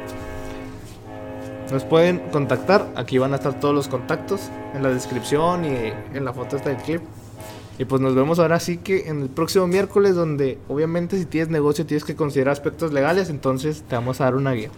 nos 1.71 1.86
pueden 1.86 2.19
contactar. 2.31 2.88
Aquí 2.95 3.17
van 3.17 3.34
a 3.34 3.38
estar 3.38 3.60
todos 3.60 3.73
los 3.73 3.88
contactos 3.88 4.49
en 4.75 4.84
la 4.84 4.89
descripción 4.89 5.65
y 5.65 5.93
en 6.13 6.25
la 6.25 6.34
foto 6.34 6.57
esta 6.57 6.69
del 6.69 6.81
clip. 6.81 7.01
Y 7.79 7.86
pues 7.86 7.99
nos 7.99 8.13
vemos 8.13 8.38
ahora 8.38 8.60
sí 8.60 8.77
que 8.77 9.07
en 9.07 9.23
el 9.23 9.29
próximo 9.29 9.65
miércoles, 9.65 10.13
donde 10.13 10.60
obviamente 10.67 11.17
si 11.17 11.25
tienes 11.25 11.49
negocio 11.49 11.86
tienes 11.86 12.03
que 12.03 12.15
considerar 12.15 12.51
aspectos 12.51 12.93
legales, 12.93 13.29
entonces 13.29 13.84
te 13.88 13.95
vamos 13.95 14.21
a 14.21 14.25
dar 14.25 14.36
una 14.36 14.51
guía. 14.51 14.69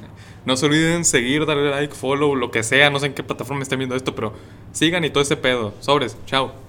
No 0.46 0.56
se 0.56 0.68
olviden 0.68 1.04
seguir, 1.04 1.46
darle 1.46 1.70
like, 1.70 1.94
follow, 1.94 2.36
lo 2.36 2.52
que 2.52 2.64
sea. 2.64 2.90
No 2.90 3.00
sé 3.00 3.08
en 3.08 3.14
qué 3.14 3.24
plataforma 3.24 3.64
estén 3.64 3.80
viendo 3.80 3.96
esto, 3.96 4.16
pero 4.16 4.34
sigan 4.72 5.04
y 5.04 5.10
todo 5.10 5.24
ese 5.24 5.36
pedo. 5.36 5.74
Sobres, 5.82 6.16
chao. 6.26 6.64